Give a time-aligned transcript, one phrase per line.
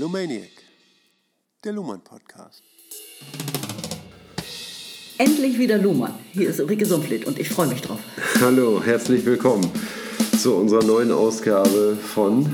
[0.00, 0.48] Lumaniac,
[1.62, 2.62] der Luhmann Podcast.
[5.18, 6.14] Endlich wieder Luhmann.
[6.32, 7.98] Hier ist Ulrike Sumpflied und ich freue mich drauf.
[8.40, 9.70] Hallo, herzlich willkommen
[10.38, 12.50] zu unserer neuen Ausgabe von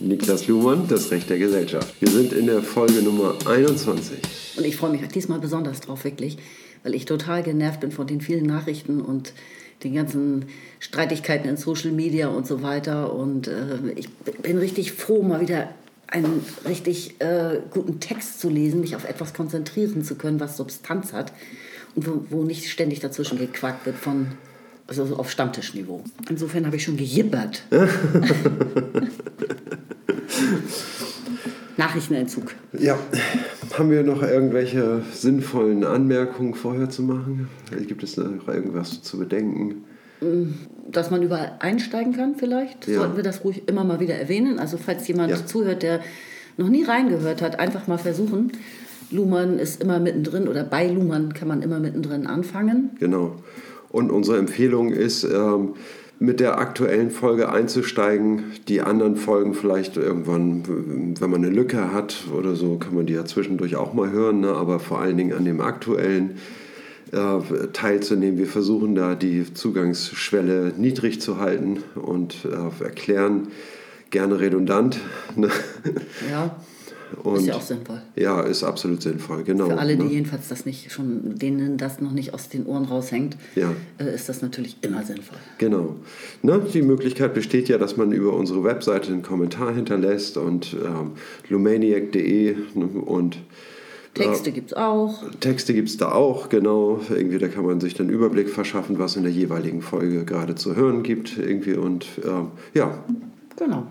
[0.00, 1.94] Niklas Luhmann, das Recht der Gesellschaft.
[2.00, 4.16] Wir sind in der Folge Nummer 21.
[4.56, 6.38] Und ich freue mich diesmal besonders drauf, wirklich,
[6.82, 9.34] weil ich total genervt bin von den vielen Nachrichten und
[9.84, 10.46] den ganzen
[10.80, 13.12] Streitigkeiten in Social Media und so weiter.
[13.12, 15.74] Und äh, ich bin richtig froh, mal wieder
[16.08, 21.12] einen richtig äh, guten Text zu lesen, mich auf etwas konzentrieren zu können, was Substanz
[21.12, 21.32] hat
[21.94, 24.28] und wo, wo nicht ständig dazwischen gequackt wird von
[24.86, 26.04] also so auf Stammtischniveau.
[26.28, 27.64] Insofern habe ich schon gejippert.
[31.76, 32.54] Nachrichtenentzug.
[32.78, 32.98] Ja,
[33.76, 37.48] haben wir noch irgendwelche sinnvollen Anmerkungen vorher zu machen?
[37.86, 39.84] Gibt es noch irgendwas zu bedenken?
[40.90, 43.00] Dass man überall einsteigen kann vielleicht, ja.
[43.00, 44.58] sollten wir das ruhig immer mal wieder erwähnen.
[44.58, 45.44] Also falls jemand ja.
[45.44, 46.00] zuhört, der
[46.56, 48.52] noch nie reingehört hat, einfach mal versuchen.
[49.10, 52.90] Luhmann ist immer mittendrin oder bei Luhmann kann man immer mittendrin anfangen.
[52.98, 53.36] Genau.
[53.90, 55.74] Und unsere Empfehlung ist, ähm,
[56.18, 58.44] mit der aktuellen Folge einzusteigen.
[58.68, 63.12] Die anderen Folgen vielleicht irgendwann, wenn man eine Lücke hat oder so, kann man die
[63.12, 64.40] ja zwischendurch auch mal hören.
[64.40, 64.48] Ne?
[64.48, 66.38] Aber vor allen Dingen an dem aktuellen
[67.12, 68.38] äh, teilzunehmen.
[68.38, 73.48] Wir versuchen da die Zugangsschwelle niedrig zu halten und äh, erklären
[74.10, 74.98] gerne redundant.
[75.36, 75.50] Ne?
[76.30, 76.56] Ja.
[77.22, 78.02] Und ist ja auch sinnvoll.
[78.16, 79.66] Ja, ist absolut sinnvoll, genau.
[79.66, 80.10] Für alle, die ne?
[80.10, 83.72] jedenfalls das nicht schon, denen das noch nicht aus den Ohren raushängt, ja.
[83.98, 85.38] äh, ist das natürlich immer sinnvoll.
[85.58, 85.96] Genau.
[86.42, 86.60] Ne?
[86.72, 91.12] Die Möglichkeit besteht ja, dass man über unsere Webseite einen Kommentar hinterlässt und ähm,
[91.48, 92.86] lumaniac.de ne?
[92.86, 93.38] und
[94.24, 95.22] Texte gibt es auch.
[95.40, 97.00] Texte gibt es da auch, genau.
[97.10, 100.76] Irgendwie, da kann man sich dann Überblick verschaffen, was in der jeweiligen Folge gerade zu
[100.76, 101.38] hören gibt.
[101.38, 103.04] Irgendwie und äh, ja.
[103.56, 103.86] Genau.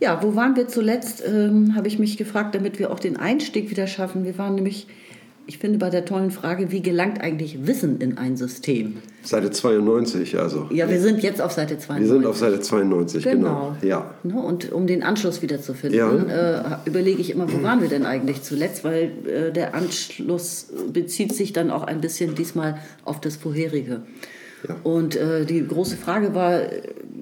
[0.00, 3.70] Ja, wo waren wir zuletzt, ähm, habe ich mich gefragt, damit wir auch den Einstieg
[3.70, 4.24] wieder schaffen.
[4.24, 4.88] Wir waren nämlich,
[5.46, 8.98] ich finde, bei der tollen Frage, wie gelangt eigentlich Wissen in ein System?
[9.22, 10.68] Seite 92, also.
[10.70, 12.00] Ja, wir sind jetzt auf Seite 92.
[12.00, 13.36] Wir sind auf Seite 92, genau.
[13.36, 13.76] genau.
[13.82, 14.14] Ja.
[14.22, 16.80] Ne, und um den Anschluss wieder zu finden, ja.
[16.82, 18.84] äh, überlege ich immer, wo waren wir denn eigentlich zuletzt?
[18.84, 24.02] Weil äh, der Anschluss bezieht sich dann auch ein bisschen diesmal auf das vorherige.
[24.68, 24.76] Ja.
[24.84, 26.62] Und äh, die große Frage war,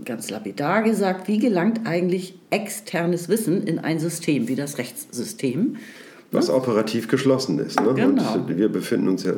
[0.04, 5.76] ganz lapidar gesagt, wie gelangt eigentlich externes Wissen in ein System wie das Rechtssystem?
[6.32, 6.54] Was ja?
[6.54, 7.80] operativ geschlossen ist.
[7.80, 7.92] Ne?
[7.94, 8.34] Genau.
[8.34, 9.32] Und wir befinden uns ja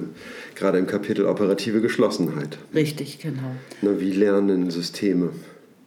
[0.54, 2.58] gerade im Kapitel operative Geschlossenheit.
[2.74, 3.56] Richtig, genau.
[3.80, 5.30] Na, wie lernen Systeme?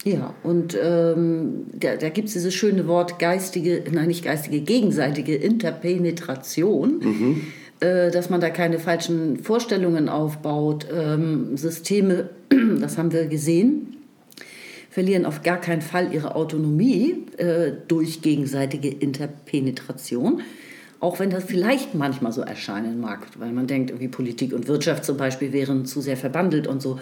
[0.04, 5.36] Ja, und ähm, da, da gibt es dieses schöne Wort geistige, nein, nicht geistige, gegenseitige
[5.36, 7.00] Interpenetration.
[7.00, 7.42] Mhm
[7.82, 10.88] äh, dass man da keine falschen Vorstellungen aufbaut.
[10.94, 12.30] Ähm, Systeme,
[12.80, 13.98] das haben wir gesehen,
[14.90, 20.42] verlieren auf gar keinen Fall ihre Autonomie äh, durch gegenseitige Interpenetration.
[21.06, 25.06] Auch wenn das vielleicht manchmal so erscheinen mag, weil man denkt, irgendwie Politik und Wirtschaft
[25.06, 27.00] zum Beispiel wären zu sehr verbandelt und so.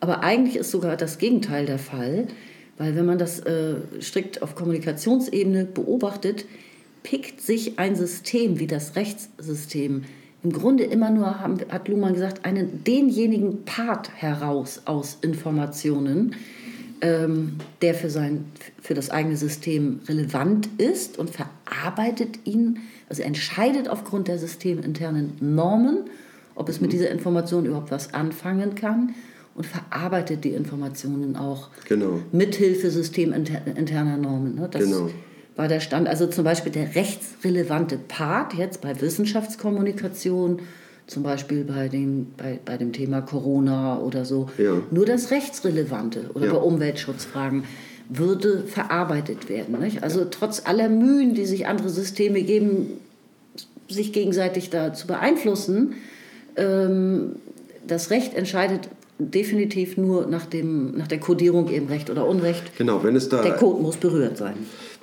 [0.00, 2.26] Aber eigentlich ist sogar das Gegenteil der Fall,
[2.78, 6.46] weil wenn man das äh, strikt auf Kommunikationsebene beobachtet,
[7.02, 10.04] pickt sich ein System wie das Rechtssystem
[10.42, 16.34] im Grunde immer nur, hat Luhmann gesagt, einen, denjenigen Part heraus aus Informationen,
[17.02, 18.46] ähm, der für, sein,
[18.80, 22.78] für das eigene System relevant ist und verarbeitet ihn,
[23.14, 26.10] also entscheidet aufgrund der systeminternen Normen,
[26.54, 29.14] ob es mit dieser Information überhaupt was anfangen kann
[29.54, 32.20] und verarbeitet die Informationen auch genau.
[32.32, 34.56] mithilfe systeminterner Normen.
[34.56, 34.68] Ne?
[34.70, 35.10] Das, genau
[35.56, 40.60] war der Stand, also zum Beispiel der rechtsrelevante Part jetzt bei Wissenschaftskommunikation,
[41.06, 44.82] zum Beispiel bei, den, bei, bei dem Thema Corona oder so, ja.
[44.90, 46.52] nur das Rechtsrelevante oder ja.
[46.54, 47.64] bei Umweltschutzfragen
[48.08, 49.78] würde verarbeitet werden.
[49.78, 50.02] Nicht?
[50.02, 52.98] Also trotz aller Mühen, die sich andere Systeme geben,
[53.88, 55.94] sich gegenseitig da zu beeinflussen,
[56.56, 57.36] ähm,
[57.86, 58.88] das Recht entscheidet
[59.18, 62.76] definitiv nur nach, dem, nach der Kodierung eben Recht oder Unrecht.
[62.78, 63.42] Genau, wenn es da...
[63.42, 64.54] Der Code muss berührt sein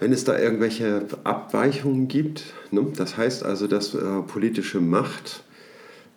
[0.01, 5.43] wenn es da irgendwelche Abweichungen gibt, ne, das heißt also, dass äh, politische Macht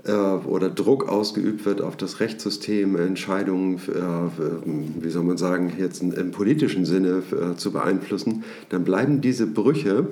[0.04, 6.02] äh, oder Druck ausgeübt wird auf das Rechtssystem, Entscheidungen, äh, wie soll man sagen, jetzt
[6.02, 10.06] im politischen Sinne äh, zu beeinflussen, dann bleiben diese Brüche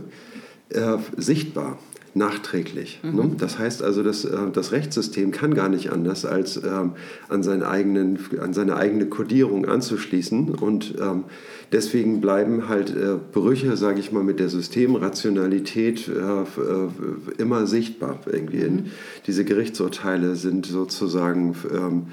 [0.68, 1.78] äh, sichtbar
[2.14, 3.00] nachträglich.
[3.02, 3.22] Ne?
[3.22, 3.36] Mhm.
[3.38, 6.92] Das heißt also, dass, äh, das Rechtssystem kann gar nicht anders, als ähm,
[7.28, 10.50] an, seinen eigenen, an seine eigene Kodierung anzuschließen.
[10.50, 11.24] Und ähm,
[11.72, 18.20] deswegen bleiben halt äh, Brüche, sage ich mal, mit der Systemrationalität äh, immer sichtbar.
[18.30, 18.58] Irgendwie.
[18.58, 18.84] Mhm.
[19.26, 22.06] Diese Gerichtsurteile sind sozusagen ähm,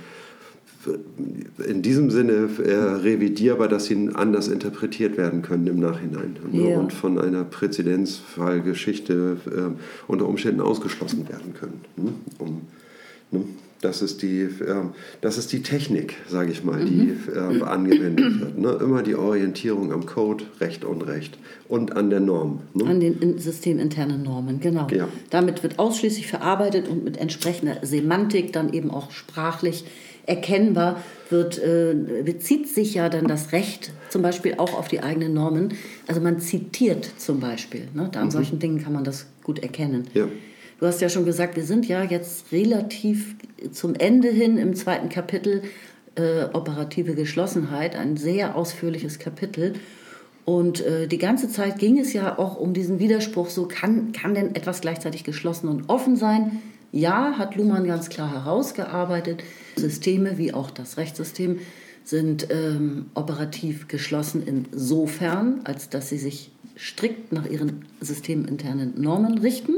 [1.67, 6.69] in diesem Sinne äh, revidierbar, dass sie anders interpretiert werden können im Nachhinein ne?
[6.71, 6.79] Ja.
[6.79, 11.81] und von einer Präzedenzfallgeschichte äh, unter Umständen ausgeschlossen werden können.
[11.97, 12.13] Ne?
[12.37, 12.61] Um,
[13.31, 13.43] ne?
[13.81, 14.49] Das ist die, äh,
[15.21, 18.57] das ist die Technik, sage ich mal, die äh, angewendet wird.
[18.57, 18.77] Ne?
[18.81, 21.37] Immer die Orientierung am Code, Recht, Unrecht
[21.69, 22.59] und an der Norm.
[22.73, 22.85] Ne?
[22.85, 24.87] An den in- systeminternen Normen, genau.
[24.91, 25.07] Ja.
[25.29, 29.85] Damit wird ausschließlich verarbeitet und mit entsprechender Semantik dann eben auch sprachlich
[30.29, 35.33] erkennbar wird, äh, bezieht sich ja dann das Recht zum Beispiel auch auf die eigenen
[35.33, 35.73] Normen.
[36.07, 37.87] Also man zitiert zum Beispiel.
[37.93, 38.09] Ne?
[38.11, 40.07] Da an solchen Dingen kann man das gut erkennen.
[40.13, 40.27] Ja.
[40.79, 43.35] Du hast ja schon gesagt, wir sind ja jetzt relativ
[43.71, 45.63] zum Ende hin im zweiten Kapitel
[46.15, 49.73] äh, operative Geschlossenheit, ein sehr ausführliches Kapitel.
[50.45, 54.33] Und äh, die ganze Zeit ging es ja auch um diesen Widerspruch, so kann, kann
[54.33, 56.61] denn etwas gleichzeitig geschlossen und offen sein?
[56.91, 59.43] Ja, hat Luhmann ganz klar herausgearbeitet.
[59.79, 61.59] Systeme wie auch das Rechtssystem
[62.03, 69.73] sind ähm, operativ geschlossen insofern, als dass sie sich strikt nach ihren systeminternen Normen richten.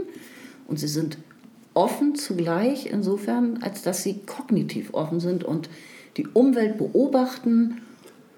[0.68, 1.18] Und sie sind
[1.74, 5.70] offen zugleich insofern, als dass sie kognitiv offen sind und
[6.18, 7.78] die Umwelt beobachten.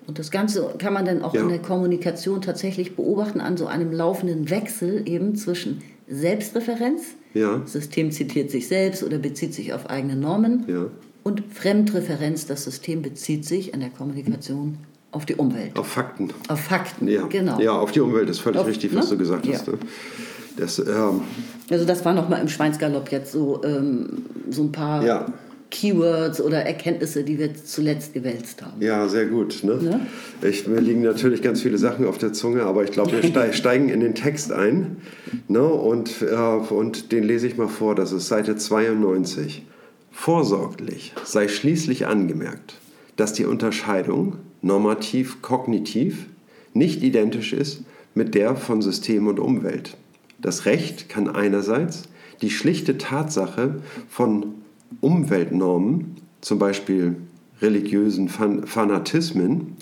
[0.08, 1.42] Und das Ganze kann man dann auch Ja.
[1.42, 7.58] in der Kommunikation tatsächlich beobachten an so einem laufenden Wechsel eben zwischen Selbstreferenz, Ja.
[7.58, 10.86] das System zitiert sich selbst oder bezieht sich auf eigene Normen, Ja.
[11.24, 14.78] Und Fremdreferenz, das System bezieht sich in der Kommunikation
[15.12, 16.30] auf die Umwelt, Auf Fakten.
[16.48, 17.08] auf Fakten.
[17.08, 17.28] Ja.
[17.28, 17.60] Genau.
[17.60, 19.12] ja, auf die Umwelt ist völlig Auf- richtig, was ne?
[19.12, 19.68] du gesagt hast.
[19.68, 19.76] Ne?
[20.58, 21.22] Das, ähm,
[21.70, 25.26] Also das war nochmal im Schweinsgalopp jetzt so, ähm, so ein paar Ja.
[25.72, 28.80] Keywords oder Erkenntnisse, die wir zuletzt gewälzt haben.
[28.80, 29.64] Ja, sehr gut.
[29.64, 29.74] Ne?
[29.78, 30.00] Ne?
[30.48, 33.54] Ich, mir liegen natürlich ganz viele Sachen auf der Zunge, aber ich glaube, wir ste-
[33.54, 34.98] steigen in den Text ein.
[35.48, 35.64] Ne?
[35.64, 37.96] Und, äh, und den lese ich mal vor.
[37.96, 39.64] Das ist Seite 92.
[40.14, 42.76] Vorsorglich sei schließlich angemerkt,
[43.18, 46.28] dass die Unterscheidung normativ-kognitiv
[46.74, 47.84] nicht identisch ist
[48.16, 49.98] mit der von System und Umwelt.
[50.40, 52.04] Das Recht kann einerseits
[52.42, 54.54] die schlichte Tatsache von
[55.02, 57.18] Umweltnormen, zum Beispiel
[57.62, 59.76] religiösen Fan Fanatismen,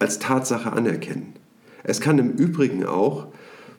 [0.00, 1.34] als Tatsache anerkennen.
[1.84, 3.26] Es kann im Übrigen auch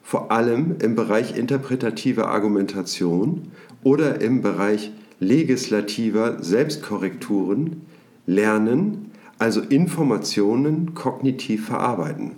[0.03, 3.51] vor allem im Bereich interpretativer Argumentation
[3.83, 7.81] oder im Bereich legislativer Selbstkorrekturen
[8.25, 12.33] lernen, also Informationen kognitiv verarbeiten.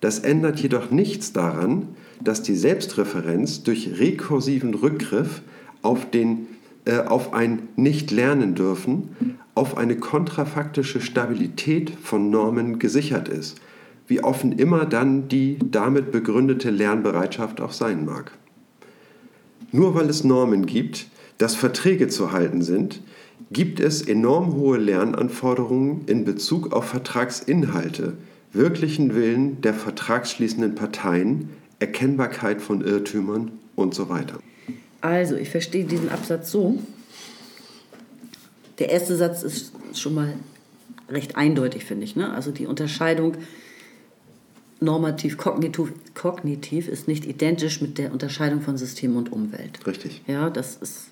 [0.00, 1.88] Das ändert jedoch nichts daran,
[2.22, 5.42] dass die Selbstreferenz durch rekursiven Rückgriff
[5.82, 6.46] auf, den,
[6.84, 13.60] äh, auf ein Nicht-Lernen dürfen, auf eine kontrafaktische Stabilität von Normen gesichert ist,
[14.06, 18.32] wie offen immer dann die damit begründete Lernbereitschaft auch sein mag.
[19.70, 21.06] Nur weil es Normen gibt,
[21.42, 23.00] dass Verträge zu halten sind,
[23.50, 28.12] gibt es enorm hohe Lernanforderungen in Bezug auf Vertragsinhalte,
[28.52, 31.50] wirklichen Willen der vertragsschließenden Parteien,
[31.80, 34.38] Erkennbarkeit von Irrtümern und so weiter.
[35.00, 36.78] Also, ich verstehe diesen Absatz so.
[38.78, 40.34] Der erste Satz ist schon mal
[41.08, 42.14] recht eindeutig, finde ich.
[42.14, 42.32] Ne?
[42.32, 43.34] Also die Unterscheidung
[44.82, 49.78] normativ-kognitiv kognitiv ist nicht identisch mit der Unterscheidung von System und Umwelt.
[49.86, 50.22] Richtig.
[50.26, 51.06] Ja, das ist,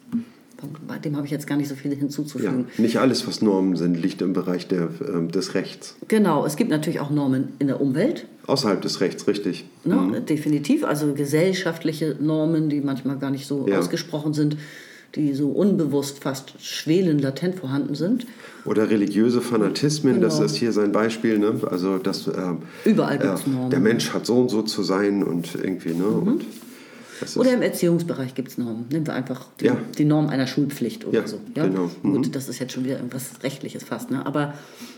[0.87, 2.67] bei dem habe ich jetzt gar nicht so viel Ja, hinzuzufügen.
[2.79, 5.97] nicht alles, was Normen sind, liegt im Bereich der, ähm, des Rechts.
[6.09, 9.65] Genau, es gibt natürlich auch Normen in der Umwelt, Außerhalb des Rechts, richtig.
[9.85, 10.23] Ne?
[10.29, 13.79] Definitiv, also gesellschaftliche Normen, die manchmal gar nicht so Ja.
[13.79, 14.57] ausgesprochen sind,
[15.15, 18.27] die so unbewusst fast schwelend latent vorhanden sind.
[18.65, 20.47] Oder religiöse Fanatismen, das Genau.
[20.47, 21.39] ist hier sein Beispiel.
[21.39, 21.55] Ne?
[21.71, 23.67] Also, dass, ähm, Überall gibt's Normen.
[23.67, 23.71] Mhm.
[23.71, 25.95] Der Mensch hat so und so zu sein und irgendwie.
[25.95, 26.07] Ne?
[26.07, 26.63] Und das ist,
[27.37, 28.87] Oder im Erziehungsbereich gibt es Normen.
[28.91, 29.77] Nehmen wir einfach die, Ja.
[29.99, 31.39] die Norm einer Schulpflicht oder Ja, so.
[31.55, 31.91] genau.
[32.03, 32.15] Mhm.
[32.15, 34.11] Gut, das ist jetzt schon wieder irgendwas Rechtliches fast.
[34.11, 34.25] Ne?
[34.27, 34.55] Aber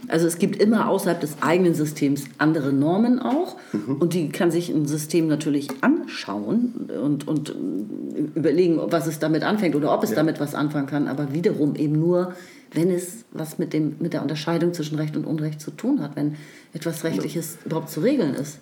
[0.09, 3.57] also es gibt immer außerhalb des eigenen Systems andere Normen auch.
[3.73, 3.97] Mhm.
[3.97, 7.53] Und die kann sich ein System natürlich anschauen und, und äh,
[8.39, 11.09] überlegen, was es damit anfängt oder ob es damit was anfangen kann.
[11.09, 12.35] Aber wiederum eben nur,
[12.73, 16.17] wenn es was mit, dem, mit der Unterscheidung zwischen Recht und Unrecht zu tun hat.
[16.17, 16.37] Wenn
[16.75, 18.59] etwas Rechtliches überhaupt zu regeln ist.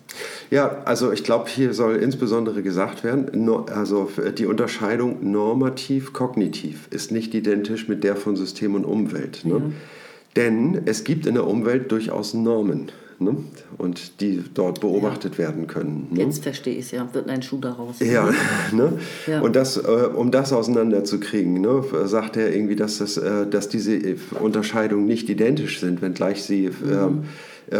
[0.50, 7.34] Ja, also ich glaube, hier soll insbesondere gesagt werden, also die Unterscheidung normativ-kognitiv ist nicht
[7.34, 9.44] identisch mit der von System und Umwelt.
[9.44, 9.72] Ne?
[10.36, 12.90] Denn es gibt in der Umwelt durchaus Normen
[13.20, 13.36] ne?
[13.78, 16.08] und die dort beobachtet werden können.
[16.10, 16.22] Ne?
[16.24, 17.08] Jetzt verstehe ich es ja.
[17.12, 18.00] Wird ein Schuh daraus.
[18.00, 18.28] Ja,
[18.72, 18.98] ne?
[19.28, 19.40] Ja.
[19.40, 23.94] und das, äh, um das auseinanderzukriegen, ne, sagt er irgendwie, dass, das, äh, dass diese
[23.94, 26.90] äh, Unterscheidungen nicht identisch sind, wenngleich sie, Mhm.
[26.90, 27.26] äh,
[27.70, 27.78] äh,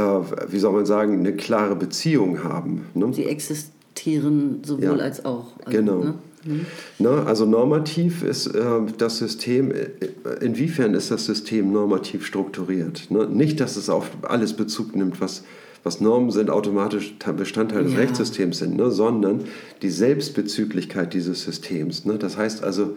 [0.49, 2.87] wie soll man sagen, eine klare Beziehung haben.
[2.95, 3.13] Ne?
[3.13, 5.05] Sie existieren sowohl Ja.
[5.05, 5.53] als auch.
[5.65, 6.05] Also, Genau.
[6.05, 6.15] Ne?
[6.45, 6.67] Mhm.
[6.99, 8.63] Na, also normativ ist äh,
[8.97, 9.89] das System, äh,
[10.41, 13.11] inwiefern ist das System normativ strukturiert?
[13.11, 13.27] Ne?
[13.27, 15.45] Nicht, dass es auf alles Bezug nimmt, was,
[15.85, 17.99] was Normen sind, automatisch Bestandteil des ja.
[17.99, 18.91] Rechtssystems sind, ne?
[18.91, 19.45] sondern
[19.83, 22.07] die Selbstbezüglichkeit dieses Systems.
[22.07, 22.17] Ne?
[22.17, 22.97] Das heißt also,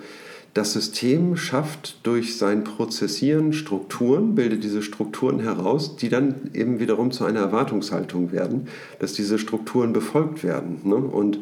[0.53, 7.11] das System schafft durch sein Prozessieren Strukturen, bildet diese Strukturen heraus, die dann eben wiederum
[7.11, 8.67] zu einer Erwartungshaltung werden,
[8.99, 10.81] dass diese Strukturen befolgt werden.
[10.83, 10.95] Ne?
[10.95, 11.39] Und,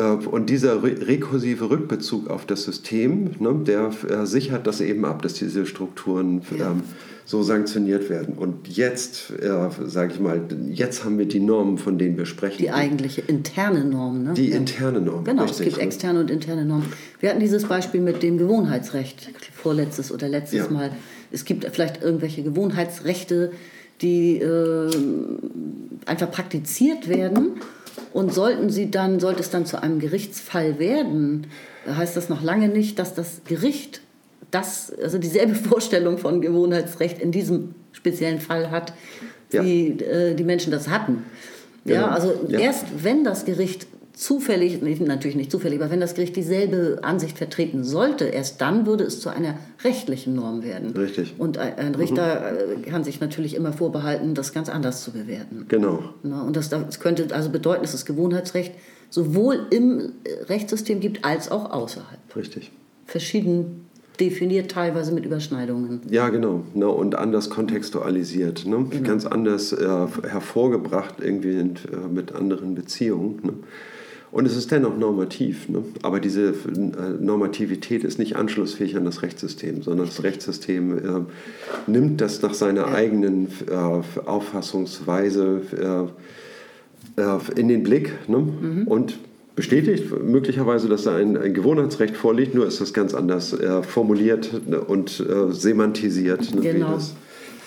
[0.00, 5.34] und dieser rekursive Rückbezug auf das System, ne, der äh, sichert das eben ab, dass
[5.34, 6.70] diese Strukturen ja.
[6.70, 6.82] ähm,
[7.24, 8.34] so sanktioniert werden.
[8.34, 9.50] Und jetzt, äh,
[9.84, 12.58] sage ich mal, jetzt haben wir die Normen, von denen wir sprechen.
[12.58, 14.22] Die eigentliche interne Norm.
[14.22, 14.34] Ne?
[14.34, 14.56] Die ja.
[14.56, 15.24] interne Norm.
[15.24, 15.66] Genau, richtig.
[15.66, 16.86] es gibt externe und interne Normen.
[17.20, 20.70] Wir hatten dieses Beispiel mit dem Gewohnheitsrecht vorletztes oder letztes ja.
[20.70, 20.90] Mal.
[21.30, 23.52] Es gibt vielleicht irgendwelche Gewohnheitsrechte,
[24.00, 24.90] die äh,
[26.06, 27.60] einfach praktiziert werden.
[28.12, 31.46] Und sollten sie dann, sollte es dann zu einem Gerichtsfall werden,
[31.86, 34.00] heißt das noch lange nicht, dass das Gericht
[34.50, 38.92] das, also dieselbe Vorstellung von Gewohnheitsrecht in diesem speziellen Fall hat,
[39.50, 40.06] wie ja.
[40.06, 41.24] äh, die Menschen das hatten.
[41.84, 42.00] Genau.
[42.00, 42.60] Ja, also ja.
[42.60, 47.82] erst wenn das Gericht zufällig, natürlich nicht zufällig, aber wenn das Gericht dieselbe Ansicht vertreten
[47.82, 49.54] sollte, erst dann würde es zu einer
[49.84, 50.92] rechtlichen Norm werden.
[50.92, 51.34] Richtig.
[51.38, 52.82] Und ein Richter mhm.
[52.82, 55.66] kann sich natürlich immer vorbehalten, das ganz anders zu bewerten.
[55.68, 56.02] Genau.
[56.22, 58.72] Und das, das könnte also bedeuten, dass es Gewohnheitsrecht
[59.10, 60.12] sowohl im
[60.48, 62.18] Rechtssystem gibt als auch außerhalb.
[62.36, 62.70] Richtig.
[63.06, 63.86] Verschieden
[64.20, 66.02] definiert, teilweise mit Überschneidungen.
[66.10, 66.64] Ja, genau.
[66.74, 68.66] Ne, und anders kontextualisiert.
[68.66, 68.86] Ne?
[68.90, 69.08] Genau.
[69.08, 69.86] Ganz anders äh,
[70.28, 73.40] hervorgebracht, irgendwie in, äh, mit anderen Beziehungen.
[73.42, 73.52] Ne?
[74.32, 75.68] Und es ist dennoch normativ.
[75.68, 75.84] Ne?
[76.02, 81.20] Aber diese äh, Normativität ist nicht anschlussfähig an das Rechtssystem, sondern das Rechtssystem äh,
[81.86, 82.94] nimmt das nach seiner ja.
[82.94, 85.60] eigenen äh, Auffassungsweise
[87.18, 88.38] äh, in den Blick ne?
[88.38, 88.86] Mhm.
[88.86, 89.18] und
[89.54, 94.50] bestätigt möglicherweise, dass da ein, ein Gewohnheitsrecht vorliegt, nur ist das ganz anders äh, formuliert
[94.86, 96.54] und äh, semantisiert.
[96.54, 96.98] Ne, genau.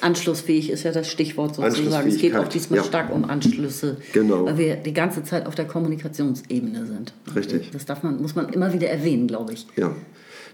[0.06, 2.08] Anschlussfähig ist ja das Stichwort sozusagen.
[2.08, 2.86] Es geht auch diesmal ja.
[2.86, 4.46] stark um Anschlüsse, genau.
[4.46, 7.14] weil wir die ganze Zeit auf der Kommunikationsebene sind.
[7.36, 7.72] Richtig.
[7.72, 9.66] Das darf man, muss man immer wieder erwähnen, glaube ich.
[9.76, 9.96] Ja.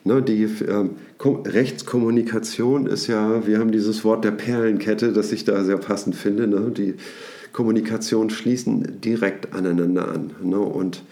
[0.03, 0.89] Ne, die äh,
[1.19, 6.47] Rechtskommunikation ist ja, wir haben dieses Wort der Perlenkette, das ich da sehr passend finde.
[6.47, 6.71] Ne?
[6.75, 6.95] Die
[7.51, 10.31] Kommunikation schließen direkt aneinander an.
[10.41, 10.59] Ne?
[10.59, 11.03] Und,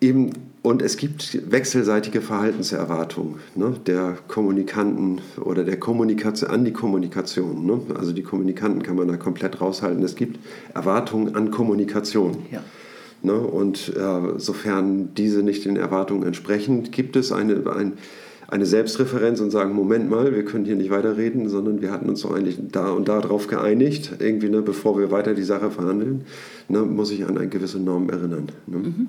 [0.00, 0.30] eben,
[0.62, 3.74] und es gibt wechselseitige Verhaltenserwartungen ne?
[3.84, 7.66] der Kommunikanten oder der Kommunikation an die Kommunikation.
[7.66, 7.80] Ne?
[7.98, 10.04] Also die Kommunikanten kann man da komplett raushalten.
[10.04, 10.38] Es gibt
[10.72, 12.46] Erwartungen an Kommunikation.
[12.52, 12.62] Ja.
[13.22, 13.34] Ne?
[13.34, 17.94] Und äh, sofern diese nicht den Erwartungen entsprechen, gibt es eine, ein,
[18.46, 22.22] eine Selbstreferenz und sagen, Moment mal, wir können hier nicht weiterreden, sondern wir hatten uns
[22.22, 26.24] doch eigentlich da und da drauf geeinigt, irgendwie, ne, bevor wir weiter die Sache verhandeln,
[26.68, 28.46] ne, muss ich an eine gewisse Norm erinnern.
[28.68, 28.78] Ne?
[28.78, 29.08] Mhm.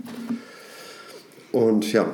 [1.53, 2.07] Und ja,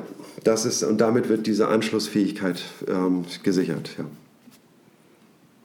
[0.44, 3.92] das ist, und damit wird diese Anschlussfähigkeit ähm, gesichert.
[3.98, 4.06] Ja.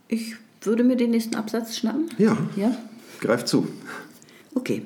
[0.06, 2.08] Ich würde mir den nächsten Absatz schnappen.
[2.16, 2.38] Ja.
[2.56, 2.74] ja.
[3.20, 3.66] Greif zu.
[4.54, 4.82] Okay.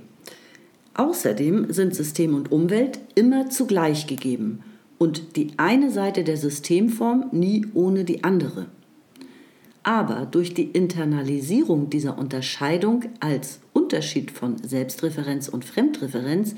[0.95, 4.65] Außerdem sind System und Umwelt immer zugleich gegeben
[4.97, 8.67] und die eine Seite der Systemform nie ohne die andere.
[9.83, 16.55] Aber durch die Internalisierung dieser Unterscheidung als Unterschied von Selbstreferenz und Fremdreferenz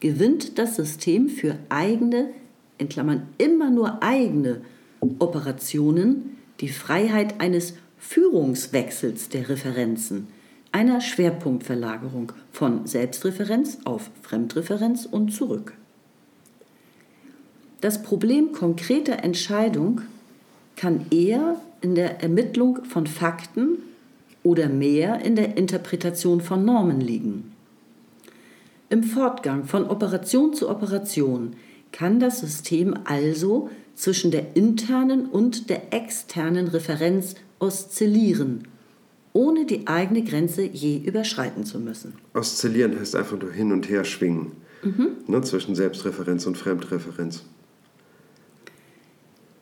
[0.00, 2.30] gewinnt das System für eigene,
[2.78, 4.60] in Klammern immer nur eigene
[5.00, 10.28] Operationen die Freiheit eines Führungswechsels der Referenzen,
[10.70, 15.74] einer Schwerpunktverlagerung von Selbstreferenz auf Fremdreferenz und zurück.
[17.80, 20.02] Das Problem konkreter Entscheidung
[20.76, 23.78] kann eher in der Ermittlung von Fakten
[24.42, 27.52] oder mehr in der Interpretation von Normen liegen.
[28.90, 31.56] Im Fortgang von Operation zu Operation
[31.92, 38.68] kann das System also zwischen der internen und der externen Referenz oszillieren,
[39.32, 42.14] ohne die eigene Grenze je überschreiten zu müssen.
[42.32, 44.52] Oszillieren heißt einfach nur hin und her schwingen
[44.82, 45.08] mhm.
[45.26, 47.42] ne, zwischen Selbstreferenz und Fremdreferenz.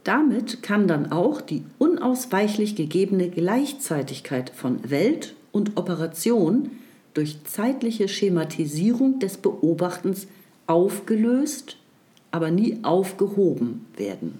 [0.05, 6.71] Damit kann dann auch die unausweichlich gegebene Gleichzeitigkeit von Welt und Operation
[7.17, 10.27] durch zeitliche Schematisierung des Beobachtens
[10.67, 11.79] aufgelöst,
[12.31, 14.35] aber nie aufgehoben werden.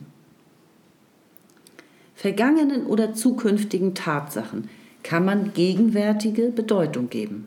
[2.15, 4.69] Vergangenen oder zukünftigen Tatsachen
[5.03, 7.47] kann man gegenwärtige Bedeutung geben.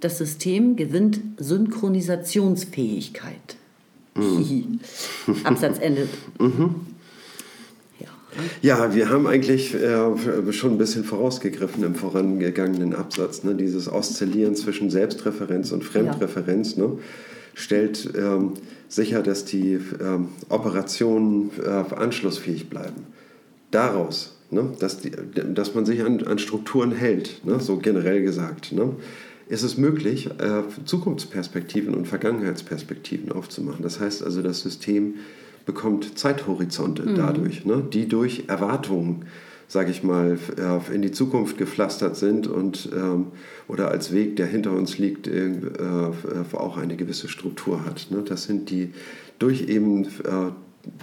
[0.00, 3.56] Das System gewinnt Synchronisationsfähigkeit.
[4.16, 4.80] Mhm.
[5.44, 6.08] Absatzende.
[6.40, 6.74] Mhm.
[8.62, 13.44] Ja, wir haben eigentlich äh, schon ein bisschen vorausgegriffen im vorangegangenen Absatz.
[13.44, 13.54] Ne?
[13.54, 16.76] Dieses Oszillieren zwischen Selbstreferenz und Fremdreferenz.
[16.76, 16.84] Ja.
[16.84, 16.98] Ne?
[17.54, 18.54] stellt ähm,
[18.88, 23.06] sicher, dass die ähm, Operationen äh, anschlussfähig bleiben.
[23.70, 28.72] Daraus, ne, dass, die, dass man sich an, an Strukturen hält, ne, so generell gesagt,
[28.72, 28.94] ne,
[29.48, 33.82] ist es möglich, äh, Zukunftsperspektiven und Vergangenheitsperspektiven aufzumachen.
[33.82, 35.14] Das heißt also, das System
[35.66, 37.14] bekommt Zeithorizonte mhm.
[37.14, 39.24] dadurch, ne, die durch Erwartungen
[39.66, 40.38] sage ich mal,
[40.92, 43.26] in die Zukunft gepflastert sind und ähm,
[43.66, 45.50] oder als Weg, der hinter uns liegt, äh,
[46.52, 48.08] auch eine gewisse Struktur hat.
[48.10, 48.22] Ne?
[48.24, 48.92] Das sind die
[49.38, 50.52] durch eben äh,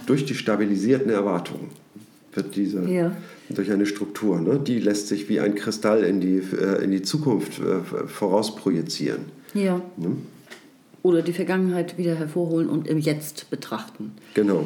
[0.06, 1.70] durch die stabilisierten Erwartungen
[2.34, 3.14] wird diese ja.
[3.50, 4.58] durch eine Struktur, ne?
[4.58, 7.60] die lässt sich wie ein Kristall in die, äh, in die Zukunft
[8.06, 9.26] vorausprojizieren.
[9.52, 9.82] Ja.
[9.98, 10.16] Ne?
[11.02, 14.12] Oder die Vergangenheit wieder hervorholen und im Jetzt betrachten.
[14.34, 14.64] Genau.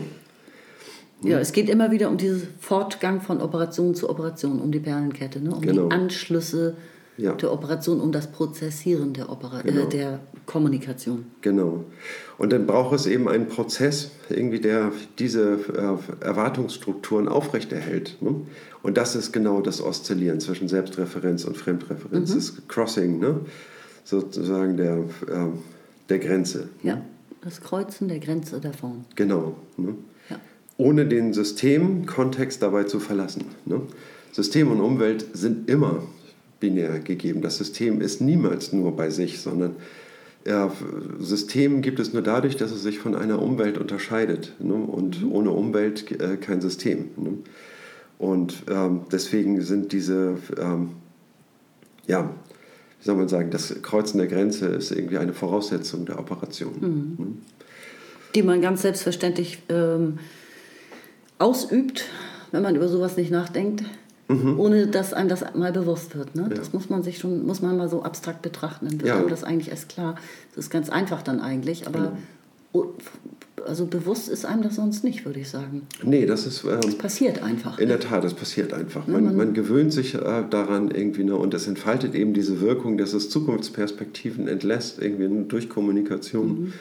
[1.23, 5.41] Ja, es geht immer wieder um diesen Fortgang von Operation zu Operation, um die Perlenkette,
[5.41, 5.55] ne?
[5.55, 5.89] um genau.
[5.89, 6.77] die Anschlüsse
[7.17, 7.33] ja.
[7.33, 9.87] der Operation, um das Prozessieren der, Opera äh, genau.
[9.87, 11.27] äh, der Kommunikation.
[11.41, 11.85] Genau.
[12.39, 18.19] Und dann braucht es eben einen Prozess, irgendwie der diese äh, Erwartungsstrukturen aufrechterhält.
[18.21, 18.43] Ne?
[18.83, 22.35] Und das ist genau das Oszillieren zwischen Selbstreferenz und Fremdreferenz, mhm.
[22.35, 23.41] das Crossing, ne?
[24.05, 25.49] sozusagen der, äh,
[26.09, 26.69] der Grenze.
[26.83, 26.91] Ne?
[26.91, 27.03] Ja,
[27.43, 29.05] das Kreuzen der Grenze der Form.
[29.15, 29.57] Genau.
[29.77, 29.95] Ne?
[30.79, 33.47] ohne den Systemkontext dabei zu verlassen.
[33.65, 33.83] Ne?
[34.33, 36.03] System und Umwelt sind immer
[36.61, 37.43] binär gegeben.
[37.43, 39.77] Das System ist niemals nur bei sich, sondern
[40.45, 40.71] ja,
[41.19, 44.55] System gibt es nur dadurch, dass es sich von einer Umwelt unterscheidet.
[44.61, 44.75] Ne?
[44.75, 45.33] Und mhm.
[45.33, 47.09] ohne Umwelt äh, kein System.
[47.17, 47.39] Ne?
[48.19, 50.91] Und ähm, deswegen sind diese, ähm,
[52.07, 52.31] ja,
[53.07, 56.75] soll man sagen, das Kreuzen der Grenze ist irgendwie eine Voraussetzung der Operation.
[56.81, 57.25] Mhm.
[57.25, 57.33] Ne?
[58.35, 60.19] Die man ganz selbstverständlich ähm,
[61.39, 62.05] ausübt,
[62.53, 63.85] wenn man über sowas nicht nachdenkt,
[64.29, 64.61] mhm.
[64.61, 66.35] ohne dass einem das mal bewusst wird.
[66.35, 66.43] Ne?
[66.43, 66.49] Ja.
[66.49, 68.87] Das muss man sich schon, muss man mal so abstrakt betrachten.
[68.87, 69.17] Dann wird ja.
[69.17, 70.17] einem das eigentlich erst klar.
[70.55, 72.17] Das ist ganz einfach dann eigentlich, aber genau.
[73.67, 75.83] Also bewusst ist einem das sonst nicht, würde ich sagen.
[76.03, 76.65] Nee, das ist.
[76.65, 77.79] Ähm, das passiert einfach.
[77.79, 79.07] In der Tat, das passiert einfach.
[79.07, 82.61] Ne, man, man, man, gewöhnt sich äh, daran irgendwie ne, und es entfaltet eben diese
[82.61, 86.49] Wirkung, dass es Zukunftsperspektiven entlässt, irgendwie durch Kommunikation.
[86.49, 86.73] Mhm.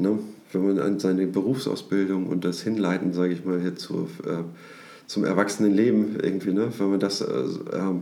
[0.00, 0.18] Ne?
[0.52, 4.44] wenn man an seine Berufsausbildung und das Hinleiten, sage ich mal, hier zu, äh,
[5.06, 7.94] zum Erwachsenenleben irgendwie, ne, wenn man das äh, äh,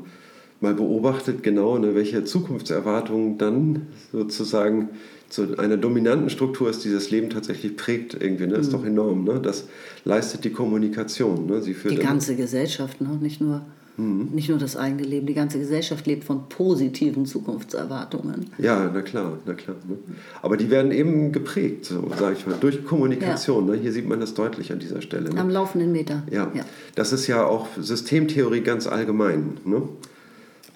[0.60, 4.90] mal beobachtet, genau, ne, welche Zukunftserwartungen dann sozusagen
[5.28, 8.72] zu einer dominanten Struktur ist, die das Leben tatsächlich prägt, irgendwie, ne, ist mhm.
[8.72, 9.24] doch enorm.
[9.24, 9.40] Ne?
[9.40, 9.64] Das
[10.04, 11.46] leistet die Kommunikation.
[11.46, 11.60] Ne?
[11.62, 13.18] Sie führt die ganze Gesellschaft, ne?
[13.20, 13.62] nicht nur
[13.96, 14.28] Mhm.
[14.32, 18.46] Nicht nur das eigene Leben, die ganze Gesellschaft lebt von positiven Zukunftserwartungen.
[18.58, 19.76] Ja, na klar, na klar.
[19.88, 19.96] Ne?
[20.42, 23.68] Aber die werden eben geprägt, so, sage ich mal, durch Kommunikation.
[23.68, 23.74] Ja.
[23.74, 23.80] Ne?
[23.80, 25.30] Hier sieht man das deutlich an dieser Stelle.
[25.30, 25.40] Ne?
[25.40, 26.24] Am laufenden Meter.
[26.30, 26.50] Ja.
[26.54, 26.64] ja.
[26.94, 29.58] das ist ja auch Systemtheorie ganz allgemein.
[29.64, 29.82] Ne?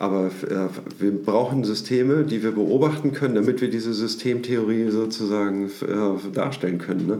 [0.00, 6.32] Aber äh, wir brauchen Systeme, die wir beobachten können, damit wir diese Systemtheorie sozusagen äh,
[6.32, 7.06] darstellen können.
[7.06, 7.18] Ne?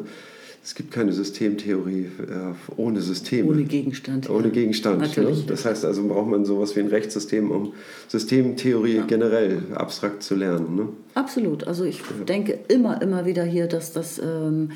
[0.63, 3.49] es gibt keine Systemtheorie äh, ohne System.
[3.49, 4.29] Ohne Gegenstand.
[4.29, 4.51] Ohne.
[4.51, 5.17] Gegenstand.
[5.17, 5.45] Ne?
[5.47, 7.73] Das heißt also, braucht man sowas wie ein Rechtssystem, um
[8.09, 9.07] Systemtheorie ja.
[9.07, 10.77] generell abstrakt zu lernen.
[10.77, 10.89] Ne?
[11.15, 11.67] Absolut.
[11.67, 14.19] Also ich denke immer, immer wieder hier, dass das...
[14.19, 14.71] Ähm,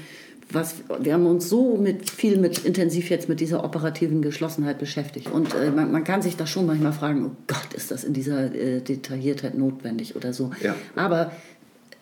[0.51, 5.31] was, wir haben uns so mit, viel mit, intensiv jetzt mit dieser operativen Geschlossenheit beschäftigt.
[5.31, 8.13] Und äh, man, man, kann sich da schon manchmal fragen, oh Gott, ist das in
[8.13, 10.51] dieser äh, Detailliertheit notwendig oder so.
[10.63, 10.75] Ja.
[10.97, 11.33] Aber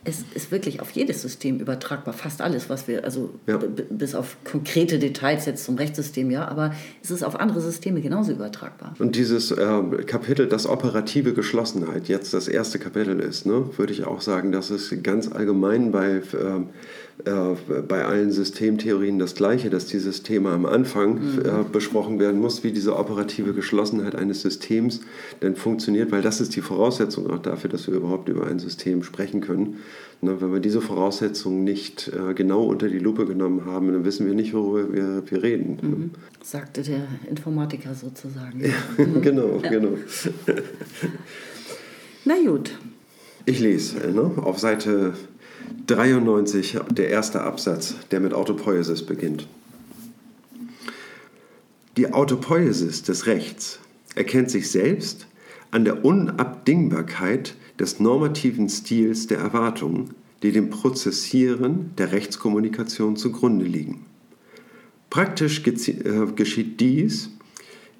[0.04, 3.58] es ist wirklich auf jedes System übertragbar, fast alles, was wir, also ja.
[3.88, 8.32] bis auf konkrete Details jetzt zum Rechtssystem, ja, aber es ist auf andere Systeme genauso
[8.32, 8.94] übertragbar.
[8.98, 14.04] Und dieses äh, Kapitel, das operative Geschlossenheit, jetzt das erste Kapitel ist, ne, würde ich
[14.04, 16.22] auch sagen, dass es ganz allgemein bei äh,
[17.24, 21.38] bei allen Systemtheorien das Gleiche, dass dieses Thema am Anfang mhm.
[21.40, 25.00] äh, besprochen werden muss, wie diese operative Geschlossenheit eines Systems
[25.40, 29.02] denn funktioniert, weil das ist die Voraussetzung auch dafür, dass wir überhaupt über ein System
[29.02, 29.78] sprechen können.
[30.24, 34.24] Ne, wenn wir diese Voraussetzungen nicht äh, genau unter die Lupe genommen haben, dann wissen
[34.24, 35.78] wir nicht, worüber wir, wir reden.
[35.82, 36.10] Mhm.
[36.42, 38.60] Sagte der Informatiker sozusagen.
[38.64, 39.20] Ja, mhm.
[39.22, 39.68] genau, ja.
[39.68, 39.98] genau.
[42.24, 42.78] Na gut.
[43.46, 45.14] Ich lese ne, auf Seite
[45.86, 49.48] 93, der erste Absatz, der mit Autopoiesis beginnt.
[51.96, 53.78] Die Autopoiesis des Rechts
[54.14, 55.26] erkennt sich selbst
[55.70, 60.10] an der Unabdingbarkeit des normativen Stils der Erwartungen,
[60.42, 64.06] die dem Prozessieren der Rechtskommunikation zugrunde liegen.
[65.10, 67.30] Praktisch äh, geschieht dies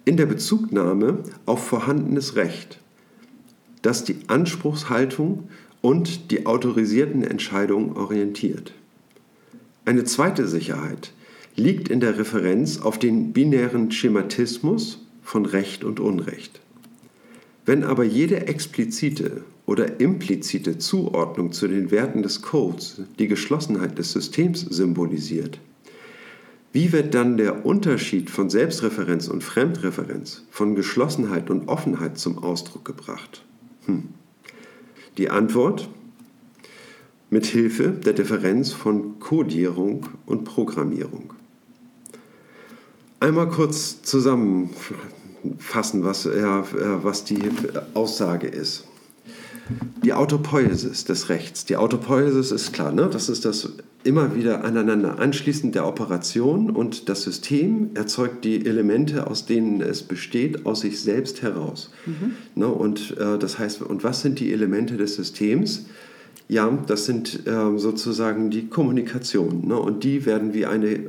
[0.05, 2.79] in der Bezugnahme auf vorhandenes Recht,
[3.83, 5.49] das die Anspruchshaltung
[5.83, 8.73] und die autorisierten Entscheidungen orientiert.
[9.85, 11.13] Eine zweite Sicherheit
[11.57, 16.61] liegt in der Referenz auf den binären Schematismus von Recht und Unrecht.
[17.67, 24.13] Wenn aber jede explizite oder implizite Zuordnung zu den Werten des Codes die Geschlossenheit des
[24.13, 25.61] Systems symbolisiert,
[26.73, 32.85] wie wird dann der Unterschied von Selbstreferenz und Fremdreferenz, von Geschlossenheit und Offenheit zum Ausdruck
[32.85, 33.45] gebracht?
[33.85, 34.05] Hm.
[35.19, 35.89] Die Antwort?
[37.29, 41.33] Mit Hilfe der Differenz von Codierung und Programmierung.
[43.21, 46.63] Einmal kurz zusammenfassen, was, äh,
[47.03, 47.41] was die
[47.95, 48.85] Aussage ist.
[50.05, 51.65] Die Autopoiesis des Rechts.
[51.65, 53.09] Die Autopoiesis ist klar, ne?
[53.11, 53.69] das ist das
[54.05, 60.03] immer wieder aneinander anschließen der Operation und das System erzeugt die Elemente, aus denen es
[60.03, 61.91] besteht, aus sich selbst heraus.
[62.07, 62.33] Mhm.
[62.55, 62.67] Ne?
[62.67, 65.87] Und äh, das heißt, und was sind die Elemente des Systems?
[66.49, 69.69] Ja, das sind äh, sozusagen die Kommunikation.
[69.69, 69.77] Ne?
[69.77, 71.01] Und die werden wie eine,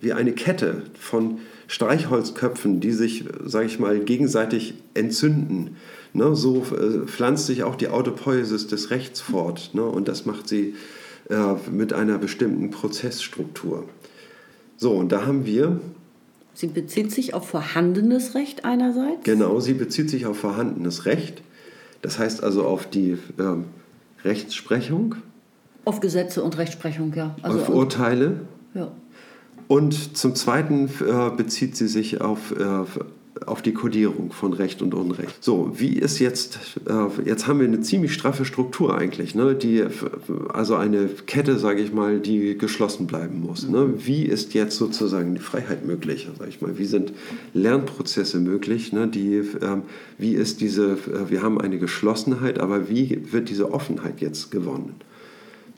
[0.00, 1.38] wie eine Kette von
[1.68, 5.76] Streichholzköpfen, die sich, sage ich mal, gegenseitig entzünden.
[6.12, 6.34] Ne?
[6.34, 9.70] So äh, pflanzt sich auch die Autopoiesis des Rechts fort.
[9.74, 9.82] Ne?
[9.82, 10.74] Und das macht sie
[11.28, 13.84] äh, mit einer bestimmten Prozessstruktur.
[14.76, 15.80] So, und da haben wir.
[16.54, 19.24] Sie bezieht sich auf vorhandenes Recht einerseits?
[19.24, 21.42] Genau, sie bezieht sich auf vorhandenes Recht.
[22.02, 25.16] Das heißt also auf die äh, Rechtsprechung.
[25.84, 27.36] Auf Gesetze und Rechtsprechung, ja.
[27.42, 28.40] Also auf Urteile.
[28.74, 28.90] Ja.
[29.68, 32.84] Und zum Zweiten äh, bezieht sie sich auf äh,
[33.46, 35.42] auf die Kodierung von Recht und Unrecht.
[35.42, 39.54] So, wie ist jetzt, äh, jetzt haben wir eine ziemlich straffe Struktur eigentlich, ne?
[39.54, 39.84] die,
[40.52, 43.68] also eine Kette, sage ich mal, die geschlossen bleiben muss.
[43.68, 43.94] Ne?
[43.98, 47.12] Wie ist jetzt sozusagen die Freiheit möglich, sage ich mal, wie sind
[47.54, 49.06] Lernprozesse möglich, ne?
[49.06, 49.82] die, ähm,
[50.18, 54.96] wie ist diese, äh, wir haben eine Geschlossenheit, aber wie wird diese Offenheit jetzt gewonnen?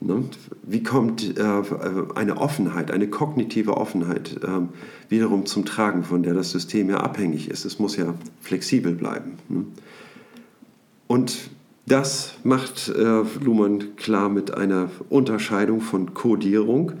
[0.05, 0.25] Ne?
[0.63, 1.61] Wie kommt äh,
[2.15, 4.69] eine Offenheit, eine kognitive Offenheit ähm,
[5.07, 7.63] wiederum zum Tragen, von der das System ja abhängig ist?
[7.63, 9.37] Es muss ja flexibel bleiben.
[9.47, 9.65] Ne?
[11.07, 11.49] Und
[11.85, 16.93] das macht äh, Luhmann klar mit einer Unterscheidung von Codierung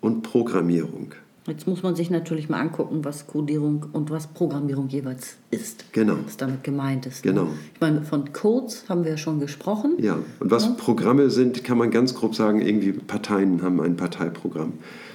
[0.00, 1.12] und Programmierung.
[1.46, 5.92] Jetzt muss man sich natürlich mal angucken, was Codierung und was Programmierung jeweils ist.
[5.92, 6.16] Genau.
[6.24, 7.22] Was damit gemeint ist.
[7.24, 7.32] Ne?
[7.32, 7.48] Genau.
[7.74, 9.96] Ich meine, von Codes haben wir ja schon gesprochen.
[9.98, 10.70] Ja, und was ja.
[10.72, 14.72] Programme sind, kann man ganz grob sagen, irgendwie Parteien haben ein Parteiprogramm.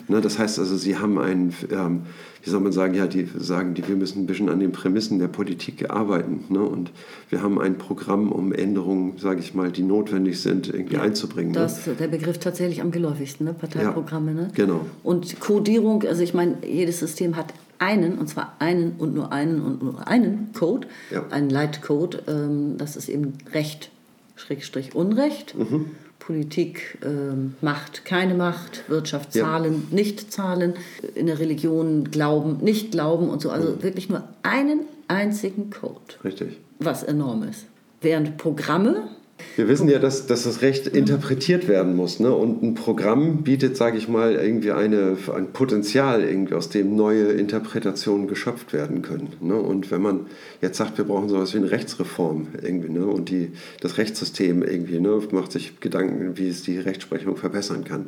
[0.07, 2.01] Ne, das heißt also, sie haben ein, ähm,
[2.41, 5.19] wie soll man sagen, ja, die sagen, die, wir müssen ein bisschen an den Prämissen
[5.19, 6.45] der Politik arbeiten.
[6.49, 6.61] Ne?
[6.61, 6.91] Und
[7.29, 11.51] wir haben ein Programm, um Änderungen, sage ich mal, die notwendig sind, irgendwie ja, einzubringen.
[11.51, 11.59] Ne?
[11.59, 13.53] Das ist der Begriff tatsächlich am geläufigsten, ne?
[13.53, 14.31] Parteiprogramme.
[14.31, 14.51] Ja, ne?
[14.53, 14.85] Genau.
[15.03, 19.61] Und Codierung, also ich meine, jedes System hat einen, und zwar einen und nur einen
[19.61, 21.25] und nur einen Code, ja.
[21.29, 22.23] einen Leitcode.
[22.27, 23.91] Ähm, das ist eben Recht,
[24.35, 25.57] Schrägstrich Unrecht.
[25.57, 25.87] Mhm.
[26.29, 29.95] Politik ähm, Macht, keine Macht, Wirtschaft zahlen, ja.
[29.95, 30.75] nicht zahlen,
[31.15, 33.49] in der Religion glauben, nicht glauben und so.
[33.49, 33.81] Also mhm.
[33.81, 35.99] wirklich nur einen einzigen Code.
[36.23, 36.59] Richtig.
[36.77, 37.65] Was enorm ist.
[38.01, 39.07] Während Programme
[39.55, 42.19] wir wissen ja, dass, dass das Recht interpretiert werden muss.
[42.19, 42.33] Ne?
[42.33, 47.25] Und ein Programm bietet, sage ich mal, irgendwie eine, ein Potenzial, irgendwie, aus dem neue
[47.25, 49.33] Interpretationen geschöpft werden können.
[49.41, 49.55] Ne?
[49.55, 50.27] Und wenn man
[50.61, 53.05] jetzt sagt, wir brauchen sowas wie eine Rechtsreform irgendwie, ne?
[53.05, 55.19] und die, das Rechtssystem irgendwie ne?
[55.31, 58.07] macht sich Gedanken, wie es die Rechtsprechung verbessern kann,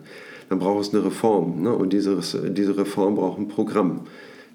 [0.49, 1.61] dann braucht es eine Reform.
[1.63, 1.73] Ne?
[1.73, 4.01] Und diese, diese Reform braucht ein Programm.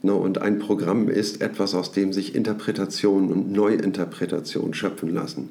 [0.03, 0.15] Ne?
[0.15, 5.51] Und ein Programm ist etwas, aus dem sich Interpretationen und Neuinterpretationen schöpfen lassen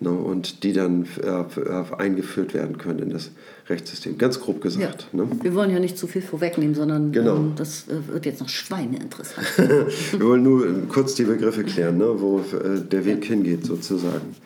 [0.00, 3.30] ne, und die dann äh, eingeführt werden können in das
[3.68, 4.18] Rechtssystem.
[4.18, 5.08] Ganz grob gesagt.
[5.12, 5.24] Ja.
[5.24, 5.30] Ne?
[5.42, 7.36] Wir wollen ja nicht zu viel vorwegnehmen, sondern genau.
[7.36, 9.46] ähm, das äh, wird jetzt noch Schweine interessant.
[9.58, 13.34] Wir wollen nur kurz die Begriffe klären, ne, wo äh, der Weg ja.
[13.34, 14.36] hingeht sozusagen.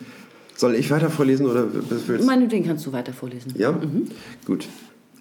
[0.55, 1.67] Soll ich weiter vorlesen oder
[2.07, 3.53] willst Meinetwegen kannst du weiter vorlesen.
[3.57, 3.71] Ja?
[3.71, 4.07] Mhm.
[4.45, 4.67] Gut.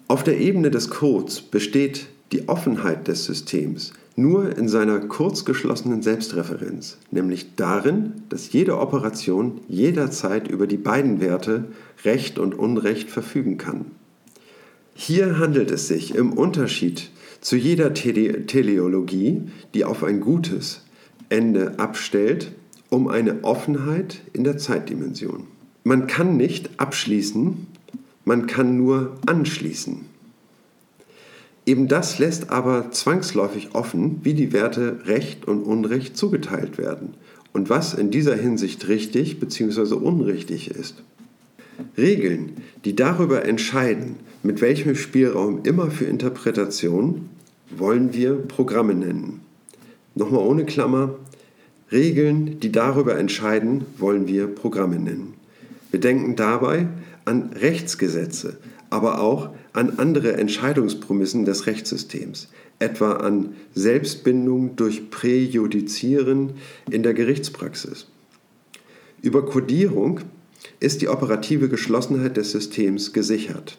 [0.08, 6.02] Auf der Ebene des Codes besteht die Offenheit des Systems nur in seiner kurz geschlossenen
[6.02, 11.64] Selbstreferenz, nämlich darin, dass jede Operation jederzeit über die beiden Werte
[12.04, 13.86] Recht und Unrecht verfügen kann.
[14.94, 19.42] Hier handelt es sich im Unterschied zu jeder Tele Teleologie,
[19.74, 20.82] die auf ein gutes
[21.28, 22.52] Ende abstellt,
[22.90, 25.44] um eine Offenheit in der Zeitdimension.
[25.82, 27.66] Man kann nicht abschließen,
[28.24, 30.11] man kann nur anschließen.
[31.64, 37.14] Eben das lässt aber zwangsläufig offen, wie die Werte Recht und Unrecht zugeteilt werden
[37.52, 39.94] und was in dieser Hinsicht richtig bzw.
[39.94, 41.02] unrichtig ist.
[41.96, 42.52] Regeln,
[42.84, 47.28] die darüber entscheiden, mit welchem Spielraum immer für Interpretation,
[47.70, 49.40] wollen wir Programme nennen.
[50.14, 51.14] Nochmal ohne Klammer,
[51.90, 55.34] Regeln, die darüber entscheiden, wollen wir Programme nennen.
[55.90, 56.88] Wir denken dabei
[57.24, 58.58] an Rechtsgesetze,
[58.92, 66.50] aber auch an andere Entscheidungsprämissen des Rechtssystems, etwa an Selbstbindung durch Präjudizieren
[66.90, 68.06] in der Gerichtspraxis.
[69.22, 70.20] Über Kodierung
[70.78, 73.78] ist die operative Geschlossenheit des Systems gesichert.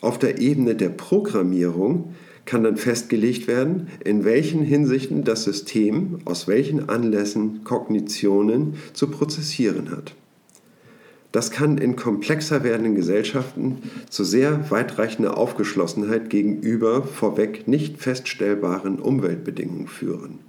[0.00, 6.46] Auf der Ebene der Programmierung kann dann festgelegt werden, in welchen Hinsichten das System aus
[6.46, 10.14] welchen Anlässen Kognitionen zu prozessieren hat.
[11.32, 13.78] Das kann in komplexer werdenden Gesellschaften
[14.10, 20.40] zu sehr weitreichender Aufgeschlossenheit gegenüber vorweg nicht feststellbaren Umweltbedingungen führen.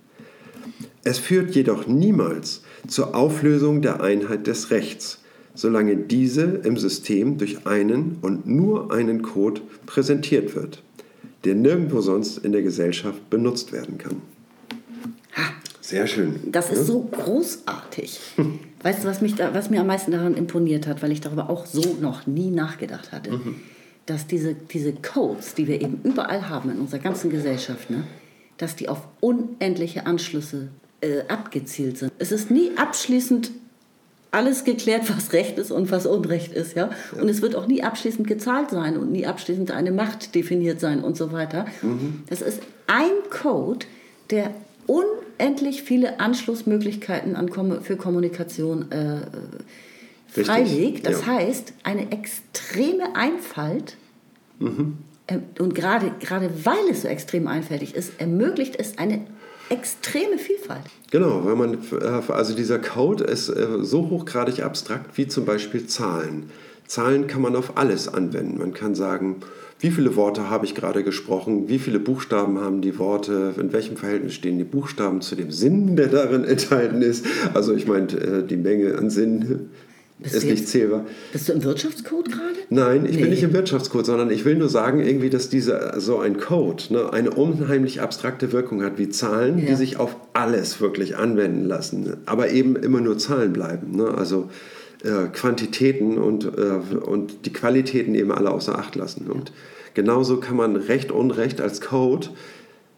[1.06, 5.20] Es führt jedoch niemals zur Auflösung der Einheit des Rechts,
[5.56, 10.84] solange diese im System durch einen und nur einen Code präsentiert wird,
[11.46, 14.22] der nirgendwo sonst in der Gesellschaft benutzt werden kann.
[15.80, 16.40] Sehr schön.
[16.52, 18.20] Das ist so großartig.
[18.84, 21.50] Weißt du, was, mich da, was mir am meisten daran imponiert hat, weil ich darüber
[21.50, 23.56] auch so noch nie nachgedacht hatte, mhm.
[24.06, 28.04] dass diese, diese Codes, die wir eben überall haben in unserer ganzen Gesellschaft, ne,
[28.58, 30.68] dass die auf unendliche Anschlüsse
[31.02, 32.12] äh, abgezielt sind.
[32.20, 33.52] Es ist nie abschließend
[34.32, 36.76] alles geklärt, was Recht ist und was Unrecht ist.
[36.76, 36.90] Ja?
[37.16, 37.22] ja?
[37.22, 41.04] Und es wird auch nie abschließend gezahlt sein und nie abschließend eine Macht definiert sein
[41.04, 41.66] und so weiter.
[41.82, 42.24] Mhm.
[42.28, 43.86] Das ist ein Code,
[44.32, 44.52] der
[44.88, 47.50] unendlich viele Anschlussmöglichkeiten an,
[47.82, 49.22] für Kommunikation äh,
[50.28, 51.06] freilegt.
[51.06, 51.34] Das ja.
[51.34, 53.98] heißt, eine extreme Einfalt.
[54.60, 54.98] Mhm.
[55.28, 59.26] Äh, und gerade, gerade weil es so extrem einfältig ist, ermöglicht es eine
[59.70, 60.84] extreme Vielfalt.
[61.12, 65.88] Genau, weil man, äh, also dieser Code ist äh, so hochgradig abstrakt wie zum Beispiel
[65.88, 66.50] Zahlen.
[66.88, 68.58] Zahlen kann man auf alles anwenden.
[68.58, 69.38] Man kann sagen,
[69.84, 73.98] wie viele Worte habe ich gerade gesprochen, wie viele Buchstaben haben die Worte, in welchem
[73.98, 77.26] Verhältnis stehen die Buchstaben zu dem Sinn, der darin enthalten ist.
[77.54, 79.72] Also ich meine, äh, die Menge an Sinn
[80.20, 81.06] bist ist nicht zählbar.
[81.34, 82.56] Bist du im Wirtschaftscode gerade?
[82.70, 83.24] Nein, ich nee.
[83.24, 86.84] bin nicht im Wirtschaftscode, sondern ich will nur sagen, irgendwie, dass dieser so ein Code
[86.92, 89.66] ne, eine unheimlich abstrakte Wirkung hat, wie Zahlen, ja.
[89.66, 93.98] die sich auf alles wirklich anwenden lassen, aber eben immer nur Zahlen bleiben.
[93.98, 94.14] Ne?
[94.18, 94.50] Also
[95.04, 99.28] äh, Quantitäten und, äh, und die Qualitäten eben alle außer Acht lassen.
[99.30, 99.52] Und
[99.94, 102.30] genauso kann man Recht, Unrecht als Code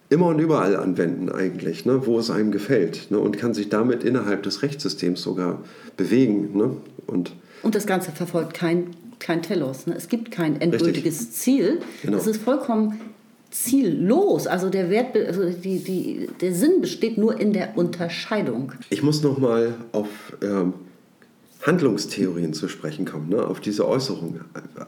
[0.09, 4.03] immer und überall anwenden eigentlich, ne, wo es einem gefällt ne, und kann sich damit
[4.03, 5.63] innerhalb des Rechtssystems sogar
[5.97, 6.55] bewegen.
[6.55, 6.77] Ne,
[7.07, 9.87] und, und das Ganze verfolgt kein, kein Telos.
[9.87, 9.95] Ne?
[9.95, 11.35] Es gibt kein endgültiges Richtig.
[11.35, 11.79] Ziel.
[12.03, 12.17] Genau.
[12.17, 12.99] Es ist vollkommen
[13.49, 14.47] ziellos.
[14.47, 18.73] Also der Wert, also die, die, der Sinn besteht nur in der Unterscheidung.
[18.89, 20.07] Ich muss noch mal auf
[20.43, 20.73] ähm,
[21.65, 23.43] Handlungstheorien zu sprechen kommen, ne?
[23.43, 24.41] auf diese Äußerung,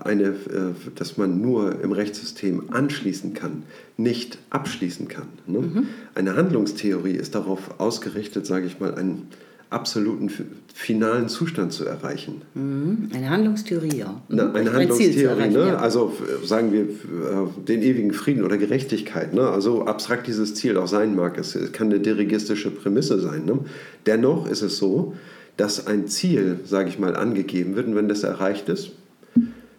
[0.04, 3.64] eine, äh, dass man nur im Rechtssystem anschließen kann,
[3.98, 5.28] nicht abschließen kann.
[5.48, 5.60] Ne?
[5.60, 5.88] Mhm.
[6.14, 9.28] Eine Handlungstheorie ist darauf ausgerichtet, sage ich mal, einen
[9.70, 10.32] absoluten
[10.74, 12.44] finalen Zustand zu erreichen.
[12.54, 13.10] Mhm.
[13.14, 14.10] Eine Handlungstheorie, ja.
[14.10, 14.36] Mhm.
[14.36, 15.68] Na, eine Handlungstheorie, ne?
[15.68, 15.78] Ja.
[15.78, 16.14] also
[16.44, 16.88] sagen wir äh,
[17.68, 19.34] den ewigen Frieden oder Gerechtigkeit.
[19.34, 19.50] Ne?
[19.50, 23.46] Also abstrakt dieses Ziel auch sein mag, es kann eine dirigistische Prämisse sein.
[23.46, 23.60] Ne?
[24.06, 25.16] Dennoch ist es so,
[25.58, 28.92] dass ein Ziel, sage ich mal, angegeben wird und wenn das erreicht ist,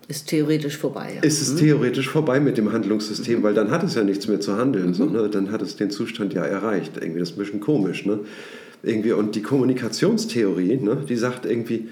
[0.08, 1.12] ist theoretisch vorbei.
[1.16, 1.22] Ja.
[1.22, 1.58] Ist es mhm.
[1.58, 3.42] theoretisch vorbei mit dem Handlungssystem, mhm.
[3.42, 4.94] weil dann hat es ja nichts mehr zu handeln, mhm.
[4.94, 6.92] sondern dann hat es den Zustand ja erreicht.
[6.96, 8.06] Irgendwie das ist ein bisschen komisch.
[8.06, 8.20] Ne?
[8.82, 11.88] Irgendwie, und die Kommunikationstheorie, ne, die sagt irgendwie,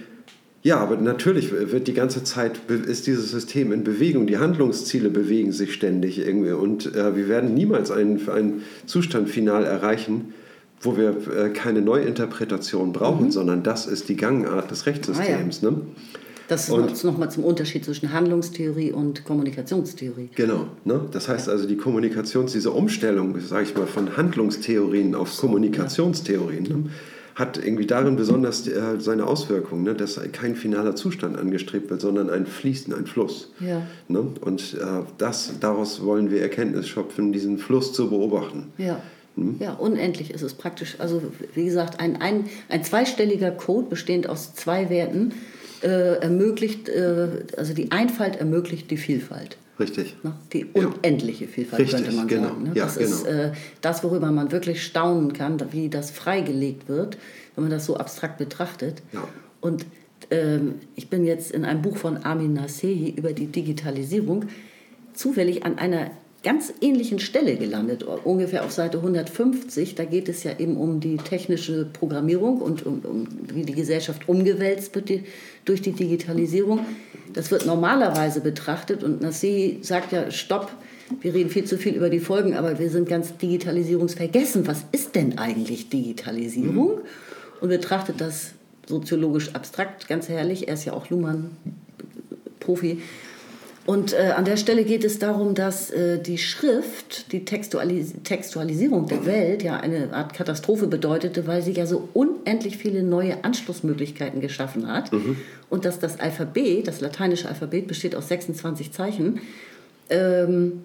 [0.63, 5.53] ja, aber natürlich wird die ganze Zeit, ist dieses System in Bewegung, die Handlungsziele bewegen
[5.53, 10.33] sich ständig irgendwie und äh, wir werden niemals einen, einen Zustand final erreichen,
[10.81, 13.31] wo wir äh, keine Neuinterpretation brauchen, mhm.
[13.31, 15.61] sondern das ist die Gangart des Rechtssystems.
[15.63, 15.71] Ah, ja.
[15.71, 15.81] ne?
[16.49, 20.31] Das ist nochmal zum Unterschied zwischen Handlungstheorie und Kommunikationstheorie.
[20.35, 20.69] Genau.
[20.85, 21.01] Ne?
[21.11, 26.91] Das heißt also, die Kommunikations-, diese Umstellung, sage ich mal, von Handlungstheorien auf Kommunikationstheorien, ne?
[27.35, 29.95] hat irgendwie darin besonders äh, seine Auswirkungen, ne?
[29.95, 33.53] dass kein finaler Zustand angestrebt wird, sondern ein Fließen, ein Fluss.
[33.61, 33.83] Ja.
[34.09, 34.21] Ne?
[34.41, 38.73] Und äh, das, daraus wollen wir Erkenntnis schöpfen, diesen Fluss zu beobachten.
[38.79, 39.03] Ja.
[39.37, 39.57] Hm?
[39.61, 40.97] Ja, unendlich ist es praktisch.
[40.99, 41.23] Also
[41.55, 45.35] wie gesagt, ein, ein, ein zweistelliger Code bestehend aus zwei Werten
[45.83, 49.57] äh, ermöglicht, äh, also die Einfalt ermöglicht die Vielfalt.
[49.79, 50.17] Richtig.
[50.23, 50.33] Ne?
[50.53, 51.51] Die unendliche ja.
[51.51, 52.49] Vielfalt Richtig, könnte man genau.
[52.49, 52.63] sagen.
[52.63, 52.71] Ne?
[52.75, 53.11] Ja, das genau.
[53.11, 57.19] ist äh, das, worüber man wirklich staunen kann, wie das freigelegt wird,
[57.55, 59.03] wenn man das so abstrakt betrachtet.
[59.13, 59.29] Ja.
[59.61, 59.85] Und
[60.31, 64.47] ähm, ich bin jetzt in einem Buch von Armin Nasehi über die Digitalisierung
[65.13, 66.11] zufällig an einer
[66.47, 69.97] ganz ähnlichen Stelle gelandet, ungefähr auf Seite 150.
[69.97, 74.29] Da geht es ja eben um die technische Programmierung und um, um wie die Gesellschaft
[74.29, 75.25] umgewälzt wird die,
[75.65, 76.87] durch die Digitalisierung.
[77.33, 80.71] Das wird normalerweise betrachtet und Nassi sagt ja, stopp,
[81.21, 84.69] wir reden viel zu viel über die Folgen, aber wir sind ganz digitalisierungsvergessen.
[84.69, 87.01] Was ist denn eigentlich Digitalisierung?
[87.61, 88.53] Und betrachtet das
[88.87, 90.69] soziologisch abstrakt, ganz herrlich.
[90.69, 93.03] Er ist ja auch Luhmann-Profi.
[93.87, 99.07] Und äh, an der Stelle geht es darum, dass äh, die Schrift, die Textualis Textualisierung
[99.07, 104.41] der Welt ja eine Art Katastrophe bedeutete, weil sie ja so unendlich viele neue Anschlussmöglichkeiten
[104.41, 105.13] geschaffen hat.
[105.13, 105.37] Mhm.
[105.71, 109.41] Und dass das Alphabet, das lateinische Alphabet, besteht aus 26 Zeichen.
[110.11, 110.83] Ähm,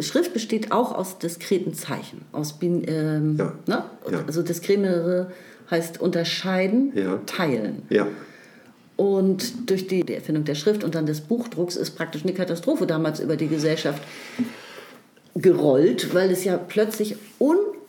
[0.00, 2.22] Schrift besteht auch aus diskreten Zeichen.
[2.32, 3.52] Aus, ähm, ja.
[3.66, 3.84] ne?
[4.10, 4.24] ja.
[4.26, 5.30] Also diskremere
[5.70, 7.20] heißt unterscheiden, ja.
[7.26, 7.82] teilen.
[7.90, 8.08] Ja.
[9.00, 13.18] Und durch die, Erfindung der Schrift und dann des Buchdrucks ist praktisch eine Katastrophe damals
[13.18, 14.02] über die Gesellschaft
[15.34, 17.16] gerollt, weil es ja plötzlich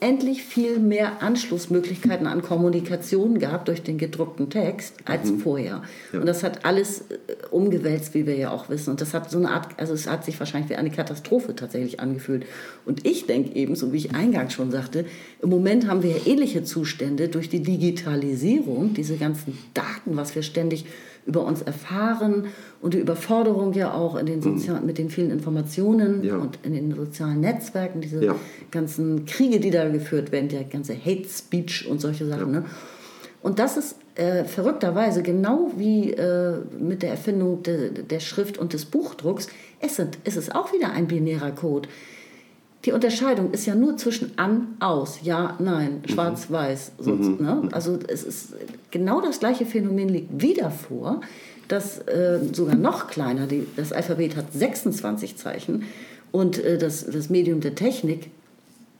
[0.02, 5.40] unendlich viel mehr Anschlussmöglichkeiten an Kommunikation gab durch den gedruckten Text als mhm.
[5.40, 5.84] vorher.
[6.12, 6.20] Ja.
[6.20, 7.06] Und das hat alles äh,
[7.52, 8.90] umgewälzt, wie wir ja auch wissen.
[8.90, 12.00] Und das hat so eine Art, also es hat sich wahrscheinlich wie eine Katastrophe tatsächlich
[12.00, 12.46] angefühlt.
[12.86, 15.06] Und ich denke eben, so wie ich eingangs schon sagte,
[15.42, 20.86] im Moment haben wir ähnliche Zustände durch die Digitalisierung, diese ganzen Daten, was wir ständig
[21.28, 22.48] über uns erfahren
[22.82, 24.58] und die Überforderung ja auch in den mhm.
[24.58, 26.36] Sozial mit den vielen Informationen ja.
[26.36, 28.36] und in den sozialen Netzwerken, diese ja.
[28.72, 32.54] ganzen Kriege, die da geführt werden, der ganze Hate Speech und solche Sachen.
[32.54, 32.60] Ja.
[32.62, 32.65] Ne?
[33.44, 38.74] Und das ist äh, verrückterweise genau wie äh, mit der Erfindung de, der Schrift und
[38.74, 39.48] des Buchdrucks,
[39.80, 41.89] es, sind, es ist auch wieder ein binärer Code.
[42.86, 46.12] Die Unterscheidung ist ja nur zwischen an, aus, ja, nein, mhm.
[46.12, 46.54] schwarz, mhm.
[46.54, 46.91] weiß.
[46.98, 47.38] So, mhm.
[47.39, 47.70] ne?
[47.72, 48.56] Also es ist
[48.89, 51.22] genau das gleiche Phänomen liegt wieder vor,
[51.72, 55.84] dass äh, sogar noch kleiner, die, das Alphabet hat 26 Zeichen
[56.32, 58.30] und äh, das, das Medium der Technik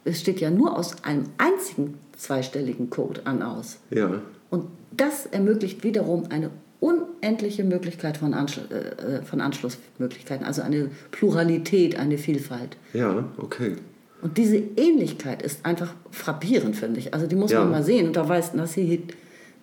[0.04, 3.80] besteht ja nur aus einem einzigen zweistelligen Code an, aus.
[3.90, 4.22] Ja.
[4.50, 10.90] Und das ermöglicht wiederum eine unendliche Möglichkeit von, Anschl äh, äh, von Anschlussmöglichkeiten, also eine
[11.12, 12.78] Pluralität, eine Vielfalt.
[12.94, 13.76] Ja, okay.
[14.22, 17.14] Und diese Ähnlichkeit ist einfach frappierend, finde ich.
[17.14, 17.60] Also die muss ja.
[17.60, 18.08] man mal sehen.
[18.08, 19.04] Und da weist Nassi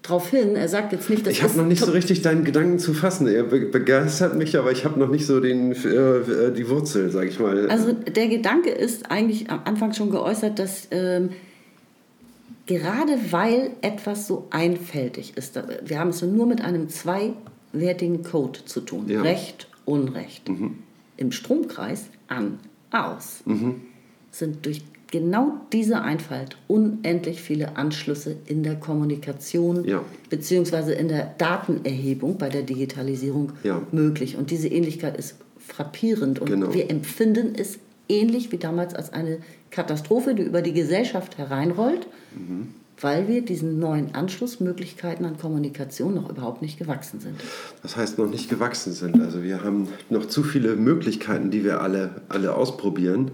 [0.03, 0.57] drauf hin.
[0.57, 3.27] Er sagt jetzt nicht, dass ich habe noch nicht so richtig deinen Gedanken zu fassen.
[3.27, 7.39] Er begeistert mich, aber ich habe noch nicht so den, äh, die Wurzel, sage ich
[7.39, 7.69] mal.
[7.69, 11.31] Also der Gedanke ist eigentlich am Anfang schon geäußert, dass ähm,
[12.67, 18.81] gerade weil etwas so einfältig ist, wir haben es nur mit einem zweiwertigen Code zu
[18.81, 19.23] tun, ja.
[19.23, 20.49] Recht, Unrecht.
[20.49, 20.79] Mhm.
[21.17, 23.83] Im Stromkreis an, aus, mhm.
[24.31, 30.03] sind durch genau diese Einfalt unendlich viele Anschlüsse in der Kommunikation ja.
[30.31, 30.93] bzw.
[30.93, 33.83] in der Datenerhebung bei der Digitalisierung ja.
[33.91, 34.37] möglich.
[34.37, 36.73] Und diese Ähnlichkeit ist frappierend und genau.
[36.73, 39.39] wir empfinden es ähnlich wie damals als eine
[39.71, 42.69] Katastrophe, die über die Gesellschaft hereinrollt, mhm.
[43.01, 47.35] weil wir diesen neuen Anschlussmöglichkeiten an Kommunikation noch überhaupt nicht gewachsen sind.
[47.83, 49.21] Das heißt, noch nicht gewachsen sind.
[49.21, 53.31] Also wir haben noch zu viele Möglichkeiten, die wir alle, alle ausprobieren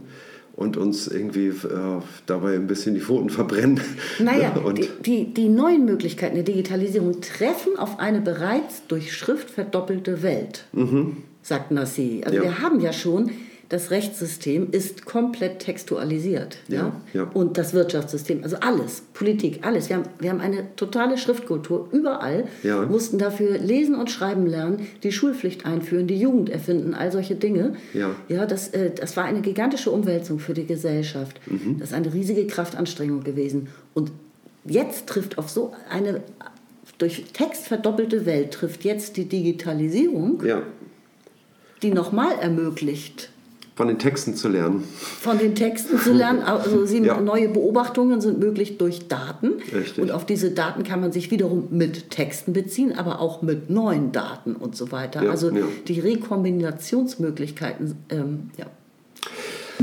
[0.56, 3.80] und uns irgendwie äh, dabei ein bisschen die Pfoten verbrennen.
[4.18, 9.50] Naja, und die, die, die neuen Möglichkeiten der Digitalisierung treffen auf eine bereits durch Schrift
[9.50, 11.18] verdoppelte Welt, mhm.
[11.42, 12.22] sagt Nassi.
[12.24, 12.42] Also ja.
[12.44, 13.30] wir haben ja schon
[13.74, 16.58] das Rechtssystem ist komplett textualisiert.
[16.68, 17.22] Ja, ja?
[17.22, 19.88] ja, Und das Wirtschaftssystem, also alles, Politik, alles.
[19.88, 22.86] Wir haben, wir haben eine totale Schriftkultur überall, ja.
[22.86, 27.74] mussten dafür lesen und schreiben lernen, die Schulpflicht einführen, die Jugend erfinden, all solche Dinge.
[27.94, 31.40] Ja, ja das, äh, das war eine gigantische Umwälzung für die Gesellschaft.
[31.46, 31.80] Mhm.
[31.80, 33.70] Das ist eine riesige Kraftanstrengung gewesen.
[33.92, 34.12] Und
[34.64, 36.22] jetzt trifft auf so eine
[36.98, 40.62] durch Text verdoppelte Welt, trifft jetzt die Digitalisierung, ja.
[41.82, 43.30] die nochmal ermöglicht,
[43.76, 44.84] von den Texten zu lernen.
[45.20, 46.42] Von den Texten zu lernen.
[46.44, 47.20] Also sie, ja.
[47.20, 49.54] neue Beobachtungen sind möglich durch Daten.
[49.74, 49.98] Richtig.
[49.98, 54.12] Und auf diese Daten kann man sich wiederum mit Texten beziehen, aber auch mit neuen
[54.12, 55.22] Daten und so weiter.
[55.24, 55.64] Ja, also ja.
[55.88, 58.50] die Rekombinationsmöglichkeiten ähm,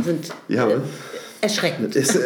[0.04, 0.80] sind äh,
[1.42, 1.96] erschreckend.
[1.96, 2.20] Ist, äh,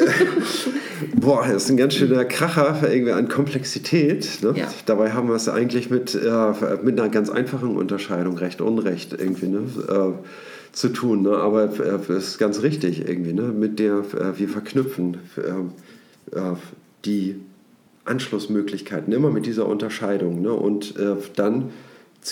[1.15, 4.43] boah, das ist ein ganz schöner Kracher irgendwie an Komplexität.
[4.43, 4.53] Ne?
[4.85, 9.47] Dabei haben wir es eigentlich mit, äh, mit einer ganz einfachen Unterscheidung, Recht, Unrecht irgendwie.
[9.47, 9.63] Ne?
[9.89, 10.13] Äh,
[10.75, 11.23] zu tun.
[11.23, 11.31] Ne?
[11.31, 13.43] Aber es äh, ist ganz richtig irgendwie, ne?
[13.43, 16.39] mit der äh, wir verknüpfen äh,
[17.05, 17.39] die
[18.03, 20.41] Anschlussmöglichkeiten immer mit dieser Unterscheidung.
[20.41, 20.53] Ne?
[20.53, 20.95] Und
[21.35, 21.71] dann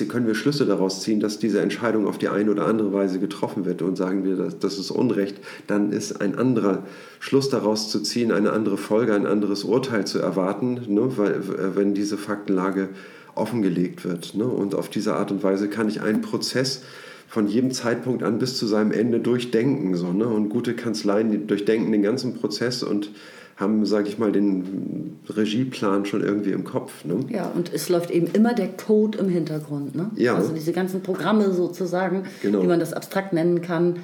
[0.08, 3.66] können wir Schlüsse daraus ziehen, dass diese Entscheidung auf die eine oder andere Weise getroffen
[3.66, 5.38] wird und sagen wir, das ist Unrecht,
[5.68, 6.84] dann ist ein anderer
[7.20, 11.18] Schluss daraus zu ziehen, eine andere Folge, ein anderes Urteil zu erwarten, ne?
[11.18, 12.90] weil, wenn diese Faktenlage
[13.36, 14.36] offengelegt wird.
[14.36, 14.46] Ne?
[14.46, 16.82] Und auf diese Art und Weise kann ich einen Prozess
[17.34, 19.96] von jedem Zeitpunkt an bis zu seinem Ende durchdenken.
[19.96, 20.28] So, ne?
[20.28, 23.10] Und gute Kanzleien durchdenken den ganzen Prozess und
[23.56, 27.04] haben, sage ich mal, den Regieplan schon irgendwie im Kopf.
[27.06, 27.22] Ne?
[27.30, 29.96] Ja, und es läuft eben immer der Code im Hintergrund.
[29.96, 30.12] Ne?
[30.16, 30.36] Ja.
[30.36, 32.62] Also diese ganzen Programme sozusagen, genau.
[32.62, 33.96] wie man das abstrakt nennen kann,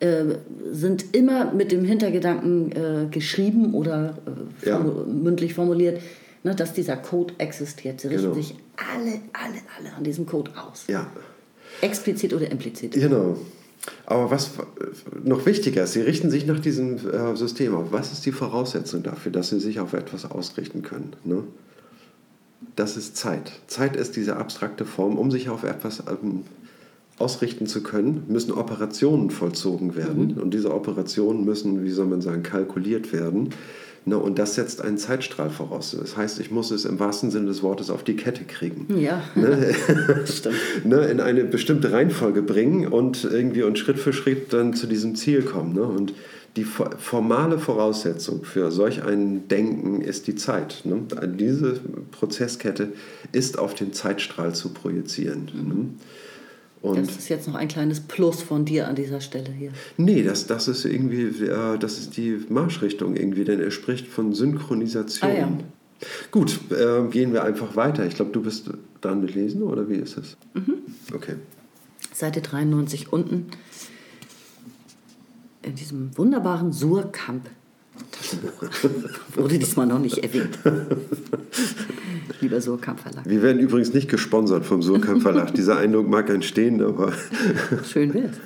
[0.00, 0.24] äh,
[0.70, 4.18] sind immer mit dem Hintergedanken äh, geschrieben oder
[4.62, 4.78] äh, ja.
[4.78, 6.02] mündlich formuliert,
[6.42, 8.02] ne, dass dieser Code existiert.
[8.02, 8.34] Sie richten genau.
[8.34, 10.84] sich alle, alle, alle an diesem Code aus.
[10.86, 11.06] Ja.
[11.80, 12.92] Explizit oder implizit?
[12.92, 13.36] Genau.
[14.06, 14.50] Aber was
[15.22, 17.92] noch wichtiger ist, Sie richten sich nach diesem äh, System auf.
[17.92, 21.14] Was ist die Voraussetzung dafür, dass Sie sich auf etwas ausrichten können?
[21.24, 21.44] Ne?
[22.76, 23.52] Das ist Zeit.
[23.66, 26.44] Zeit ist diese abstrakte Form, um sich auf etwas ähm,
[27.18, 30.34] ausrichten zu können, müssen Operationen vollzogen werden.
[30.34, 30.42] Mhm.
[30.42, 33.50] Und diese Operationen müssen, wie soll man sagen, kalkuliert werden.
[34.06, 35.96] Ne, und das setzt einen Zeitstrahl voraus.
[35.98, 38.86] Das heißt, ich muss es im wahrsten Sinne des Wortes auf die Kette kriegen.
[39.00, 39.74] Ja, ne?
[40.26, 40.56] stimmt.
[40.84, 45.14] ne, in eine bestimmte Reihenfolge bringen und irgendwie und Schritt für Schritt dann zu diesem
[45.14, 45.72] Ziel kommen.
[45.72, 45.84] Ne?
[45.84, 46.12] Und
[46.56, 50.82] die formale Voraussetzung für solch ein Denken ist die Zeit.
[50.84, 51.00] Ne?
[51.26, 51.80] Diese
[52.12, 52.92] Prozesskette
[53.32, 55.50] ist auf den Zeitstrahl zu projizieren.
[55.52, 55.94] Mhm.
[56.84, 59.70] Und das ist jetzt noch ein kleines Plus von dir an dieser Stelle hier.
[59.96, 64.34] Nee, das, das ist irgendwie, äh, das ist die Marschrichtung irgendwie, denn er spricht von
[64.34, 65.30] Synchronisation.
[65.30, 65.48] Ah, ja.
[66.30, 68.04] Gut, äh, gehen wir einfach weiter.
[68.04, 68.68] Ich glaube, du bist
[69.00, 70.36] dran mit Lesen oder wie ist es?
[70.52, 70.74] Mhm.
[71.14, 71.36] Okay.
[72.12, 73.46] Seite 93 unten.
[75.62, 77.48] In diesem wunderbaren Surkamp
[78.10, 78.62] Taschenbuch.
[79.34, 80.58] Wurde diesmal noch nicht erwähnt.
[82.40, 83.28] Lieber Surkamp Verlag.
[83.28, 85.54] Wir werden übrigens nicht gesponsert vom Surkamp Verlag.
[85.54, 87.12] Dieser Eindruck mag entstehen, aber.
[87.90, 88.36] Schön wär's.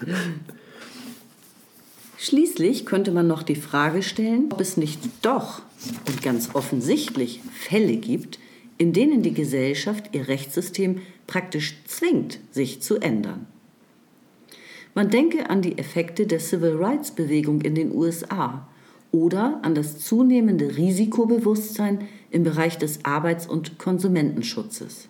[2.19, 5.63] Schließlich könnte man noch die Frage stellen, ob es nicht doch
[6.07, 8.39] und ganz offensichtlich Fälle gibt,
[8.77, 13.47] in denen die Gesellschaft ihr Rechtssystem praktisch zwingt, sich zu ändern.
[14.95, 18.67] Man denke an die Effekte der Civil Rights Bewegung in den USA
[19.13, 25.09] oder an das zunehmende Risikobewusstsein im Bereich des Arbeits- und Konsumentenschutzes.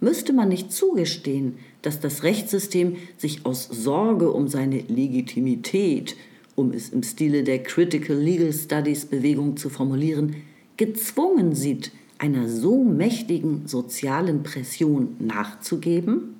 [0.00, 6.16] Müsste man nicht zugestehen, dass das Rechtssystem sich aus Sorge um seine Legitimität,
[6.54, 10.36] um es im Stile der Critical Legal Studies Bewegung zu formulieren,
[10.76, 16.34] gezwungen sieht, einer so mächtigen sozialen Pression nachzugeben?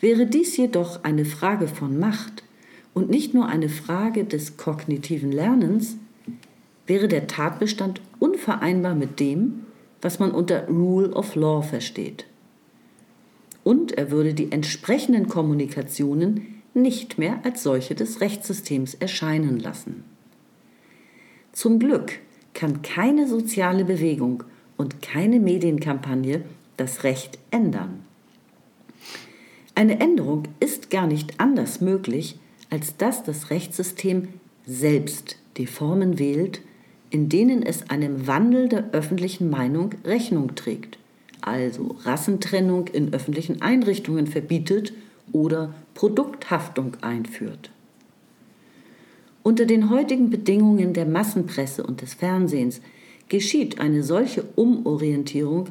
[0.00, 2.44] Wäre dies jedoch eine Frage von Macht,
[2.98, 5.98] und nicht nur eine Frage des kognitiven Lernens,
[6.88, 9.66] wäre der Tatbestand unvereinbar mit dem,
[10.02, 12.26] was man unter Rule of Law versteht.
[13.62, 20.02] Und er würde die entsprechenden Kommunikationen nicht mehr als solche des Rechtssystems erscheinen lassen.
[21.52, 22.18] Zum Glück
[22.52, 24.42] kann keine soziale Bewegung
[24.76, 26.42] und keine Medienkampagne
[26.76, 28.00] das Recht ändern.
[29.76, 32.40] Eine Änderung ist gar nicht anders möglich,
[32.70, 34.28] als dass das Rechtssystem
[34.66, 36.60] selbst die Formen wählt,
[37.10, 40.98] in denen es einem Wandel der öffentlichen Meinung Rechnung trägt,
[41.40, 44.92] also Rassentrennung in öffentlichen Einrichtungen verbietet
[45.32, 47.70] oder Produkthaftung einführt.
[49.42, 52.82] Unter den heutigen Bedingungen der Massenpresse und des Fernsehens
[53.28, 55.68] geschieht eine solche Umorientierung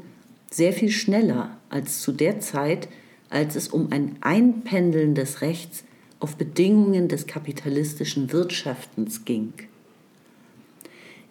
[0.50, 2.88] sehr viel schneller als zu der Zeit,
[3.30, 5.84] als es um ein Einpendeln des Rechts
[6.20, 9.54] auf Bedingungen des kapitalistischen Wirtschaftens ging.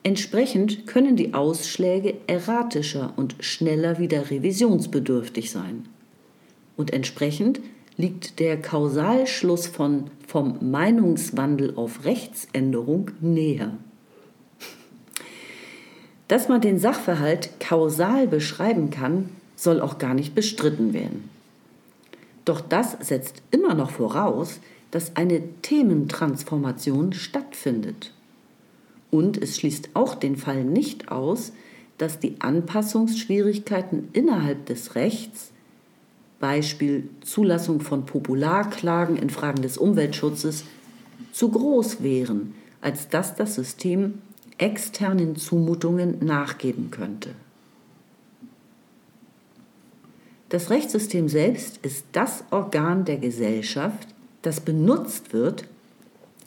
[0.02, 5.86] Entsprechend können die Ausschläge erratischer und schneller wieder revisionsbedürftig sein.
[6.76, 7.60] Und entsprechend
[7.96, 13.72] liegt der Kausalschluss von vom Meinungswandel auf Rechtsänderung näher.
[16.28, 21.30] Dass man den Sachverhalt kausal beschreiben kann, soll auch gar nicht bestritten werden.
[22.44, 24.60] Doch das setzt immer noch voraus,
[24.96, 28.14] dass eine Thementransformation stattfindet.
[29.10, 31.52] Und es schließt auch den Fall nicht aus,
[31.98, 35.50] dass die Anpassungsschwierigkeiten innerhalb des Rechts,
[36.40, 40.64] Beispiel Zulassung von Popularklagen in Fragen des Umweltschutzes,
[41.30, 44.22] zu groß wären, als dass das System
[44.56, 47.34] externen Zumutungen nachgeben könnte.
[50.48, 54.15] Das Rechtssystem selbst ist das Organ der Gesellschaft,
[54.46, 55.64] das benutzt wird,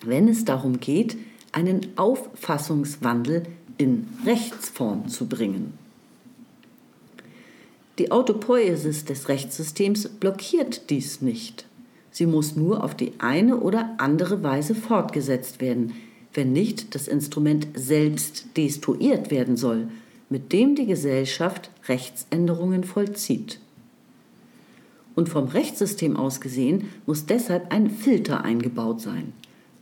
[0.05, 1.17] wenn es darum geht,
[1.51, 3.43] einen Auffassungswandel
[3.77, 5.73] in Rechtsform zu bringen.
[7.97, 11.65] Die Autopoiesis des Rechtssystems blockiert dies nicht.
[12.09, 15.91] Sie muss nur auf die eine oder andere Weise fortgesetzt werden,
[16.33, 19.89] wenn nicht das Instrument selbst destruiert werden soll,
[20.29, 23.59] mit dem die Gesellschaft Rechtsänderungen vollzieht.
[25.20, 29.34] Und vom Rechtssystem aus gesehen muss deshalb ein Filter eingebaut sein,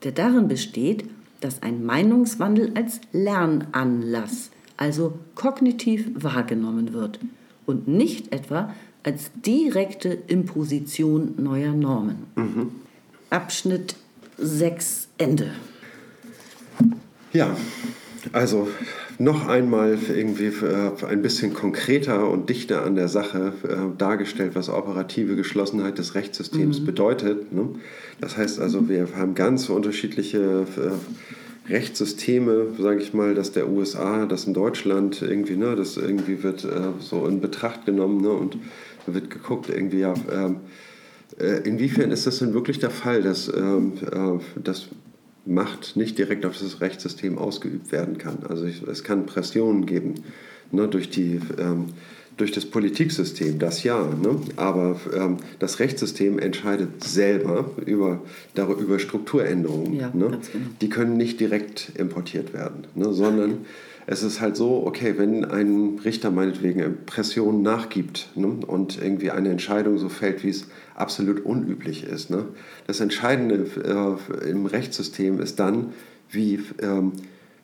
[0.03, 1.05] der darin besteht,
[1.41, 7.19] dass ein Meinungswandel als Lernanlass, also kognitiv wahrgenommen wird
[7.67, 8.73] und nicht etwa
[9.03, 12.23] als direkte Imposition neuer Normen.
[12.35, 12.71] Mhm.
[13.29, 13.95] Abschnitt
[14.39, 15.51] 6 Ende.
[17.31, 17.55] Ja,
[18.31, 18.69] also
[19.19, 24.69] noch einmal irgendwie äh, ein bisschen konkreter und dichter an der Sache äh, dargestellt, was
[24.69, 26.85] operative Geschlossenheit des Rechtssystems mhm.
[26.85, 27.51] bedeutet.
[27.51, 27.69] Ne?
[28.21, 34.25] Das heißt also, wir haben ganz unterschiedliche äh, Rechtssysteme, sage ich mal, das der USA,
[34.25, 38.57] das in Deutschland irgendwie, ne, das irgendwie wird äh, so in Betracht genommen ne, und
[39.05, 40.57] wird geguckt, irgendwie, ja, ähm,
[41.39, 44.87] äh, inwiefern ist das denn wirklich der Fall, dass, ähm, äh, dass
[45.47, 48.39] Macht nicht direkt auf das Rechtssystem ausgeübt werden kann.
[48.47, 50.15] Also es kann Pressionen geben
[50.71, 51.87] ne, durch, die, ähm,
[52.35, 54.39] durch das Politiksystem, das ja, ne?
[54.57, 58.21] aber ähm, das Rechtssystem entscheidet selber über,
[58.55, 59.93] darüber, über Strukturänderungen.
[59.95, 60.25] Ja, ne?
[60.25, 60.37] genau.
[60.81, 63.13] Die können nicht direkt importiert werden, ne?
[63.13, 63.65] sondern
[64.09, 69.49] es ist halt so, okay, wenn ein Richter meinetwegen Pressionen nachgibt ne, und irgendwie eine
[69.49, 72.29] Entscheidung so fällt, wie es absolut unüblich ist.
[72.29, 72.45] Ne?
[72.87, 75.91] Das Entscheidende äh, im Rechtssystem ist dann,
[76.29, 77.11] wie, ähm,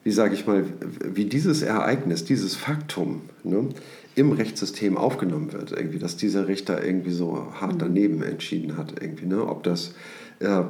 [0.04, 0.66] wie sage ich mal,
[1.02, 3.70] wie dieses Ereignis, dieses Faktum ne,
[4.16, 5.72] im Rechtssystem aufgenommen wird.
[5.72, 7.80] Irgendwie, dass dieser Richter irgendwie so hart mhm.
[7.80, 9.02] daneben entschieden hat.
[9.02, 9.48] Irgendwie, ne?
[9.48, 9.96] Ob das
[10.40, 10.64] äh,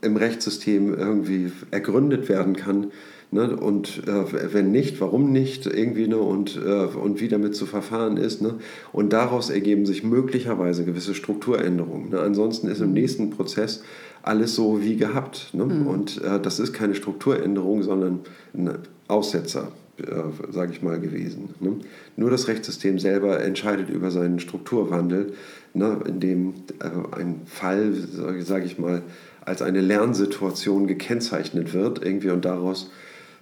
[0.00, 2.92] im Rechtssystem irgendwie ergründet werden kann
[3.30, 3.56] Ne?
[3.56, 6.16] Und äh, wenn nicht, warum nicht irgendwie ne?
[6.18, 8.40] und, äh, und wie damit zu verfahren ist.
[8.40, 8.54] Ne?
[8.92, 12.10] Und daraus ergeben sich möglicherweise gewisse Strukturänderungen.
[12.10, 12.20] Ne?
[12.20, 13.82] Ansonsten ist im nächsten Prozess
[14.22, 15.50] alles so wie gehabt.
[15.52, 15.64] Ne?
[15.66, 15.86] Mhm.
[15.86, 18.20] Und äh, das ist keine Strukturänderung, sondern
[18.54, 19.72] ein Aussetzer.
[19.98, 21.54] Äh, sage ich mal, gewesen.
[21.58, 21.72] Ne?
[22.16, 25.32] Nur das Rechtssystem selber entscheidet über seinen Strukturwandel,
[25.74, 25.98] ne?
[26.06, 27.94] in dem äh, ein Fall,
[28.38, 29.02] sage ich mal,
[29.44, 32.92] als eine Lernsituation gekennzeichnet wird irgendwie und daraus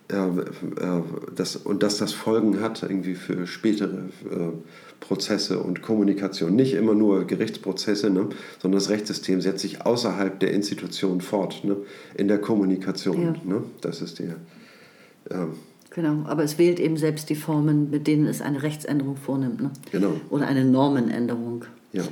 [0.08, 3.96] das, und dass das Folgen hat irgendwie für spätere
[4.30, 4.52] äh,
[5.00, 6.54] Prozesse und Kommunikation.
[6.54, 8.28] Nicht immer nur Gerichtsprozesse, ne,
[8.60, 11.76] sondern das Rechtssystem setzt sich außerhalb der Institution fort, ne,
[12.14, 13.22] in der Kommunikation.
[13.22, 13.34] Ja.
[13.44, 14.36] Ne, das ist der.
[15.30, 15.54] Ähm,
[15.90, 19.60] genau, aber es wählt eben selbst die Formen, mit denen es eine Rechtsänderung vornimmt.
[19.60, 19.70] Ne?
[19.90, 20.12] Genau.
[20.30, 21.64] Oder eine Normenänderung.
[21.92, 22.04] Ja.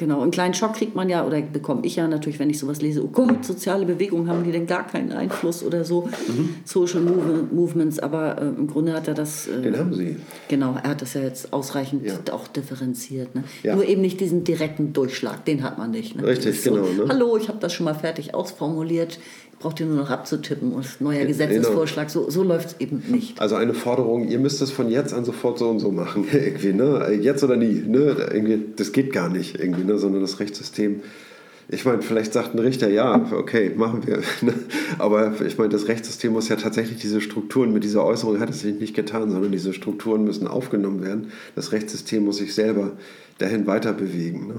[0.00, 2.80] Genau, einen kleinen Schock kriegt man ja oder bekomme ich ja natürlich, wenn ich sowas
[2.80, 3.04] lese.
[3.04, 6.54] Oh Gott, soziale Bewegungen haben die denn gar keinen Einfluss oder so, mhm.
[6.64, 9.46] Social Movements, aber äh, im Grunde hat er das.
[9.46, 10.16] Äh, Den haben sie.
[10.48, 12.14] Genau, er hat das ja jetzt ausreichend ja.
[12.32, 13.34] auch differenziert.
[13.34, 13.44] Ne?
[13.62, 13.74] Ja.
[13.76, 16.16] Nur eben nicht diesen direkten Durchschlag, den hat man nicht.
[16.16, 16.26] Ne?
[16.26, 16.86] Richtig, genau.
[16.86, 17.08] So, ne?
[17.10, 19.18] Hallo, ich habe das schon mal fertig ausformuliert
[19.60, 22.08] braucht ihr nur noch abzutippen und neuer Gesetzesvorschlag.
[22.10, 22.24] Genau.
[22.24, 23.38] So, so läuft es eben nicht.
[23.40, 26.26] Also eine Forderung, ihr müsst es von jetzt an sofort so und so machen.
[26.32, 27.12] irgendwie, ne?
[27.20, 27.82] Jetzt oder nie.
[27.86, 28.28] Ne?
[28.32, 29.98] Irgendwie, das geht gar nicht, irgendwie, ne?
[29.98, 31.02] sondern das Rechtssystem.
[31.68, 34.20] Ich meine, vielleicht sagt ein Richter, ja, okay, machen wir.
[34.40, 34.54] Ne?
[34.98, 38.60] Aber ich meine, das Rechtssystem muss ja tatsächlich diese Strukturen, mit dieser Äußerung hat es
[38.60, 41.32] sich nicht getan, sondern diese Strukturen müssen aufgenommen werden.
[41.54, 42.92] Das Rechtssystem muss sich selber
[43.36, 44.48] dahin weiter bewegen.
[44.48, 44.54] Ne?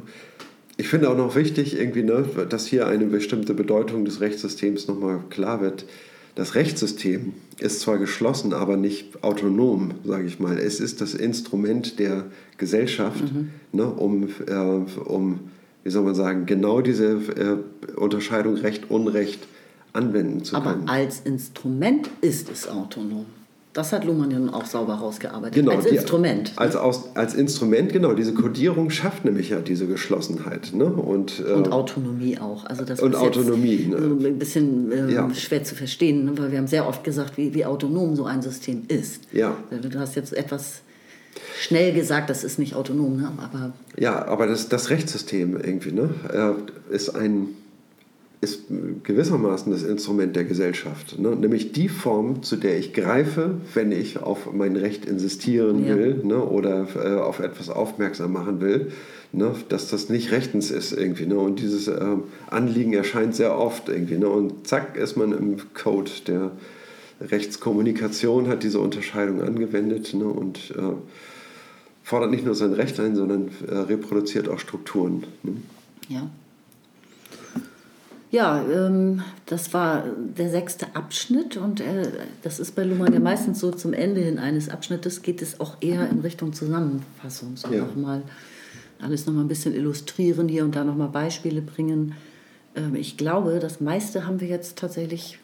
[0.78, 5.20] Ich finde auch noch wichtig, irgendwie, ne, dass hier eine bestimmte Bedeutung des Rechtssystems nochmal
[5.30, 5.86] klar wird.
[6.36, 10.58] Das Rechtssystem ist zwar geschlossen, aber nicht autonom, sage ich mal.
[10.58, 12.26] Es ist das Instrument der
[12.58, 13.50] Gesellschaft, mhm.
[13.74, 14.54] ne, um, äh,
[15.04, 15.40] um,
[15.84, 19.46] wie soll man sagen, genau diese äh, Unterscheidung Recht-Unrecht
[19.94, 20.84] anwenden zu können.
[20.84, 23.26] Aber als Instrument ist es autonom.
[23.74, 25.56] Das hat Luhmann ja nun auch sauber rausgearbeitet.
[25.56, 26.52] Genau, als die, Instrument.
[26.58, 28.14] Als, als, als Instrument, genau.
[28.14, 30.74] Diese Kodierung schafft nämlich ja diese Geschlossenheit.
[30.74, 30.86] Ne?
[30.86, 32.66] Und, äh, und Autonomie auch.
[32.66, 33.88] Also das und Autonomie.
[33.90, 33.98] Ne?
[33.98, 35.34] So ein bisschen äh, ja.
[35.34, 36.38] schwer zu verstehen, ne?
[36.38, 39.24] weil wir haben sehr oft gesagt, wie, wie autonom so ein System ist.
[39.32, 39.56] Ja.
[39.70, 40.82] Du hast jetzt etwas
[41.58, 43.22] schnell gesagt, das ist nicht autonom.
[43.22, 43.32] Ne?
[43.38, 46.10] Aber ja, aber das, das Rechtssystem irgendwie ne?
[46.34, 47.56] Äh, ist ein
[48.42, 48.64] ist
[49.04, 51.20] gewissermaßen das Instrument der Gesellschaft.
[51.20, 51.36] Ne?
[51.36, 55.96] Nämlich die Form, zu der ich greife, wenn ich auf mein Recht insistieren ja.
[55.96, 56.44] will ne?
[56.44, 58.92] oder äh, auf etwas aufmerksam machen will,
[59.32, 59.54] ne?
[59.70, 61.28] dass das nicht rechtens ist irgendwie.
[61.28, 61.38] Ne?
[61.38, 62.18] Und dieses äh,
[62.50, 64.18] Anliegen erscheint sehr oft irgendwie.
[64.18, 64.28] Ne?
[64.28, 66.52] Und zack ist man im Code der
[67.22, 70.26] Rechtskommunikation, hat diese Unterscheidung angewendet ne?
[70.26, 70.96] und äh,
[72.02, 75.26] fordert nicht nur sein Recht ein, sondern äh, reproduziert auch Strukturen.
[75.44, 75.58] Ne?
[76.10, 76.28] Ja.
[78.32, 82.10] Ja, ähm, das war der sechste Abschnitt und äh,
[82.42, 85.76] das ist bei Luhmann ja meistens so zum Ende hin eines Abschnittes geht es auch
[85.82, 87.58] eher in Richtung Zusammenfassung.
[87.58, 87.84] So ja.
[87.84, 88.24] nochmal
[89.02, 92.16] alles nochmal ein bisschen illustrieren hier und da nochmal Beispiele bringen.
[92.76, 95.40] Ähm, ich glaube, das meiste haben wir jetzt tatsächlich,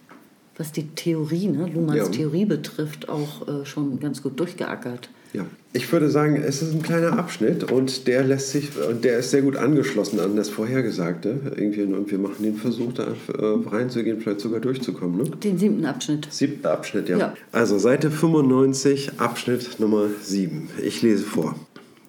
[0.55, 2.09] was die Theorie, ne, Luhmanns ja.
[2.09, 5.09] Theorie betrifft, auch äh, schon ganz gut durchgeackert.
[5.33, 9.19] Ja, ich würde sagen, es ist ein kleiner Abschnitt und der lässt sich und der
[9.19, 11.39] ist sehr gut angeschlossen an das Vorhergesagte.
[11.55, 15.17] Irgendwie, und wir machen den Versuch, da äh, reinzugehen, vielleicht sogar durchzukommen.
[15.17, 15.29] Ne?
[15.29, 16.27] Den siebten Abschnitt.
[16.31, 17.17] Siebten Abschnitt, ja.
[17.17, 17.33] ja.
[17.51, 20.69] Also Seite 95, Abschnitt Nummer 7.
[20.81, 21.55] Ich lese vor.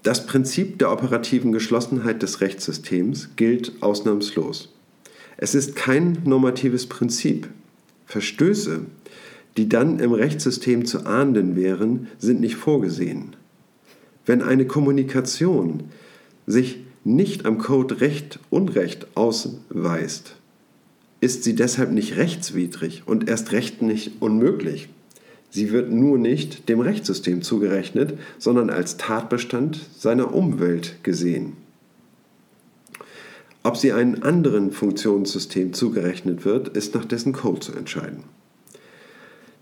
[0.02, 4.72] Das Prinzip der operativen Geschlossenheit des Rechtssystems gilt ausnahmslos.
[5.36, 7.48] Es ist kein normatives Prinzip.
[8.06, 8.86] Verstöße
[9.56, 13.36] die dann im Rechtssystem zu ahnden wären, sind nicht vorgesehen.
[14.26, 15.84] Wenn eine Kommunikation
[16.46, 20.36] sich nicht am Code Recht Unrecht ausweist,
[21.20, 24.88] ist sie deshalb nicht rechtswidrig und erst recht nicht unmöglich.
[25.50, 31.54] Sie wird nur nicht dem Rechtssystem zugerechnet, sondern als Tatbestand seiner Umwelt gesehen.
[33.62, 38.24] Ob sie einem anderen Funktionssystem zugerechnet wird, ist nach dessen Code zu entscheiden.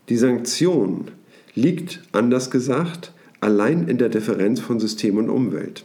[0.08, 1.10] Die Sanktion
[1.54, 5.84] liegt, anders gesagt, allein in der Differenz von System und Umwelt.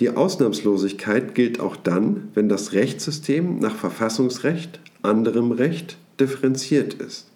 [0.00, 7.30] Die Ausnahmslosigkeit gilt auch dann, wenn das Rechtssystem nach Verfassungsrecht, anderem Recht, differenziert ist.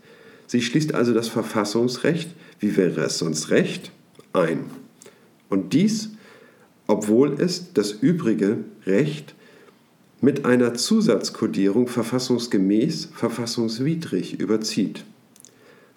[0.46, 3.92] Sie schließt also das Verfassungsrecht, wie wäre es sonst Recht,
[4.32, 4.64] ein.
[5.48, 6.11] Und dies,
[6.86, 9.34] obwohl es das übrige Recht
[10.20, 15.05] mit einer Zusatzkodierung verfassungsgemäß, verfassungswidrig überzieht.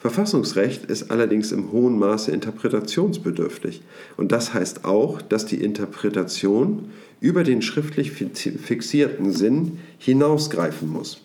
[0.03, 3.81] Verfassungsrecht ist allerdings im hohen Maße interpretationsbedürftig
[4.17, 6.89] und das heißt auch, dass die Interpretation
[7.21, 11.21] über den schriftlich fixierten Sinn hinausgreifen muss.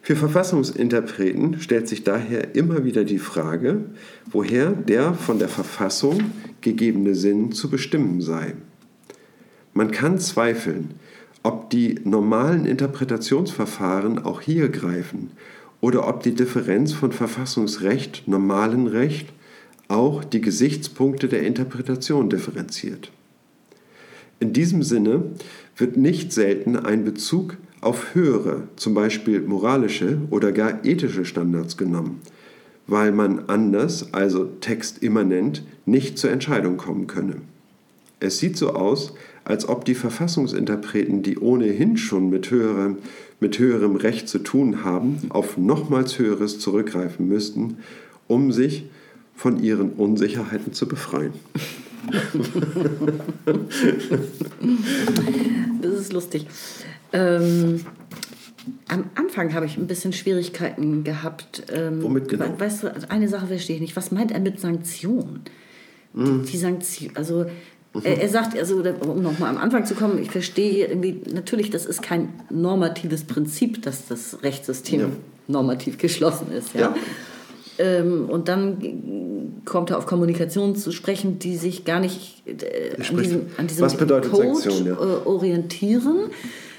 [0.00, 3.86] Für Verfassungsinterpreten stellt sich daher immer wieder die Frage,
[4.30, 6.30] woher der von der Verfassung
[6.60, 8.54] gegebene Sinn zu bestimmen sei.
[9.72, 10.94] Man kann zweifeln,
[11.42, 15.32] ob die normalen Interpretationsverfahren auch hier greifen
[15.84, 19.28] oder ob die Differenz von Verfassungsrecht, normalen Recht
[19.86, 23.12] auch die Gesichtspunkte der Interpretation differenziert.
[24.40, 25.24] In diesem Sinne
[25.76, 32.22] wird nicht selten ein Bezug auf höhere, zum Beispiel moralische oder gar ethische Standards genommen,
[32.86, 37.42] weil man anders, also textimmanent, nicht zur Entscheidung kommen könne.
[38.20, 39.12] Es sieht so aus,
[39.44, 42.98] als ob die Verfassungsinterpreten, die ohnehin schon mit höherem,
[43.40, 47.78] mit höherem Recht zu tun haben, auf nochmals höheres zurückgreifen müssten,
[48.26, 48.86] um sich
[49.36, 51.32] von ihren Unsicherheiten zu befreien.
[55.82, 56.46] das ist lustig.
[57.12, 57.80] Ähm,
[58.88, 61.64] am Anfang habe ich ein bisschen Schwierigkeiten gehabt.
[61.72, 62.58] Ähm, Womit genau?
[62.58, 63.96] Weißt du, eine Sache verstehe ich nicht.
[63.96, 65.40] Was meint er mit Sanktion?
[66.12, 66.44] Mhm.
[66.44, 67.46] Die, die Sanktion, also
[68.02, 71.86] er, er sagt, also, um nochmal am Anfang zu kommen, ich verstehe irgendwie, natürlich, das
[71.86, 75.08] ist kein normatives Prinzip, dass das Rechtssystem ja.
[75.46, 76.74] normativ geschlossen ist.
[76.74, 76.80] Ja.
[76.80, 76.94] ja.
[77.78, 83.16] Ähm, und dann kommt er auf Kommunikation zu sprechen, die sich gar nicht äh, an
[83.16, 84.92] diesem, an diesem Code Sanktion, ja.
[84.92, 86.30] äh, orientieren.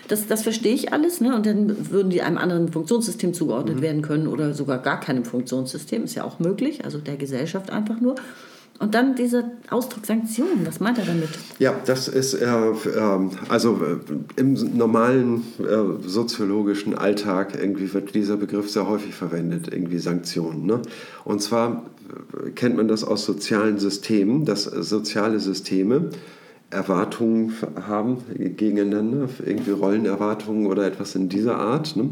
[0.07, 1.19] Das, das verstehe ich alles.
[1.19, 1.35] Ne?
[1.35, 3.81] Und dann würden die einem anderen Funktionssystem zugeordnet mhm.
[3.81, 6.03] werden können oder sogar gar keinem Funktionssystem.
[6.03, 8.15] Ist ja auch möglich, also der Gesellschaft einfach nur.
[8.77, 11.29] Und dann dieser Ausdruck Sanktionen, was meint er damit?
[11.59, 18.35] Ja, das ist äh, äh, also äh, im normalen äh, soziologischen Alltag irgendwie wird dieser
[18.35, 20.65] Begriff sehr häufig verwendet, irgendwie Sanktionen.
[20.65, 20.81] Ne?
[21.23, 21.85] Und zwar
[22.45, 26.09] äh, kennt man das aus sozialen Systemen, dass soziale Systeme
[26.69, 27.53] Erwartungen
[27.87, 31.95] haben gegeneinander, irgendwie Rollenerwartungen oder etwas in dieser Art.
[31.95, 32.09] Ne?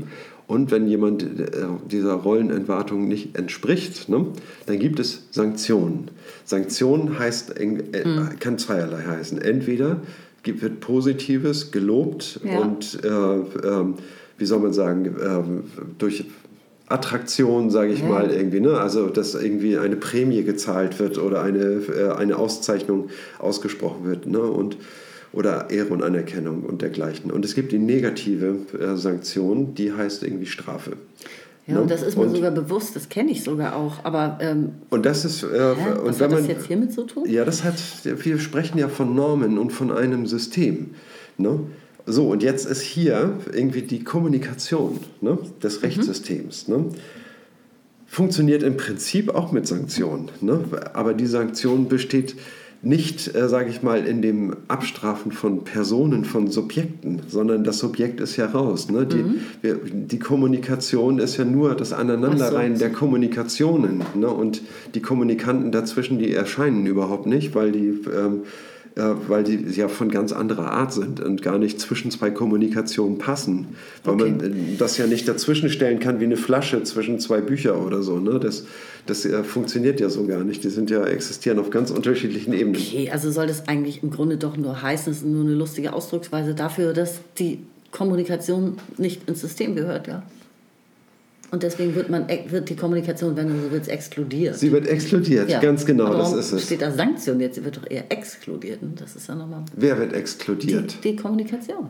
[0.48, 4.28] Und wenn jemand äh, dieser Rollenerwartung nicht entspricht, ne,
[4.66, 6.10] dann gibt es Sanktionen.
[6.46, 8.30] Sanktionen heißt, äh, mhm.
[8.40, 9.42] kann zweierlei heißen.
[9.42, 10.02] Entweder
[10.44, 12.60] wird Positives gelobt ja.
[12.60, 13.86] und, äh, äh,
[14.38, 16.26] wie soll man sagen, äh, durch
[16.88, 18.10] Attraktion, sage ich ja.
[18.10, 18.78] mal, irgendwie, ne?
[18.78, 24.28] also dass irgendwie eine Prämie gezahlt wird oder eine, äh, eine Auszeichnung ausgesprochen wird.
[24.28, 24.42] Ne?
[24.42, 24.78] Und
[25.34, 27.32] oder Ehre und Anerkennung und dergleichen.
[27.32, 30.94] Und es gibt die negative äh, Sanktion, die heißt irgendwie Strafe.
[31.66, 31.90] Ja, und ne?
[31.90, 34.04] das ist mir und, sogar bewusst, das kenne ich sogar auch.
[34.04, 35.92] Aber ähm, und das ist äh, hä?
[36.00, 37.24] und Was wenn hat das jetzt hiermit zu tun?
[37.28, 37.76] Ja, das hat.
[38.04, 40.92] Wir sprechen ja von Normen und von einem System.
[41.38, 41.62] Ne?
[42.06, 45.86] So und jetzt ist hier irgendwie die Kommunikation ne, des mhm.
[45.86, 46.68] Rechtssystems.
[46.68, 46.76] Mhm.
[46.76, 46.86] Ne?
[48.08, 50.30] Funktioniert im Prinzip auch mit Sanktionen.
[50.42, 50.60] Ne?
[50.94, 52.36] Aber die Sanktion besteht
[52.84, 58.20] nicht, äh, sage ich mal, in dem Abstrafen von Personen, von Subjekten, sondern das Subjekt
[58.20, 58.90] ist ja raus.
[58.92, 59.06] Ne?
[59.06, 59.36] Die, mhm.
[59.62, 62.80] wir, die Kommunikation ist ja nur das Aneinanderreihen so.
[62.80, 64.04] der Kommunikationen.
[64.16, 64.28] Ne?
[64.28, 64.62] Und
[64.96, 67.88] die Kommunikanten dazwischen, die erscheinen überhaupt nicht, weil die...
[67.88, 72.30] Ähm, äh, weil die ja von ganz anderer Art sind und gar nicht zwischen zwei
[72.30, 73.70] Kommunikationen passen.
[74.04, 74.32] Weil okay.
[74.32, 78.04] man äh, das ja nicht dazwischen stellen kann wie eine Flasche zwischen zwei Büchern oder
[78.04, 78.20] so.
[78.20, 78.40] Ne?
[78.40, 78.66] Das,
[79.06, 80.64] das äh, funktioniert ja so gar nicht.
[80.64, 82.76] Die sind ja existieren auf ganz unterschiedlichen Ebenen.
[82.76, 85.94] Okay, also soll das eigentlich im Grunde doch nur heißen, es ist nur eine lustige
[85.94, 87.60] Ausdrucksweise dafür, dass die
[87.92, 90.24] Kommunikation nicht ins System gehört, ja?
[91.54, 94.56] Und deswegen wird, man, wird die Kommunikation, wenn du so willst, exkludiert.
[94.56, 95.60] Sie wird exkludiert, ja.
[95.60, 96.64] ganz genau, Aber das ist es.
[96.66, 98.82] steht da sanktioniert, sie wird doch eher exkludiert.
[98.82, 98.90] Ne?
[98.96, 99.64] Das ist ja nochmal...
[99.76, 100.98] Wer wird exkludiert?
[101.04, 101.90] Die, die Kommunikation.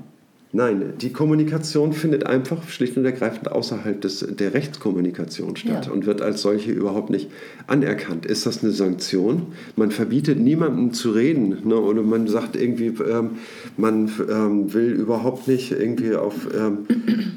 [0.52, 5.94] Nein, die Kommunikation findet einfach schlicht und ergreifend außerhalb des, der Rechtskommunikation statt Ja.
[5.94, 7.30] und wird als solche überhaupt nicht
[7.66, 8.26] anerkannt.
[8.26, 9.54] Ist das eine Sanktion?
[9.78, 11.78] Man verbietet niemandem zu reden ne?
[11.78, 13.38] oder man sagt irgendwie, ähm,
[13.78, 16.86] man ähm, will überhaupt nicht irgendwie auf, ähm,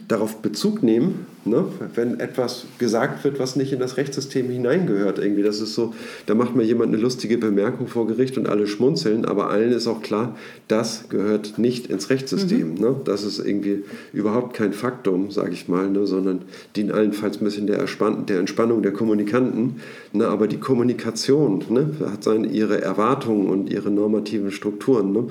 [0.09, 1.65] darauf Bezug nehmen, ne?
[1.95, 5.19] wenn etwas gesagt wird, was nicht in das Rechtssystem hineingehört.
[5.19, 5.43] Irgendwie.
[5.43, 5.95] Das ist so,
[6.27, 9.87] da macht mal jemand eine lustige Bemerkung vor Gericht und alle schmunzeln, aber allen ist
[9.87, 10.37] auch klar,
[10.69, 12.75] das gehört nicht ins Rechtssystem.
[12.75, 12.97] Ne?
[13.05, 16.07] Das ist irgendwie überhaupt kein Faktum, sage ich mal, ne?
[16.07, 16.43] sondern
[16.75, 19.77] dient allenfalls ein bisschen der, Erspann der Entspannung der Kommunikanten.
[20.13, 20.27] Ne?
[20.29, 21.91] Aber die Kommunikation ne?
[22.11, 25.13] hat seine, ihre Erwartungen und ihre normativen Strukturen.
[25.13, 25.29] Ne?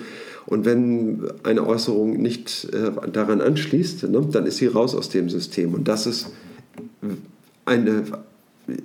[0.48, 4.28] Und wenn eine Äußerung nicht äh, daran anschließt, ne?
[4.32, 5.74] dann ist sie raus aus dem System.
[5.74, 6.32] Und das ist
[7.66, 8.04] eine,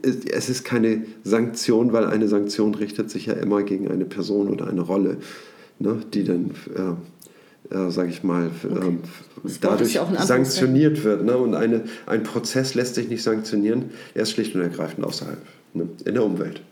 [0.02, 4.68] es ist keine Sanktion, weil eine Sanktion richtet sich ja immer gegen eine Person oder
[4.68, 5.18] eine Rolle,
[5.78, 5.98] ne?
[6.12, 6.50] die dann,
[7.70, 9.00] äh, äh, sage ich mal, ähm,
[9.44, 11.24] ist dadurch ja sanktioniert wird.
[11.24, 11.36] Ne?
[11.36, 15.38] Und eine, ein Prozess lässt sich nicht sanktionieren, er ist schlicht und ergreifend außerhalb,
[15.74, 15.88] ne?
[16.04, 16.62] in der Umwelt.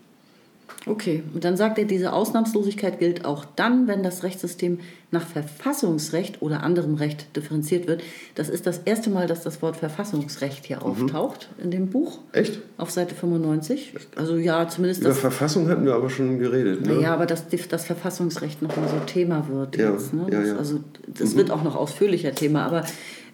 [0.85, 4.79] Okay, und dann sagt er, diese Ausnahmslosigkeit gilt auch dann, wenn das Rechtssystem
[5.11, 8.01] nach Verfassungsrecht oder anderem Recht differenziert wird.
[8.35, 12.19] Das ist das erste Mal, dass das Wort Verfassungsrecht hier auftaucht in dem Buch.
[12.31, 12.59] Echt?
[12.77, 13.93] Auf Seite 95.
[14.15, 15.19] Also ja, zumindest Über das.
[15.19, 16.85] Verfassung hatten wir aber schon geredet.
[16.85, 17.01] Ne?
[17.01, 20.13] Ja, aber dass das Verfassungsrecht noch mal so Thema wird Ja, jetzt.
[20.13, 20.27] Ne?
[20.31, 20.53] ja, Das- ja.
[20.53, 20.59] Mhm.
[20.59, 22.85] Also das wird auch noch ausführlicher Thema, aber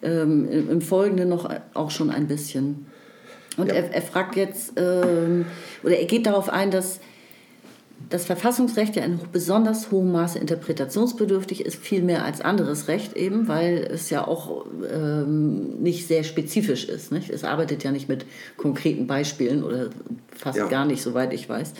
[0.01, 2.87] ähm, im im Folgenden noch auch schon ein bisschen.
[3.57, 3.75] Und Ja.
[3.75, 5.45] er, er fragt jetzt, ähm,
[5.83, 6.99] oder er geht darauf ein, dass
[8.09, 13.47] das Verfassungsrecht ja in besonders hohem Maße interpretationsbedürftig ist, viel mehr als anderes Recht eben,
[13.47, 17.11] weil es ja auch ähm, nicht sehr spezifisch ist.
[17.11, 17.29] Nicht?
[17.29, 18.25] Es arbeitet ja nicht mit
[18.57, 19.89] konkreten Beispielen oder
[20.35, 20.67] fast Ja.
[20.67, 21.73] gar nicht, soweit ich weiß.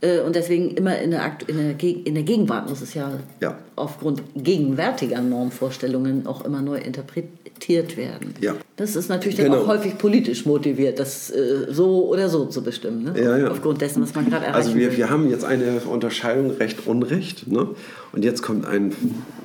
[0.00, 3.58] Äh, Und deswegen immer in der, in, der Gegenwart muss es ja, Ja.
[3.76, 8.34] aufgrund gegenwärtiger Normvorstellungen auch immer neu interpretiert werden.
[8.40, 8.54] Ja.
[8.76, 9.62] Das ist natürlich dann Genau.
[9.62, 13.04] auch häufig politisch motiviert, das äh, so oder so zu bestimmen.
[13.04, 13.14] Ne?
[13.22, 13.50] Ja, ja.
[13.50, 14.98] Aufgrund dessen, was man gerade erreichen Also wir, will.
[14.98, 17.46] wir haben jetzt eine Unterscheidung Recht-Unrecht.
[17.50, 17.68] Ne?
[18.12, 18.92] Und jetzt kommt ein,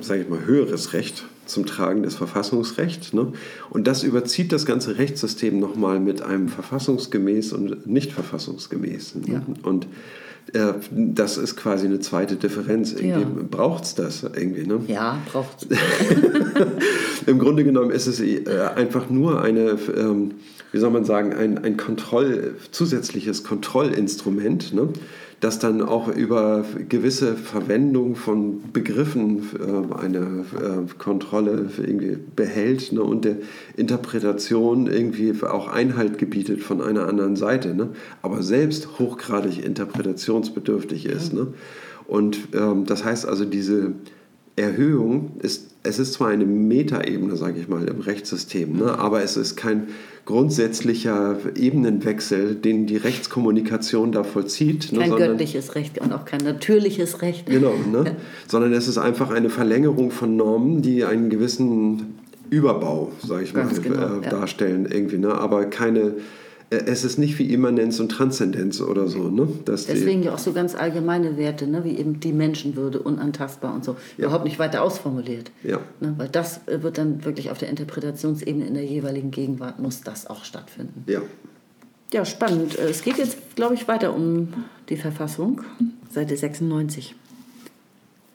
[0.00, 3.14] sage ich mal, höheres Recht zum Tragen, das Verfassungsrecht.
[3.14, 3.32] Ne?
[3.70, 9.14] Und das überzieht das ganze Rechtssystem nochmal mit einem verfassungsgemäß und nicht verfassungsgemäß.
[9.16, 9.22] Ne?
[9.34, 9.42] Ja.
[9.62, 9.86] Und
[10.90, 12.92] das ist quasi eine zweite Differenz.
[12.92, 13.26] Irgendwie Ja.
[13.50, 14.66] braucht es das irgendwie.
[14.66, 14.80] Ne?
[14.88, 15.66] Ja, braucht
[17.26, 20.32] Im Grunde genommen ist es äh, einfach nur eine, ähm,
[20.72, 24.88] wie soll man sagen, ein, ein Kontroll, zusätzliches Kontrollinstrument, ne?
[25.42, 33.02] Das dann auch über gewisse Verwendung von Begriffen äh, eine äh, Kontrolle irgendwie behält ne?
[33.02, 33.38] und der
[33.76, 37.88] Interpretation irgendwie auch Einhalt gebietet von einer anderen Seite, ne?
[38.22, 41.32] aber selbst hochgradig interpretationsbedürftig ist.
[41.32, 41.48] Ne?
[42.06, 43.94] Und ähm, das heißt also, diese
[44.56, 49.36] Erhöhung ist, es ist zwar eine Metaebene, sage ich mal, im Rechtssystem, ne, aber es
[49.36, 49.88] ist kein
[50.26, 54.92] grundsätzlicher Ebenenwechsel, den die Rechtskommunikation da vollzieht.
[54.92, 57.46] Ne, kein sondern, göttliches Recht und auch kein natürliches Recht.
[57.46, 62.18] Genau, ne, sondern es ist einfach eine Verlängerung von Normen, die einen gewissen
[62.50, 64.30] Überbau, sage ich mal, Ganz genau, äh, ja.
[64.30, 66.16] darstellen irgendwie, ne, aber keine,
[66.78, 69.28] es ist nicht wie Immanenz und Transzendenz oder so.
[69.28, 73.74] Ne, dass Deswegen ja auch so ganz allgemeine Werte, ne, wie eben die Menschenwürde, unantastbar
[73.74, 75.50] und so, überhaupt nicht weiter ausformuliert.
[75.62, 75.80] Ja.
[76.00, 80.00] Ne, weil das äh, wird dann wirklich auf der Interpretationsebene in der jeweiligen Gegenwart, muss
[80.02, 81.04] das auch stattfinden.
[81.06, 81.22] ja.
[82.12, 82.78] Ja, spannend.
[82.78, 84.48] Äh, Es geht jetzt, glaube ich, weiter um
[84.90, 85.62] die Verfassung,
[86.10, 87.14] Seite 96.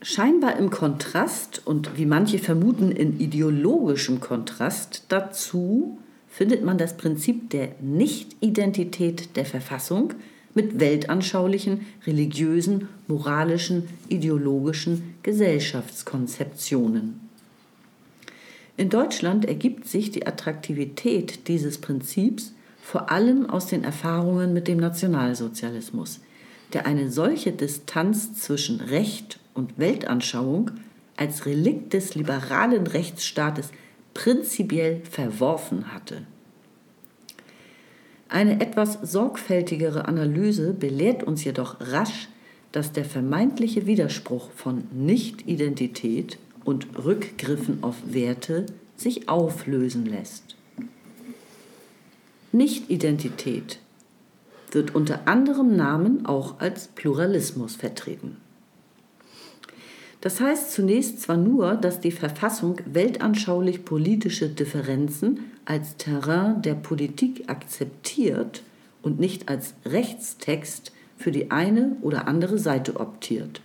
[0.02, 6.00] Scheinbar im Kontrast und wie manche vermuten in ideologischem Kontrast dazu
[6.38, 10.14] findet man das Prinzip der Nicht-Identität der Verfassung
[10.54, 17.22] mit weltanschaulichen, religiösen, moralischen, ideologischen Gesellschaftskonzeptionen.
[18.78, 24.78] In Deutschland ergibt sich die Attraktivität dieses Prinzips vor allem aus den Erfahrungen mit dem
[24.78, 26.20] Nationalsozialismus,
[26.72, 30.70] der eine solche Distanz zwischen Recht und Weltanschauung
[31.16, 33.72] als Relikt des liberalen Rechtsstaates
[34.18, 36.24] prinzipiell verworfen hatte.
[38.30, 42.28] Eine etwas sorgfältigere Analyse belehrt uns jedoch rasch,
[42.72, 48.66] dass der vermeintliche Widerspruch von Nicht-Identität und Rückgriffen auf Werte
[48.96, 50.56] sich auflösen lässt.
[52.52, 53.78] Nicht-Identität
[54.72, 58.38] wird unter anderem Namen auch als Pluralismus vertreten.
[60.22, 67.44] Das heißt zunächst zwar nur, dass die Verfassung weltanschaulich politische Differenzen als Terrain der Politik
[67.48, 68.64] akzeptiert
[69.04, 73.62] und nicht als Rechtstext für die eine oder andere Seite optiert.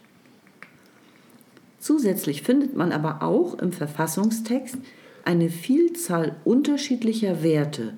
[1.80, 4.76] Zusätzlich findet man aber auch im Verfassungstext
[5.24, 7.94] eine Vielzahl unterschiedlicher Werte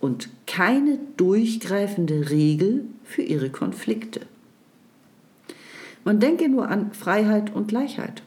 [0.00, 4.20] und keine durchgreifende Regel für ihre Konflikte.
[6.04, 8.22] Man denke nur an Freiheit und Gleichheit.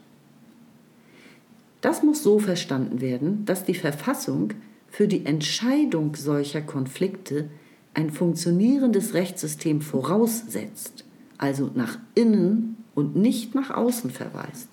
[1.80, 4.54] Das muss so verstanden werden, dass die Verfassung
[4.90, 7.48] für die Entscheidung solcher Konflikte
[7.94, 11.04] ein funktionierendes Rechtssystem voraussetzt,
[11.36, 14.68] also nach innen und nicht nach außen verweist.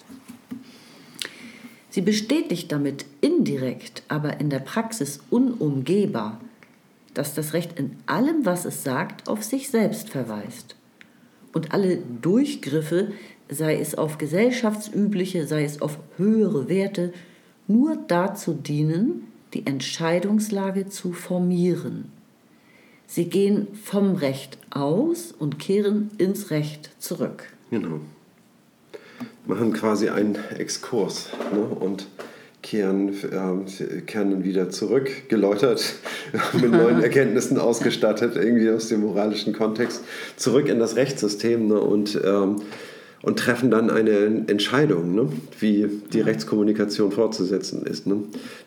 [1.92, 6.42] Sie bestätigt damit indirekt, aber in der Praxis unumgehbar,
[7.14, 10.76] dass das Recht in allem, was es sagt, auf sich selbst verweist.
[11.56, 13.14] Und alle Durchgriffe,
[13.48, 17.14] sei es auf gesellschaftsübliche, sei es auf höhere Werte,
[17.66, 22.12] nur dazu dienen, die Entscheidungslage zu formieren.
[23.08, 27.46] Sie gehen vom Recht aus und kehren ins Recht zurück.
[27.70, 28.02] Genau.
[29.46, 31.62] Machen quasi einen Exkurs ne?
[31.62, 32.08] und
[32.66, 35.94] kehren, äh, kehren dann wieder zurück, geläutert,
[36.54, 40.04] mit neuen Erkenntnissen ausgestattet, irgendwie aus dem moralischen Kontext,
[40.36, 41.80] zurück in das Rechtssystem ne?
[41.80, 42.58] und ähm,
[43.22, 45.30] und treffen dann eine Entscheidung, ne?
[45.60, 48.06] wie die Rechtskommunikation fortzusetzen ist.
[48.06, 48.18] Ne?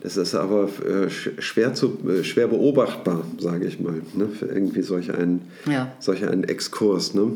[0.00, 4.26] Das ist aber äh, schwer, zu, äh, schwer beobachtbar, sage ich mal, ne?
[4.26, 5.92] für irgendwie solch einen, ja.
[6.00, 7.14] solch einen Exkurs.
[7.14, 7.34] Ne?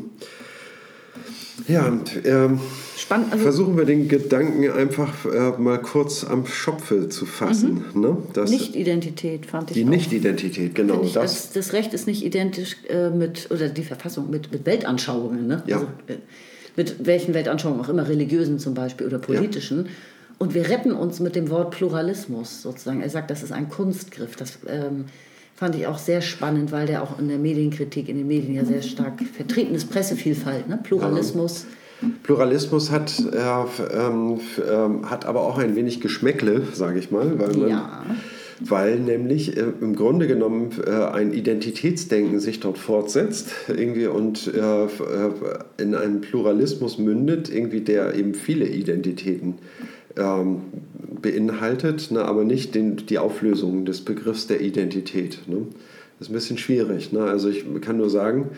[1.67, 2.59] Ja, und, ähm,
[2.97, 7.85] Spannend, also versuchen wir den Gedanken einfach äh, mal kurz am Schopfe zu fassen.
[7.93, 8.01] Mhm.
[8.01, 8.17] Ne?
[8.33, 11.03] Das, Nicht-Identität fand ich Die Nicht-Identität, genau.
[11.03, 15.47] Ich, das, das, Recht ist nicht identisch äh, mit, oder die Verfassung mit, mit Weltanschauungen.
[15.47, 15.63] Ne?
[15.67, 15.77] Ja.
[15.77, 16.17] Also, äh,
[16.75, 19.85] mit welchen Weltanschauungen auch immer, religiösen zum Beispiel oder politischen.
[19.85, 19.91] Ja.
[20.39, 23.01] Und wir retten uns mit dem Wort Pluralismus sozusagen.
[23.01, 24.35] Er sagt, das ist ein Kunstgriff.
[24.35, 25.05] Das ähm,
[25.63, 28.65] fand ich auch sehr spannend, weil der auch in der Medienkritik, in den Medien ja
[28.65, 29.89] sehr stark vertreten ist.
[29.89, 30.77] Pressevielfalt, ne?
[30.83, 31.65] Pluralismus.
[32.23, 37.55] Pluralismus hat, äh, ähm, äh, hat aber auch ein wenig Geschmäckle, sage ich mal, weil
[37.55, 38.03] man ja
[38.59, 44.85] weil nämlich äh, im Grunde genommen äh, ein Identitätsdenken sich dort fortsetzt irgendwie und äh,
[44.85, 44.89] äh,
[45.77, 49.55] in einen Pluralismus mündet, irgendwie der eben viele Identitäten
[50.17, 50.61] ähm,
[51.23, 55.39] beinhaltet, ne, aber nicht den, die Auflösung des Begriffs der Identität.
[55.47, 55.65] Ne.
[56.19, 57.11] Das ist ein bisschen schwierig.
[57.11, 57.23] Ne?
[57.23, 58.51] Also ich kann nur sagen,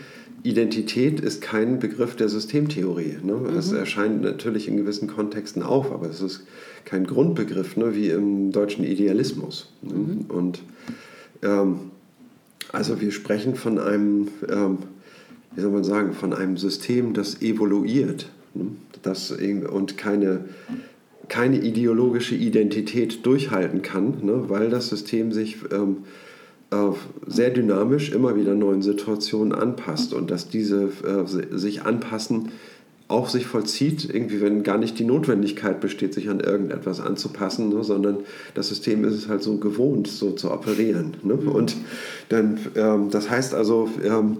[0.44, 3.18] Identität ist kein Begriff der Systemtheorie.
[3.24, 3.34] Ne?
[3.34, 3.58] Mhm.
[3.58, 6.46] Es erscheint natürlich in gewissen Kontexten auf, aber es ist
[6.84, 7.96] kein Grundbegriff, ne?
[7.96, 9.72] wie im deutschen Idealismus.
[9.82, 9.94] Ne?
[9.94, 10.26] Mhm.
[10.28, 10.62] Und
[11.42, 11.92] ähm,
[12.72, 14.80] also wir sprechen von einem, ähm,
[15.56, 18.68] wie soll man sagen, von einem System, das evoluiert ne?
[19.02, 20.46] das und keine,
[21.28, 24.46] keine ideologische Identität durchhalten kann, ne?
[24.48, 25.98] weil das System sich ähm,
[27.26, 32.52] sehr dynamisch immer wieder neuen Situationen anpasst und dass diese äh, sich anpassen
[33.08, 37.84] auch sich vollzieht, irgendwie wenn gar nicht die Notwendigkeit besteht, sich an irgendetwas anzupassen, ne,
[37.84, 38.20] sondern
[38.56, 41.14] das System ist es halt so gewohnt, so zu operieren.
[41.22, 41.36] Ne?
[41.36, 41.48] Mhm.
[41.48, 41.76] Und
[42.30, 44.40] dann, ähm, das heißt also, ähm,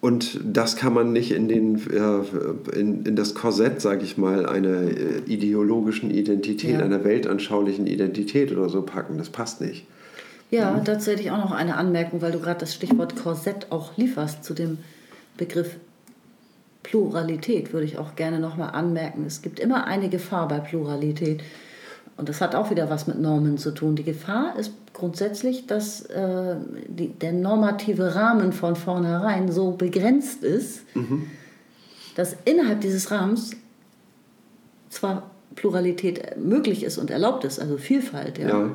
[0.00, 4.46] und das kann man nicht in, den, äh, in, in das Korsett, sage ich mal,
[4.46, 6.84] einer äh, ideologischen Identität, ja.
[6.84, 9.18] einer weltanschaulichen Identität oder so packen.
[9.18, 9.86] Das passt nicht.
[10.50, 10.84] Ja, mhm.
[10.84, 14.42] dazu hätte ich auch noch eine Anmerkung, weil du gerade das Stichwort Korsett auch lieferst
[14.42, 14.78] zu dem
[15.36, 15.76] Begriff
[16.82, 19.24] Pluralität, würde ich auch gerne nochmal anmerken.
[19.26, 21.42] Es gibt immer eine Gefahr bei Pluralität.
[22.20, 23.96] Und das hat auch wieder was mit Normen zu tun.
[23.96, 26.56] Die Gefahr ist grundsätzlich, dass äh,
[26.86, 31.28] die, der normative Rahmen von vornherein so begrenzt ist, mhm.
[32.16, 33.52] dass innerhalb dieses Rahmens
[34.90, 38.70] zwar Pluralität möglich ist und erlaubt ist, also Vielfalt, ja, ja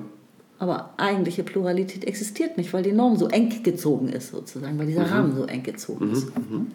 [0.58, 5.06] aber eigentliche Pluralität existiert nicht, weil die Norm so eng gezogen ist, sozusagen, weil dieser
[5.06, 5.12] mhm.
[5.12, 6.14] Rahmen so eng gezogen mhm.
[6.14, 6.36] ist.
[6.36, 6.72] Mhm.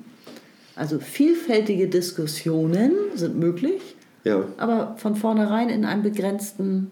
[0.76, 4.44] Also vielfältige Diskussionen sind möglich, ja.
[4.58, 6.90] aber von vornherein in einem begrenzten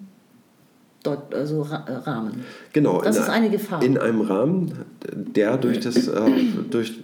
[1.33, 2.45] also Rahmen.
[2.73, 3.01] Genau.
[3.01, 3.83] Das ist eine Gefahr.
[3.83, 4.73] In einem Rahmen,
[5.15, 6.31] der durch das, äh,
[6.71, 6.99] durch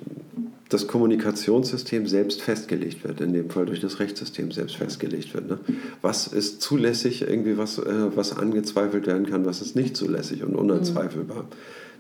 [0.68, 5.48] das Kommunikationssystem selbst festgelegt wird, in dem Fall durch das Rechtssystem selbst festgelegt wird.
[5.48, 5.58] Ne?
[6.02, 10.56] Was ist zulässig, irgendwie was, äh, was angezweifelt werden kann, was ist nicht zulässig und
[10.56, 11.44] unanzweifelbar.
[11.44, 11.48] Mhm.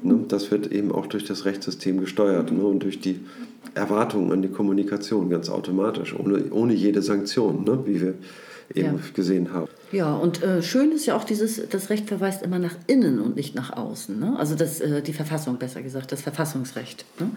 [0.04, 0.24] Ne?
[0.28, 2.62] Das wird eben auch durch das Rechtssystem gesteuert ne?
[2.62, 3.20] und durch die
[3.74, 7.80] Erwartungen an die Kommunikation ganz automatisch, ohne, ohne jede Sanktion, ne?
[7.86, 8.14] wie wir
[8.74, 9.02] eben ja.
[9.14, 9.68] gesehen haben.
[9.92, 13.36] Ja, und äh, schön ist ja auch dieses, das Recht verweist immer nach innen und
[13.36, 14.18] nicht nach außen.
[14.18, 14.36] Ne?
[14.38, 17.04] Also das, äh, die Verfassung besser gesagt, das Verfassungsrecht.
[17.20, 17.30] Ne?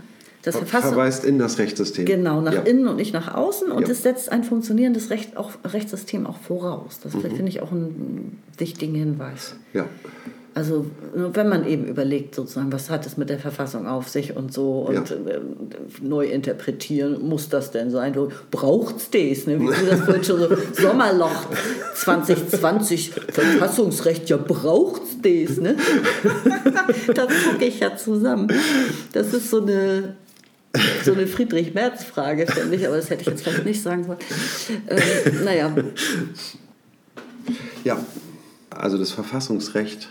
[0.44, 2.06] Das Verfassung, verweist in das Rechtssystem.
[2.06, 2.62] Genau, nach ja.
[2.62, 3.72] innen und nicht nach außen.
[3.72, 3.90] Und ja.
[3.90, 7.00] es setzt ein funktionierendes Recht auch, Rechtssystem auch voraus.
[7.04, 7.22] Das mhm.
[7.22, 9.56] finde ich auch einen wichtigen Hinweis.
[9.74, 9.86] Ja.
[10.58, 14.52] Also wenn man eben überlegt, sozusagen, was hat es mit der Verfassung auf sich und
[14.52, 15.16] so und Ja.
[15.16, 15.40] äh,
[16.02, 18.16] neu interpretieren, muss das denn sein?
[18.50, 19.46] Braucht es das?
[19.46, 19.60] Ne?
[19.60, 20.48] Wie das vorhin schon so,
[20.82, 21.46] Sommerloch
[21.94, 25.58] 2020, Verfassungsrecht, ja braucht es das?
[25.58, 25.76] Ne?
[27.14, 28.48] da zucke ich ja zusammen.
[29.14, 30.16] Das ist so eine,
[31.06, 34.18] so eine Friedrich-Merz-Frage, finde ich, aber das hätte ich jetzt vielleicht nicht sagen sollen.
[34.90, 35.72] Ähm, naja,
[37.84, 38.00] Ja,
[38.72, 40.08] also das Verfassungsrecht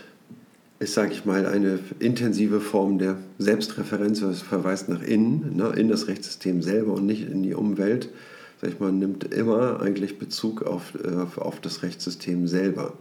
[0.79, 5.89] ist, sage ich mal, eine intensive Form der Selbstreferenz, das verweist nach innen, ne, in
[5.89, 8.09] das Rechtssystem selber und nicht in die Umwelt.
[8.61, 12.93] Sag ich mal, nimmt immer eigentlich Bezug auf, äh, auf das Rechtssystem selber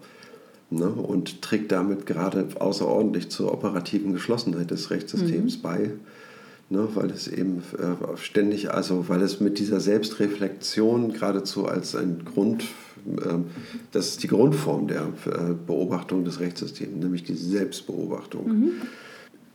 [0.70, 5.90] ne, und trägt damit gerade außerordentlich zur operativen Geschlossenheit des Rechtssystems bei.
[6.68, 12.24] Ne, weil es eben äh, ständig, also weil es mit dieser Selbstreflexion geradezu als ein
[12.24, 12.64] Grund,
[13.06, 13.44] ähm,
[13.92, 18.72] das ist die Grundform der äh, Beobachtung des Rechtssystems, nämlich die Selbstbeobachtung.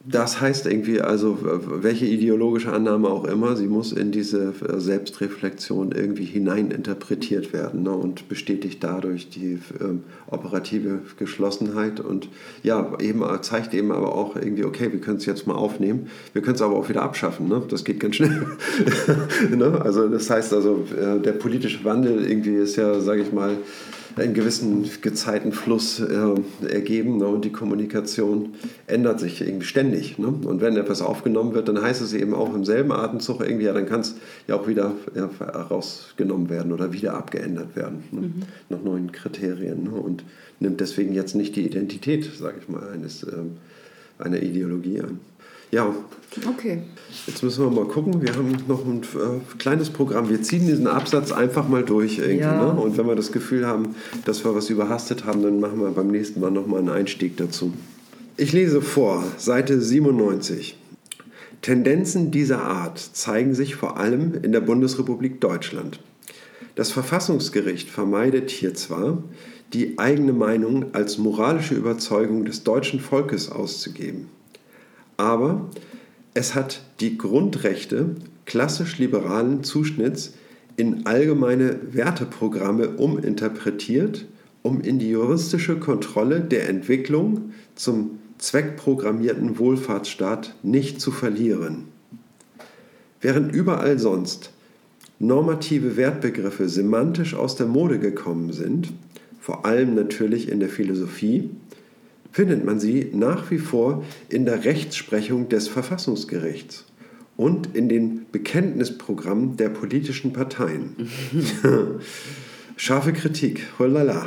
[0.03, 5.91] Das heißt irgendwie, also welche ideologische Annahme auch immer, sie muss in diese äh, Selbstreflexion
[5.91, 12.29] irgendwie hineininterpretiert werden ne, und bestätigt dadurch die ähm, operative Geschlossenheit und
[12.63, 16.07] ja, eben äh, zeigt eben aber auch irgendwie, okay, wir können es jetzt mal aufnehmen,
[16.33, 17.61] wir können es aber auch wieder abschaffen, ne?
[17.69, 18.47] das geht ganz schnell.
[19.55, 19.81] ne?
[19.83, 23.57] Also das heißt also, äh, der politische Wandel irgendwie ist ja, sage ich mal,
[24.15, 27.27] einen gewissen Gezeitenfluss äh, ergeben ne?
[27.27, 28.53] und die Kommunikation
[28.87, 30.17] ändert sich irgendwie ständig.
[30.17, 30.27] Ne?
[30.27, 33.73] Und wenn etwas aufgenommen wird, dann heißt es eben auch im selben Atemzug irgendwie, ja,
[33.73, 34.15] dann kann es
[34.47, 38.31] ja auch wieder ja, rausgenommen werden oder wieder abgeändert werden ne?
[38.69, 39.91] nach neuen Kriterien ne?
[39.91, 40.23] und
[40.59, 43.57] nimmt deswegen jetzt nicht die Identität, sage ich mal, eines, ähm,
[44.19, 45.19] einer Ideologie an.
[45.71, 45.95] Ja,
[46.47, 46.83] okay.
[47.25, 48.21] Jetzt müssen wir mal gucken.
[48.21, 50.29] Wir haben noch ein äh, kleines Programm.
[50.29, 52.39] Wir ziehen diesen Absatz einfach mal durch irgendwie.
[52.39, 52.73] Ja.
[52.73, 52.79] Ne?
[52.79, 53.95] Und wenn wir das Gefühl haben,
[54.25, 57.73] dass wir was überhastet haben, dann machen wir beim nächsten Mal nochmal einen Einstieg dazu.
[58.35, 60.77] Ich lese vor, Seite 97.
[61.61, 65.99] Tendenzen dieser Art zeigen sich vor allem in der Bundesrepublik Deutschland.
[66.75, 69.23] Das Verfassungsgericht vermeidet hier zwar,
[69.73, 74.27] die eigene Meinung als moralische Überzeugung des deutschen Volkes auszugeben.
[75.17, 75.69] Aber
[76.33, 80.33] es hat die Grundrechte klassisch liberalen Zuschnitts
[80.77, 84.25] in allgemeine Werteprogramme uminterpretiert,
[84.61, 91.85] um in die juristische Kontrolle der Entwicklung zum zweckprogrammierten Wohlfahrtsstaat nicht zu verlieren.
[93.21, 94.51] Während überall sonst
[95.19, 98.91] normative Wertbegriffe semantisch aus der Mode gekommen sind,
[99.39, 101.51] vor allem natürlich in der Philosophie,
[102.31, 106.85] findet man sie nach wie vor in der Rechtsprechung des Verfassungsgerichts
[107.37, 110.95] und in den Bekenntnisprogrammen der politischen Parteien.
[112.75, 114.25] Scharfe Kritik, holala.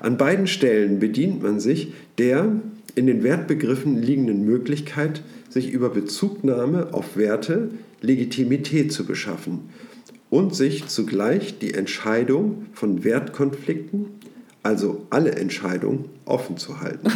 [0.00, 2.60] An beiden Stellen bedient man sich der
[2.94, 7.70] in den Wertbegriffen liegenden Möglichkeit, sich über Bezugnahme auf Werte
[8.00, 9.70] Legitimität zu beschaffen
[10.30, 14.06] und sich zugleich die Entscheidung von Wertkonflikten,
[14.64, 17.06] also alle Entscheidungen, offen zu halten.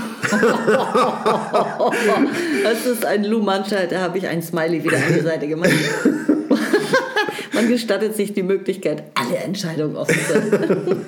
[2.63, 5.73] Das ist ein Lumanscher, da habe ich ein Smiley wieder an die Seite gemacht.
[7.55, 11.07] Man gestattet sich die Möglichkeit, alle Entscheidungen offen zu halten.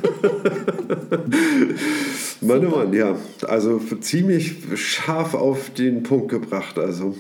[2.41, 3.16] Mann, oh Mann, ja.
[3.47, 6.78] Also ziemlich scharf auf den Punkt gebracht.
[6.78, 7.14] Also.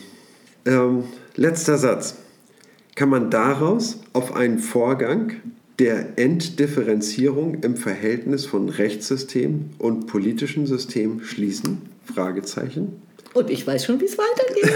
[0.64, 1.04] Ähm,
[1.36, 2.16] letzter Satz.
[2.94, 5.34] Kann man daraus auf einen Vorgang
[5.80, 11.78] der Entdifferenzierung im Verhältnis von Rechtssystem und politischem System schließen?
[12.04, 13.00] Fragezeichen.
[13.32, 14.70] Und ich weiß schon, wie es weitergeht.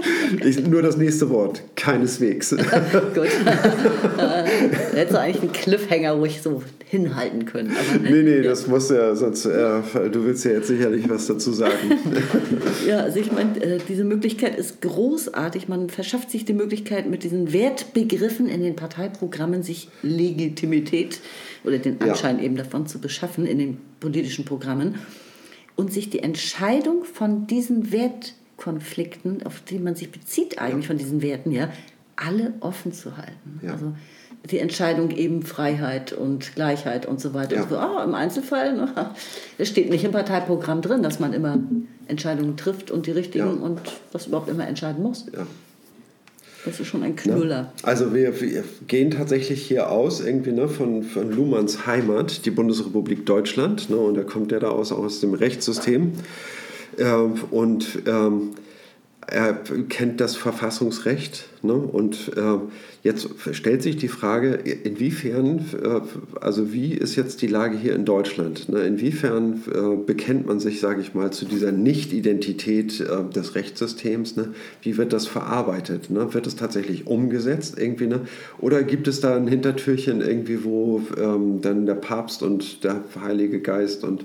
[0.44, 1.62] Ich, nur das nächste Wort.
[1.76, 2.50] Keineswegs.
[3.14, 3.26] Gut.
[3.26, 4.44] Äh,
[4.94, 7.70] Hättest du eigentlich einen Cliffhanger ruhig so hinhalten können.
[7.72, 11.52] Aber, Nee, nee, das muss ja, sonst, äh, du willst ja jetzt sicherlich was dazu
[11.52, 11.74] sagen.
[12.86, 15.68] Ja, also ich meine, äh, diese Möglichkeit ist großartig.
[15.68, 21.20] Man verschafft sich die Möglichkeit, mit diesen Wertbegriffen in den Parteiprogrammen sich Legitimität
[21.64, 22.12] oder den Ja.
[22.12, 24.94] Anschein eben davon zu beschaffen in den politischen Programmen
[25.80, 31.22] und sich die Entscheidung von diesen Wertkonflikten, auf die man sich bezieht eigentlich von diesen
[31.22, 31.70] Werten, ja,
[32.16, 33.60] alle offen zu halten.
[33.62, 33.72] Ja.
[33.72, 33.94] Also
[34.50, 37.56] die Entscheidung eben Freiheit und Gleichheit und so weiter.
[37.56, 37.62] Ja.
[37.62, 39.10] Und so, ah, Im Einzelfall, ne,
[39.56, 41.58] es steht nicht im Parteiprogramm drin, dass man immer
[42.08, 43.66] Entscheidungen trifft und die richtigen Ja.
[43.66, 43.80] und
[44.12, 45.24] das überhaupt immer entscheiden muss.
[46.64, 46.70] Ja.
[46.70, 47.72] Das ist schon ein Knüller.
[47.82, 53.26] Also wir, wir gehen tatsächlich hier aus irgendwie ne, von, von Luhmanns Heimat, die Bundesrepublik
[53.26, 53.90] Deutschland.
[53.90, 56.12] Ne, und da kommt der da aus, aus dem Rechtssystem.
[56.98, 58.50] Ähm, und ähm,
[59.26, 59.52] er
[59.88, 61.74] kennt das Verfassungsrecht ne?
[61.74, 62.58] und äh,
[63.02, 66.00] jetzt stellt sich die Frage, inwiefern, äh,
[66.40, 68.68] also wie ist jetzt die Lage hier in Deutschland?
[68.70, 68.80] Ne?
[68.80, 74.36] Inwiefern äh, bekennt man sich, sage ich mal, zu dieser Nicht-Identität äh, des Rechtssystems?
[74.36, 74.54] Ne?
[74.82, 76.10] Wie wird das verarbeitet?
[76.10, 76.32] Ne?
[76.32, 78.06] Wird es tatsächlich umgesetzt irgendwie?
[78.06, 78.22] Ne?
[78.58, 83.60] Oder gibt es da ein Hintertürchen irgendwie, wo ähm, dann der Papst und der Heilige
[83.60, 84.24] Geist und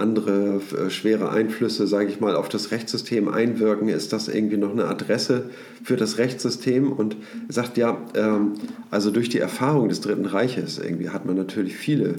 [0.00, 4.72] andere äh, schwere Einflüsse, sage ich mal, auf das Rechtssystem einwirken, ist das irgendwie noch
[4.72, 5.50] eine Adresse
[5.84, 7.16] für das Rechtssystem und
[7.48, 8.54] sagt ja, ähm,
[8.90, 12.14] also durch die Erfahrung des Dritten Reiches irgendwie hat man natürlich viele äh,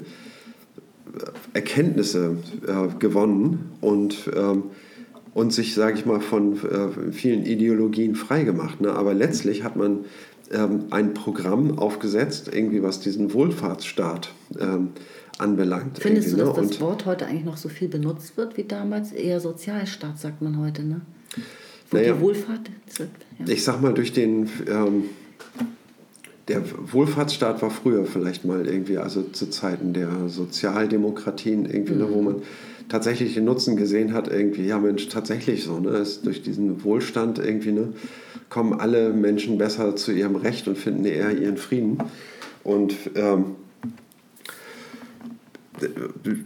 [1.53, 4.63] Erkenntnisse äh, gewonnen und ähm,
[5.33, 6.57] und sich, sage ich mal, von
[7.13, 8.81] vielen Ideologien freigemacht.
[8.81, 8.91] Ne?
[8.91, 9.99] Aber letztlich hat man
[10.51, 14.89] ähm, ein Programm aufgesetzt, irgendwie was diesen Wohlfahrtsstaat ähm,
[15.41, 15.99] anbelangt.
[15.99, 16.67] Findest du, dass ne?
[16.67, 19.11] das Wort heute eigentlich noch so viel benutzt wird wie damals?
[19.11, 21.01] Eher Sozialstaat, sagt man heute, ne?
[21.89, 22.13] Wo Naja.
[22.13, 23.05] die Wohlfahrt ja.
[23.47, 24.49] Ich sag mal, durch den.
[24.67, 25.03] Ähm,
[26.47, 32.21] der Wohlfahrtsstaat war früher vielleicht mal irgendwie, also zu Zeiten der Sozialdemokratien, irgendwie, ne, wo
[32.21, 32.41] man
[32.89, 37.39] tatsächlich den Nutzen gesehen hat, irgendwie, ja Mensch, tatsächlich so, ne, ist durch diesen Wohlstand
[37.39, 37.93] irgendwie, ne,
[38.49, 41.99] kommen alle Menschen besser zu ihrem Recht und finden eher ihren Frieden.
[42.63, 43.55] Und ähm,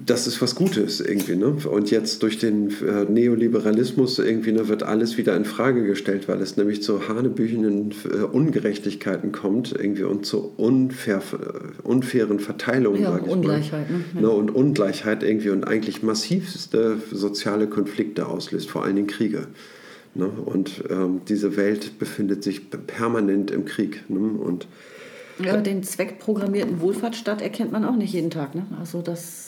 [0.06, 1.36] das ist was Gutes irgendwie.
[1.36, 1.58] Ne?
[1.70, 6.42] Und jetzt durch den äh, Neoliberalismus irgendwie ne, wird alles wieder in Frage gestellt, weil
[6.42, 13.18] es nämlich zu hanebüchenden äh, Ungerechtigkeiten kommt irgendwie und zu unfair, äh, unfairen Verteilungen, Ja,
[13.18, 14.04] ich Ungleichheit, ne?
[14.14, 14.22] mal.
[14.22, 14.30] Ne?
[14.30, 19.48] Und Ungleichheit irgendwie und eigentlich massivste soziale Konflikte auslöst, vor allen Dingen Kriege.
[20.16, 20.28] Ne?
[20.28, 24.10] Und ähm, diese Welt befindet sich permanent im Krieg.
[24.10, 24.20] Ne?
[24.20, 24.68] Und
[25.40, 28.56] Ja, den zweckprogrammierten Wohlfahrtsstaat erkennt man auch nicht jeden Tag.
[28.56, 28.66] Ne?
[28.80, 29.45] Also das.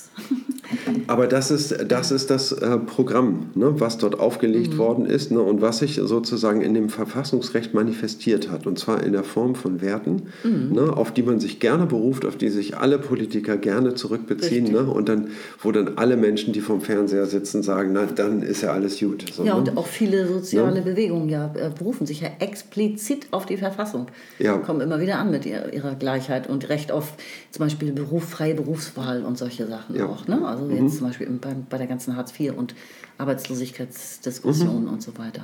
[1.07, 4.77] Aber das ist das, ist das äh, Programm, ne, was dort aufgelegt Mhm.
[4.77, 8.67] worden ist ne, und was sich sozusagen in dem Verfassungsrecht manifestiert hat.
[8.67, 10.73] Und zwar in der Form von Werten, Mhm.
[10.73, 14.71] ne, auf die man sich gerne beruft, auf die sich alle Politiker gerne zurückbeziehen.
[14.71, 15.29] Ne, und dann,
[15.61, 19.23] wo dann alle Menschen, die vom Fernseher sitzen, sagen, na, dann ist ja alles gut.
[19.33, 19.59] So, Ja, ne?
[19.61, 24.07] und auch viele soziale Bewegungen ja, äh, berufen sich ja explizit auf die Verfassung.
[24.39, 24.57] Ja.
[24.57, 27.13] Kommen immer wieder an mit ihrer, ihrer Gleichheit und Recht auf
[27.51, 30.06] zum Beispiel Beruf, freie Berufswahl und solche Sachen Ja.
[30.07, 30.27] Auch.
[30.27, 30.45] Ne?
[30.47, 30.83] Also Mhm.
[30.85, 32.75] jetzt zum Beispiel bei, bei der ganzen Hartz IV und
[33.17, 34.89] Arbeitslosigkeitsdiskussion Mhm.
[34.89, 35.41] und so weiter.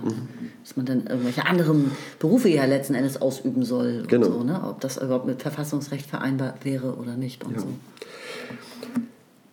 [0.63, 4.03] Dass man dann irgendwelche anderen Berufe ja letzten Endes ausüben soll.
[4.07, 4.27] Genau.
[4.27, 4.61] Und so, ne?
[4.67, 7.67] Ob das überhaupt mit Verfassungsrecht vereinbar wäre oder nicht und so.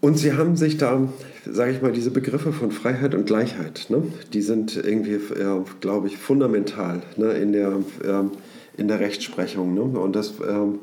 [0.02, 1.08] Und sie haben sich da,
[1.44, 4.02] sage ich mal, diese Begriffe von Freiheit und Gleichheit, ne,
[4.32, 8.30] die sind irgendwie, äh, glaube ich, fundamental ne, in, der, ähm,
[8.78, 9.74] in der Rechtsprechung.
[9.74, 9.82] Ne?
[9.82, 10.78] Und das, ähm,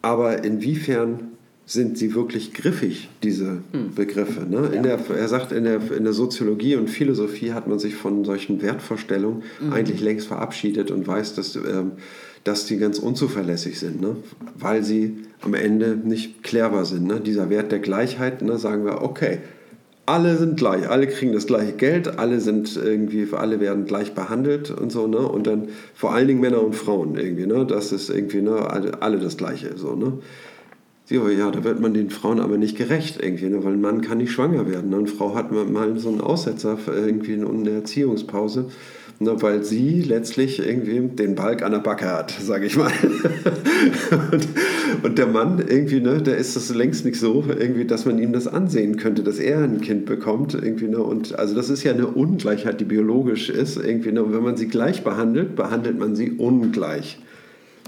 [0.00, 1.31] aber inwiefern
[1.72, 3.58] sind sie wirklich griffig, diese
[3.94, 4.46] Begriffe?
[4.48, 4.70] Ne?
[4.74, 8.24] In der, er sagt, in der, in der Soziologie und Philosophie hat man sich von
[8.24, 11.92] solchen Wertvorstellungen eigentlich längst verabschiedet und weiß, dass, ähm,
[12.44, 14.16] dass die ganz unzuverlässig sind, ne?
[14.58, 17.06] weil sie am Ende nicht klärbar sind.
[17.06, 17.20] Ne?
[17.20, 19.38] Dieser Wert der Gleichheit, ne, sagen wir, okay,
[20.04, 24.70] alle sind gleich, alle kriegen das gleiche Geld, alle sind irgendwie, alle werden gleich behandelt
[24.70, 25.18] und so, ne?
[25.18, 27.64] Und dann vor allen Dingen Männer und Frauen irgendwie, ne?
[27.64, 30.14] Das ist irgendwie, ne, alle, alle das gleiche, so, ne?
[31.12, 33.62] Ja, ja, da wird man den Frauen aber nicht gerecht irgendwie, ne?
[33.62, 34.88] weil ein Mann kann nicht schwanger werden.
[34.88, 34.96] Ne?
[34.96, 38.68] Eine Frau hat mal- so einen Aussetzer irgendwie in eine Erziehungspause,
[39.18, 39.36] ne?
[39.42, 42.90] weil sie letztlich irgendwie den Balk an der Backe hat, sage ich mal.
[44.32, 44.48] und,
[45.02, 48.32] und der Mann irgendwie, ne, der ist das längst nicht so, irgendwie, dass man ihm
[48.32, 50.54] das ansehen könnte, dass er ein Kind bekommt.
[50.54, 51.02] Irgendwie, ne?
[51.02, 53.76] Und also das ist ja eine Ungleichheit, die biologisch ist.
[53.76, 54.24] Irgendwie, ne?
[54.24, 57.18] Und wenn man sie gleich behandelt, behandelt man sie ungleich.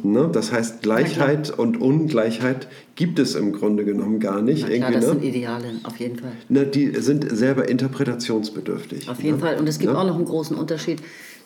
[0.02, 0.28] Ne?
[0.32, 4.66] Das heißt, Gleichheit und Ungleichheit gibt es im Grunde genommen gar nicht.
[4.68, 5.10] Na klar, das ne?
[5.12, 6.32] sind Ideale, auf jeden Fall.
[6.48, 9.08] Ne, die sind selber interpretationsbedürftig.
[9.08, 9.40] Auf jeden ne?
[9.42, 9.58] Fall.
[9.58, 9.98] Und es gibt Ne?
[9.98, 11.00] auch noch einen großen Unterschied.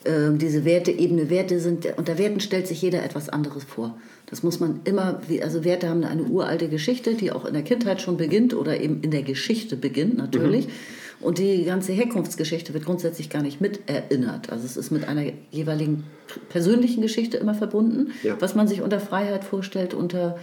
[0.04, 3.96] Ähm, diese Werteebene, Werte sind, unter Werten stellt sich jeder etwas anderes vor.
[4.26, 7.62] Das muss man immer, wie- also Werte haben eine uralte Geschichte, die auch in der
[7.62, 10.66] Kindheit schon beginnt oder eben in der Geschichte beginnt natürlich.
[10.68, 10.72] Mhm.
[11.20, 14.50] Und die ganze Herkunftsgeschichte wird grundsätzlich gar nicht mit erinnert.
[14.50, 16.04] Also es ist mit einer jeweiligen
[16.48, 18.36] persönlichen Geschichte immer verbunden, Ja.
[18.40, 20.38] was man sich unter Freiheit vorstellt, unter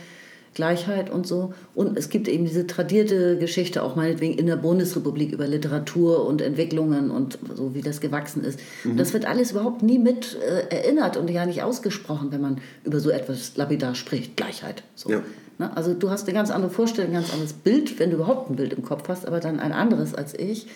[0.54, 1.54] Gleichheit und so.
[1.76, 6.42] Und es gibt eben diese tradierte Geschichte, auch meinetwegen in der Bundesrepublik über Literatur und
[6.42, 8.60] Entwicklungen und so, wie das gewachsen ist.
[8.84, 8.92] Mhm.
[8.92, 12.62] Und das wird alles überhaupt nie mit äh, erinnert und ja nicht ausgesprochen, wenn man
[12.86, 14.38] über so etwas lapidar spricht.
[14.38, 14.84] Gleichheit.
[14.96, 15.10] So.
[15.12, 15.22] Ja.
[15.58, 15.76] Ne?
[15.76, 18.56] Also du hast eine ganz andere Vorstellung, ein ganz anderes Bild, wenn du überhaupt ein
[18.56, 20.68] Bild im Kopf hast, aber dann ein anderes als ich.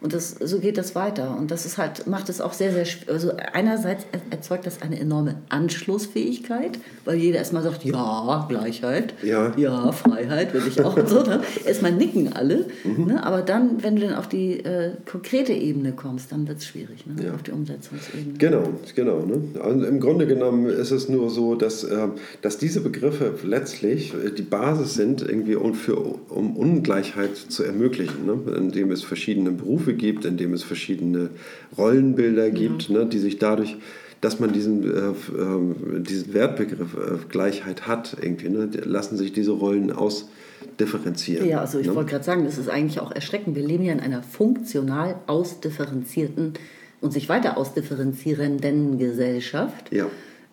[0.00, 1.36] Und das, so geht das weiter.
[1.36, 2.86] Und das ist halt, macht es auch sehr, sehr.
[3.12, 9.52] Also einerseits erzeugt das eine enorme Anschlussfähigkeit, weil jeder erstmal sagt, ja, Gleichheit, Ja.
[9.56, 11.22] ja Freiheit will ich auch und so.
[11.22, 11.40] Ne?
[11.64, 12.66] Erstmal nicken alle.
[12.84, 13.24] Ne?
[13.24, 17.04] Aber dann, wenn du dann auf die äh, konkrete Ebene kommst, dann wird es schwierig,
[17.06, 17.26] ne?
[17.26, 17.34] Ja.
[17.34, 18.38] auf die Umsetzungsebene.
[18.38, 18.64] Genau,
[18.94, 19.20] genau.
[19.20, 19.60] Ne?
[19.60, 22.08] Also Im Grunde genommen ist es nur so, dass, äh,
[22.42, 25.96] dass diese Begriffe letztlich äh, die Basis sind, irgendwie um, für,
[26.28, 28.38] um Ungleichheit zu ermöglichen, ne?
[28.56, 31.30] indem es verschiedene Berufe gibt, indem es verschiedene
[31.76, 33.06] Rollenbilder gibt, ne?
[33.06, 33.76] die sich dadurch
[34.20, 38.68] dass man diesen, äh, äh, diesen Wertbegriff äh, Gleichheit hat, irgendwie, ne?
[38.84, 41.48] lassen sich diese Rollen ausdifferenzieren.
[41.48, 41.94] Ja, also ich ne?
[41.94, 43.54] wollte gerade sagen, das ist eigentlich auch erschreckend.
[43.54, 46.54] Wir leben ja in einer funktional ausdifferenzierten
[47.00, 49.92] und sich weiter ausdifferenzierenden Gesellschaft.
[49.92, 50.06] Ja.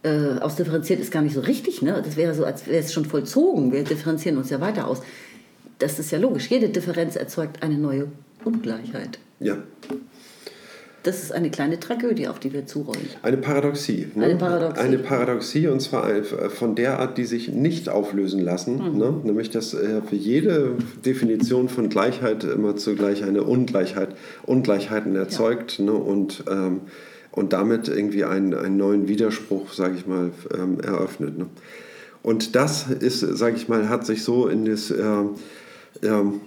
[0.04, 2.00] Äh, ausdifferenziert ist gar nicht so richtig, ne?
[2.06, 3.72] Das wäre so, als wäre es schon vollzogen.
[3.72, 5.02] Wir differenzieren uns ja weiter aus.
[5.80, 6.52] Das ist ja logisch.
[6.52, 8.08] Jede Differenz erzeugt eine neue
[8.44, 9.18] Ungleichheit.
[9.40, 9.58] Ja.
[11.04, 13.08] Das ist eine kleine Tragödie, auf die wir zurollen.
[13.22, 14.08] Eine Paradoxie.
[14.16, 14.26] Ne?
[14.26, 14.82] Eine Paradoxie.
[14.82, 18.78] Eine Paradoxie und zwar ein- von der Art, die sich nicht auflösen lassen.
[18.94, 18.98] Mhm.
[18.98, 19.14] Ne?
[19.24, 20.72] Nämlich, dass äh, für jede
[21.06, 24.16] Definition von Gleichheit immer zugleich eine Ungleichheit,
[24.48, 25.94] Ungleichheiten erzeugt ne?
[25.94, 26.82] und, ähm,
[27.32, 31.38] und damit irgendwie einen, einen neuen Widerspruch, sage ich mal, ähm, eröffnet.
[31.38, 31.46] Ne?
[32.24, 35.36] Und das ist, sage ich mal, hat sich so in das, ähm,
[36.02, 36.42] ähm,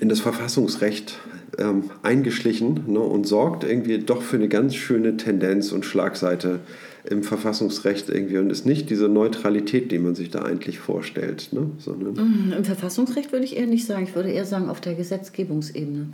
[0.00, 1.18] in das Verfassungsrecht
[1.58, 6.60] ähm, eingeschlichen ne, und sorgt irgendwie doch für eine ganz schöne Tendenz und Schlagseite
[7.08, 11.70] im Verfassungsrecht irgendwie und ist nicht diese Neutralität, die man sich da eigentlich vorstellt, ne,
[11.78, 14.04] sondern Im Verfassungsrecht würde ich eher nicht sagen.
[14.04, 16.08] Ich würde eher sagen, auf der Gesetzgebungsebene.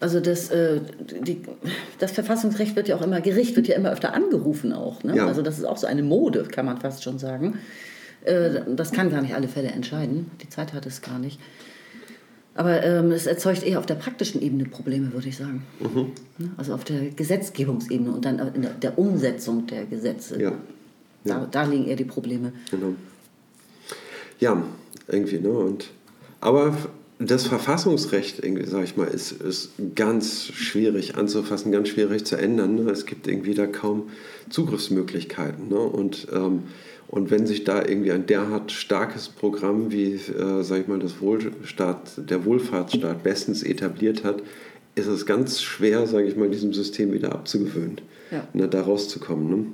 [0.00, 0.80] Also das, äh,
[1.22, 1.42] die,
[1.98, 5.02] das Verfassungsrecht wird ja auch immer, Gericht wird ja immer öfter angerufen auch.
[5.02, 5.16] Ne?
[5.16, 5.26] Ja.
[5.26, 7.58] Also das ist auch so eine Mode, kann man fast schon sagen.
[8.24, 10.30] Äh, das kann gar nicht alle Fälle entscheiden.
[10.40, 11.40] Die Zeit hat es gar nicht.
[12.58, 15.62] Aber ähm, es erzeugt eher auf der praktischen Ebene Probleme, würde ich sagen.
[15.78, 16.50] Ne?
[16.56, 20.42] Also auf der Gesetzgebungsebene und dann in der, der Umsetzung der Gesetze.
[20.42, 20.52] ja,
[21.22, 22.52] Da, da liegen eher die Probleme.
[22.68, 22.94] genau.
[24.40, 24.60] Ja,
[25.06, 25.90] irgendwie, ne, und
[26.40, 26.76] aber
[27.20, 32.74] das Verfassungsrecht, irgendwie, sag ich mal, ist, ist ganz schwierig anzufassen, ganz schwierig zu ändern.
[32.74, 32.90] Ne?
[32.90, 34.10] Es gibt irgendwie da kaum
[34.50, 35.68] Zugriffsmöglichkeiten.
[35.68, 35.78] Ne?
[35.78, 36.64] Und, ähm,
[37.08, 41.20] und wenn sich da irgendwie ein derart starkes Programm wie, äh, sag ich mal, das
[41.20, 44.42] Wohlstaat, der Wohlfahrtsstaat bestens etabliert hat,
[44.94, 48.46] ist es ganz schwer, sage ich mal, diesem System wieder abzugewöhnen, Ja.
[48.52, 49.48] ne, da rauszukommen.
[49.50, 49.66] Ne?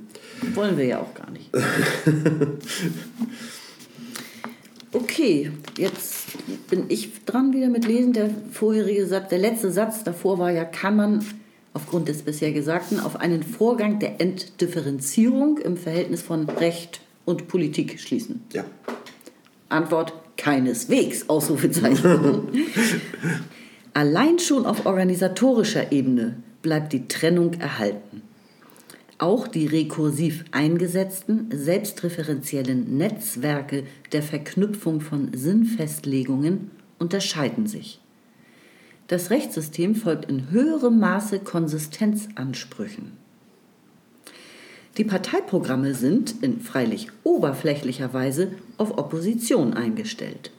[0.55, 1.51] Wollen wir ja auch gar nicht.
[4.93, 6.27] Okay, jetzt
[6.70, 8.12] bin ich dran wieder mit Lesen.
[8.12, 11.24] Der vorherige Satz, der letzte Satz davor war ja, kann man
[11.73, 18.01] aufgrund des bisher Gesagten auf einen Vorgang der Entdifferenzierung im Verhältnis von Recht und Politik
[18.01, 18.43] schließen?
[18.53, 18.65] Ja.
[19.69, 22.49] Antwort keineswegs, Ausrufezeichen.
[23.95, 28.23] Allein schon auf organisatorischer Ebene bleibt die Trennung erhalten.
[29.19, 38.01] Auch die rekursiv eingesetzten, selbstreferenziellen Netzwerke der Verknüpfung von Sinnfestlegungen unterscheiden sich.
[39.07, 43.24] Das Rechtssystem folgt in höherem Maße Konsistenzansprüchen.
[44.97, 50.53] Die Parteiprogramme sind in freilich oberflächlicher Weise auf Opposition eingestellt.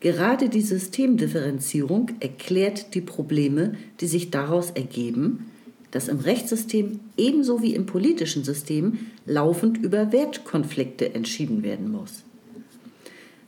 [0.00, 5.50] Gerade die Systemdifferenzierung erklärt die Probleme, die sich daraus ergeben,
[5.92, 12.24] dass im Rechtssystem ebenso wie im politischen System laufend über Wertkonflikte entschieden werden muss.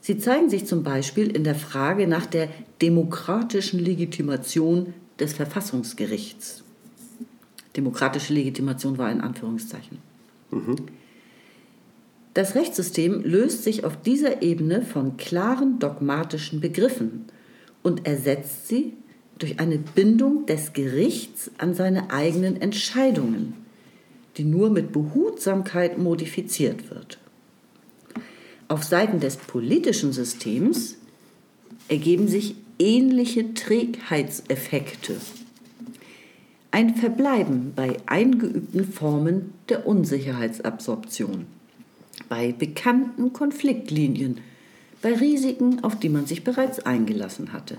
[0.01, 2.47] Sie zeigen sich zum Beispiel in der Frage nach der
[2.81, 6.63] demokratischen Legitimation des Verfassungsgerichts.
[7.79, 9.99] Demokratische Legitimation war in Anführungszeichen.
[12.33, 17.25] Das Rechtssystem löst sich auf dieser Ebene von klaren dogmatischen Begriffen
[17.81, 18.93] und ersetzt sie
[19.37, 23.53] durch eine Bindung des Gerichts an seine eigenen Entscheidungen,
[24.35, 27.17] die nur mit Behutsamkeit modifiziert wird.
[28.67, 30.97] Auf Seiten des politischen Systems
[31.87, 35.15] ergeben sich ähnliche Trägheitseffekte.
[36.71, 41.47] Ein Verbleiben bei eingeübten Formen der Unsicherheitsabsorption,
[42.27, 44.39] bei bekannten Konfliktlinien,
[45.01, 47.77] bei Risiken, auf die man sich bereits eingelassen hatte.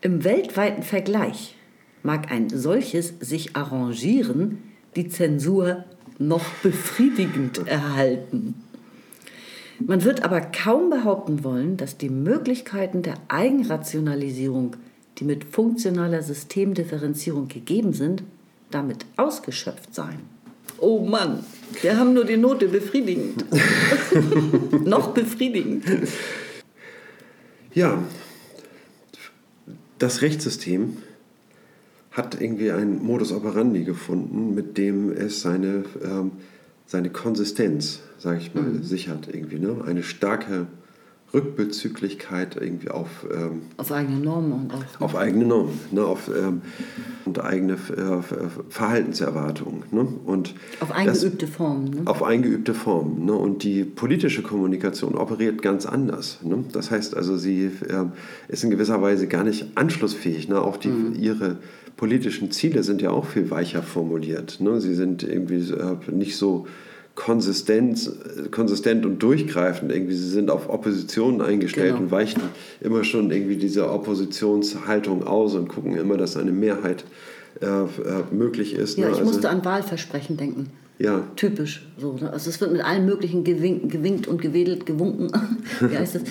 [0.00, 1.56] Im weltweiten Vergleich
[2.02, 4.58] mag ein solches sich arrangieren
[4.96, 5.84] die Zensur
[6.18, 8.54] noch befriedigend erhalten.
[9.78, 14.76] Man wird aber kaum behaupten wollen, dass die Möglichkeiten der Eigenrationalisierung,
[15.18, 18.22] die mit funktionaler Systemdifferenzierung gegeben sind,
[18.70, 20.20] damit ausgeschöpft seien.
[20.78, 21.44] Oh Mann,
[21.80, 23.44] wir haben nur die Note befriedigend.
[24.86, 25.84] noch befriedigend.
[27.72, 28.02] Ja,
[29.98, 30.98] das Rechtssystem
[32.10, 36.32] hat irgendwie einen Modus operandi gefunden, mit dem es seine, ähm,
[36.86, 38.82] seine Konsistenz, sage ich mal, mhm.
[38.82, 39.58] sichert irgendwie.
[39.58, 39.84] Ne?
[39.86, 40.66] Eine starke
[41.34, 43.26] Rückbezüglichkeit irgendwie auf...
[43.30, 45.00] Ähm, auf eigene Normen und auch...
[45.00, 46.04] Auf eigene Normen, ne?
[46.04, 46.62] auf, ähm,
[47.24, 48.22] und eigene äh,
[48.68, 49.82] Verhaltenserwartungen.
[49.90, 50.06] Ne?
[50.24, 51.90] Und auf eingeübte Formen.
[51.90, 52.02] Ne?
[52.04, 53.24] Auf eingeübte Formen.
[53.24, 53.32] Ne?
[53.32, 56.38] Und die politische Kommunikation operiert ganz anders.
[56.42, 56.64] Ne?
[56.72, 58.04] Das heißt also, sie äh,
[58.48, 60.48] ist in gewisser Weise gar nicht anschlussfähig.
[60.48, 60.60] Ne?
[60.60, 61.14] Auch die, mhm.
[61.14, 61.58] ihre
[61.96, 64.60] politischen Ziele sind ja auch viel weicher formuliert.
[64.60, 64.80] Ne?
[64.80, 66.66] Sie sind irgendwie äh, nicht so
[67.16, 68.10] konsistent,
[68.52, 69.90] konsistent und durchgreifend.
[69.90, 72.04] Irgendwie, sie sind auf Opposition eingestellt genau.
[72.04, 72.42] und weichen
[72.80, 77.04] immer schon irgendwie diese Oppositionshaltung aus und gucken immer, dass eine Mehrheit
[77.60, 77.86] äh, äh,
[78.30, 78.98] möglich ist.
[78.98, 79.12] Ja, ne?
[79.12, 80.68] ich also, musste an Wahlversprechen denken.
[80.98, 81.24] Ja.
[81.36, 81.86] Typisch.
[81.98, 82.32] So, ne?
[82.32, 85.30] Also es wird mit allen möglichen gewinkt, gewinkt und gewedelt, gewunken.
[85.80, 86.22] Wie heißt das?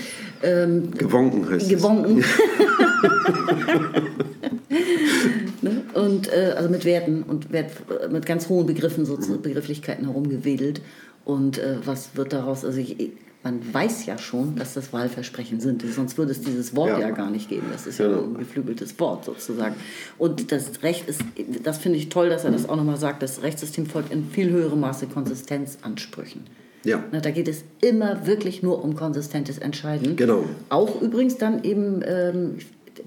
[0.42, 2.20] Ähm, gewonken heißt gewonken.
[2.20, 2.26] es.
[2.26, 4.06] Gewonken.
[5.66, 5.82] ne?
[5.94, 7.72] Und äh, also mit Werten und Wert,
[8.10, 9.42] mit ganz hohen Begriffen, so mhm.
[9.42, 10.82] Begrifflichkeiten herumgewedelt.
[11.26, 12.64] Und äh, was wird daraus?
[12.64, 12.96] Also ich,
[13.44, 15.84] man weiß ja schon, dass das Wahlversprechen sind.
[15.94, 17.68] Sonst würde es dieses Wort ja, ja gar nicht geben.
[17.72, 19.76] Das ist ja, ja ein geflügeltes Wort sozusagen.
[20.18, 21.22] Und das Recht ist,
[21.64, 24.50] das finde ich toll, dass er das auch nochmal sagt, das Rechtssystem folgt in viel
[24.50, 26.42] höherem Maße Konsistenzansprüchen.
[26.84, 27.04] Ja.
[27.12, 30.16] Na, da geht es immer wirklich nur um konsistentes Entscheiden.
[30.16, 30.46] Genau.
[30.70, 32.58] Auch übrigens dann eben ähm,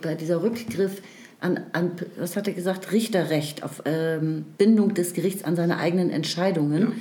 [0.02, 1.01] bei dieser Rückgriff
[1.40, 6.10] an, an, was hat er gesagt, Richterrecht, auf ähm, Bindung des Gerichts an seine eigenen
[6.10, 6.81] Entscheidungen.
[6.82, 6.93] Ja.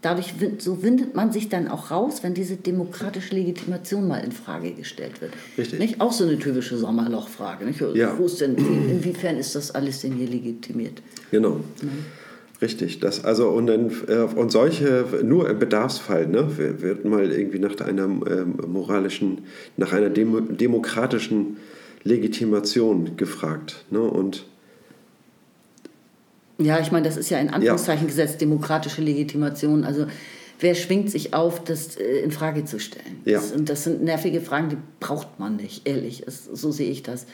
[0.00, 4.72] Dadurch so windet man sich dann auch raus, wenn diese demokratische Legitimation mal in Frage
[4.72, 5.32] gestellt wird.
[5.56, 5.78] Richtig.
[5.78, 6.00] Nicht?
[6.00, 7.64] Auch so eine typische Sommerlochfrage.
[7.64, 7.80] Nicht?
[7.94, 8.18] Ja.
[8.18, 11.02] Wo ist denn, inwiefern ist das alles denn hier legitimiert?
[11.30, 11.60] Genau.
[11.82, 11.88] Ja.
[12.62, 17.58] Richtig, das also und, dann, äh, und solche nur im Bedarfsfall ne, wird mal irgendwie
[17.58, 19.42] nach einer äh, moralischen,
[19.76, 21.56] nach einer Demo, demokratischen
[22.04, 23.84] Legitimation gefragt.
[23.90, 24.00] Ne?
[24.00, 24.44] Und
[26.58, 28.08] ja, ich meine, das ist ja in Anführungszeichen ja.
[28.08, 29.84] gesetzt, demokratische Legitimation.
[29.84, 30.06] Also
[30.60, 33.20] wer schwingt sich auf, das äh, in Frage zu stellen?
[33.24, 33.38] Ja.
[33.38, 36.22] Das, und das sind nervige Fragen, die braucht man nicht, ehrlich.
[36.24, 37.26] Das, so sehe ich das.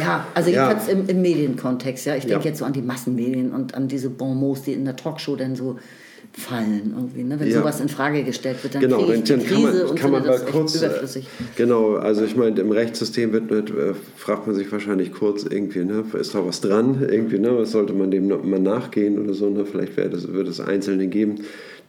[0.00, 0.92] Ja, also jedenfalls ja.
[0.94, 2.06] im, im Medienkontext.
[2.06, 2.16] Ja.
[2.16, 2.50] Ich denke ja.
[2.50, 5.78] jetzt so an die Massenmedien und an diese Bonmots, die in der Talkshow dann so
[6.32, 7.24] fallen irgendwie.
[7.24, 7.38] Ne?
[7.38, 7.58] Wenn ja.
[7.58, 10.74] sowas in Frage gestellt wird, dann genau, dann, Krise kann man, kann man das kurz,
[10.74, 11.26] äh, überflüssig.
[11.56, 15.84] Genau, also ich meine, im Rechtssystem wird, wird, äh, fragt man sich wahrscheinlich kurz irgendwie,
[15.84, 19.50] ne, ist da was dran irgendwie, ne, was sollte man dem mal nachgehen oder so,
[19.50, 19.66] ne?
[19.66, 21.36] vielleicht das, wird es Einzelne geben,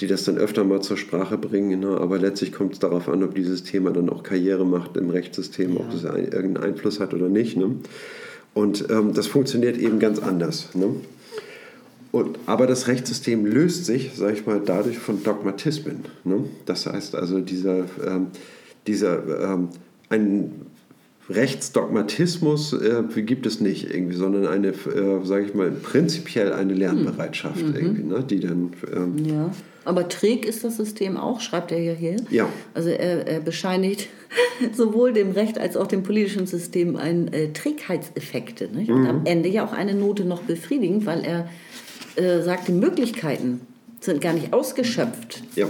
[0.02, 1.98] die das dann öfter mal zur Sprache bringen, ne?
[1.98, 5.76] aber letztlich kommt es darauf an, ob dieses Thema dann auch Karriere macht im Rechtssystem,
[5.76, 5.80] ja.
[5.80, 7.56] ob das ein, irgendeinen Einfluss hat oder nicht.
[7.56, 7.76] Ne?
[8.54, 10.70] Und ähm, das funktioniert eben ganz anders.
[10.76, 10.96] Ne?
[12.14, 16.06] Und, aber das Rechtssystem löst sich, sage ich mal, dadurch von Dogmatismen.
[16.24, 16.46] Ne?
[16.68, 18.28] Das heißt also, dieser, ähm,
[18.86, 19.70] dieser ähm,
[20.10, 20.52] ein
[21.28, 27.66] Rechtsdogmatismus äh, gibt es nicht irgendwie, sondern eine, äh, sage ich mal, prinzipiell eine Lernbereitschaft
[27.66, 27.76] mhm.
[27.76, 28.24] irgendwie, ne?
[28.24, 28.74] die dann.
[28.96, 29.52] Ähm, ja.
[29.84, 32.18] Aber träg ist das System auch, schreibt er ja hier.
[32.30, 32.48] Ja.
[32.76, 34.08] Also er, er bescheinigt
[34.74, 38.70] sowohl dem Recht als auch dem politischen System ein, äh, Trägheitseffekte.
[38.72, 38.92] Nicht?
[38.92, 39.08] Und mhm.
[39.08, 41.50] am Ende ja auch eine Note noch befriedigend, weil er
[42.16, 43.62] äh, sagt, die Möglichkeiten
[44.04, 45.68] sind gar nicht ausgeschöpft, ja.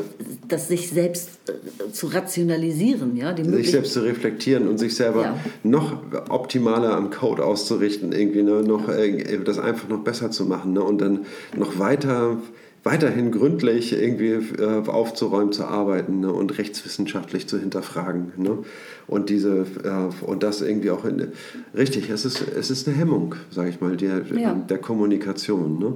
[0.48, 3.15] das sich selbst äh, zu rationalisieren.
[3.15, 3.34] Ja?
[3.34, 5.40] Die sich selbst zu reflektieren und sich selber ja.
[5.64, 8.64] noch optimaler am Code auszurichten, irgendwie ne?
[8.64, 10.82] noch, äh, das einfach noch besser zu machen ne?
[10.82, 11.26] und dann
[11.56, 12.38] noch weiter
[12.84, 18.34] weiterhin gründlich irgendwie äh, aufzuräumen, zu arbeiten ne, und rechtswissenschaftlich zu hinterfragen.
[18.36, 18.60] Ne?
[19.07, 21.30] Und, diese, äh, und das irgendwie auch in,
[21.76, 24.53] richtig, es ist, es ist eine Hemmung, sage ich mal, der, ja.
[24.53, 25.80] der Kommunikation.
[25.80, 25.94] Ne?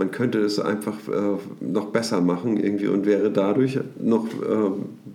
[0.00, 4.70] Man könnte es einfach äh, noch besser machen irgendwie und wäre dadurch noch äh,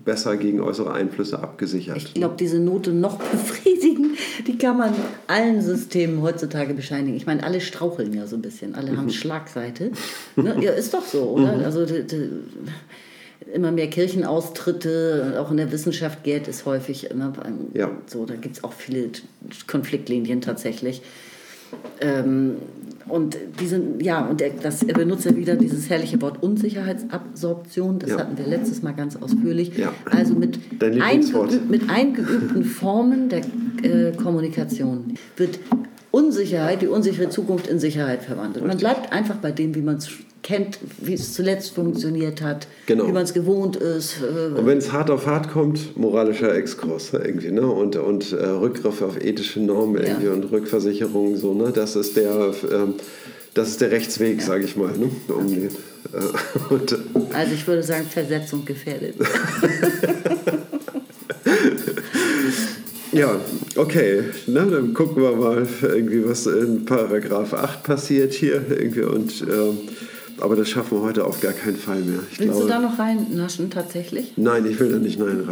[0.05, 1.97] besser gegen äußere Einflüsse abgesichert.
[1.97, 4.93] Ich glaube, diese Note noch befriedigen, die kann man
[5.25, 7.17] allen Systemen heutzutage bescheinigen.
[7.17, 9.09] Ich meine, alle straucheln ja so ein bisschen, alle haben mhm.
[9.09, 9.89] Schlagseite.
[10.35, 10.55] Ne?
[10.61, 11.57] Ja, ist doch so, oder?
[11.57, 11.65] Mhm.
[11.65, 12.29] Also die, die,
[13.51, 17.09] immer mehr Kirchenaustritte, auch in der Wissenschaft geht es häufig.
[17.11, 17.33] Ne?
[17.73, 17.89] Ja.
[18.05, 19.09] So, da gibt es auch viele
[19.65, 21.01] Konfliktlinien tatsächlich.
[22.01, 22.57] Ähm,
[23.07, 27.99] und diese, ja, und er, das, er benutzt ja wieder dieses herrliche Wort Unsicherheitsabsorption.
[27.99, 28.19] Das ja.
[28.19, 29.77] hatten wir letztes Mal ganz ausführlich.
[29.77, 29.93] Ja.
[30.09, 30.59] Also mit,
[31.01, 33.41] eingeüb, mit eingeübten Formen der
[33.83, 35.59] äh, Kommunikation wird
[36.09, 38.65] Unsicherheit, die unsichere Zukunft in Sicherheit verwandelt.
[38.65, 40.09] Man bleibt einfach bei dem, wie man es
[40.45, 43.07] kennt, wie es zuletzt funktioniert hat, genau.
[43.07, 44.17] wie man es gewohnt ist.
[44.21, 47.65] Äh, und wenn es hart auf hart kommt, moralischer Exkurs irgendwie, ne?
[47.65, 50.33] Und, und äh, Rückgriff auf ethische Normen irgendwie ja.
[50.33, 51.71] und Rückversicherungen, so, ne?
[51.73, 52.93] Das ist der, ähm,
[53.55, 54.45] das ist der Rechtsweg, ja.
[54.45, 54.95] sage ich mal.
[54.95, 55.09] Ne?
[55.29, 55.55] Um okay.
[55.55, 55.71] den,
[56.13, 59.15] äh, äh, also ich würde sagen, Versetzung gefährdet.
[63.11, 63.39] Ja,
[63.77, 64.23] okay.
[64.45, 68.61] Na, dann gucken wir mal irgendwie, was in Paragraph 8 passiert hier.
[68.69, 69.77] Irgendwie und, ähm,
[70.39, 72.19] aber das schaffen wir heute auf gar keinen Fall mehr.
[72.31, 74.33] Ich Willst glaube, du da noch reinnaschen tatsächlich?
[74.35, 75.47] Nein, ich will da nicht rein,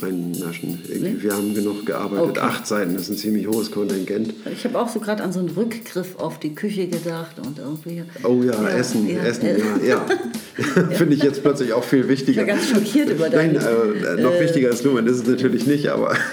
[0.00, 0.78] reinnaschen.
[0.88, 1.16] Nee?
[1.18, 2.30] Wir haben genug gearbeitet.
[2.30, 2.40] Okay.
[2.40, 4.34] Acht Seiten das ist ein ziemlich hohes Kontingent.
[4.52, 8.02] Ich habe auch so gerade an so einen Rückgriff auf die Küche gedacht und irgendwie.
[8.24, 9.86] Oh ja, ja Essen, ja, Essen, äh, ja.
[9.86, 10.06] ja.
[10.90, 12.42] Finde ich jetzt plötzlich auch viel wichtiger.
[12.42, 13.40] Ich war ganz schockiert über das.
[13.40, 16.16] Nein, äh, noch äh, wichtiger als Nummern ist es natürlich nicht, aber.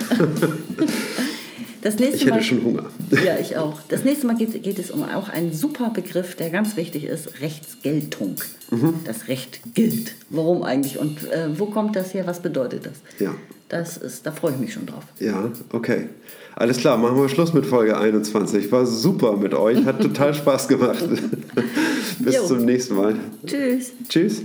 [1.86, 2.86] Das nächste ich hätte Mal, schon Hunger.
[3.12, 3.80] Ja, ich auch.
[3.90, 7.42] Das nächste Mal geht, geht es um auch einen super Begriff, der ganz wichtig ist,
[7.42, 8.38] Rechtsgeltung.
[8.72, 8.96] Mhm.
[9.06, 10.16] Das Recht gilt.
[10.32, 12.26] Warum eigentlich und äh, wo kommt das her?
[12.26, 12.94] Was bedeutet das?
[13.20, 13.36] Ja.
[13.70, 15.04] Das ist, da freue ich mich schon drauf.
[15.20, 16.10] Ja, okay.
[16.56, 18.72] Alles klar, machen wir Schluss mit Folge 21.
[18.72, 21.08] War super mit euch, hat total Spaß gemacht.
[22.20, 22.48] Bis jo.
[22.48, 23.16] zum nächsten Mal.
[23.46, 23.92] Tschüss.
[24.10, 24.42] Tschüss.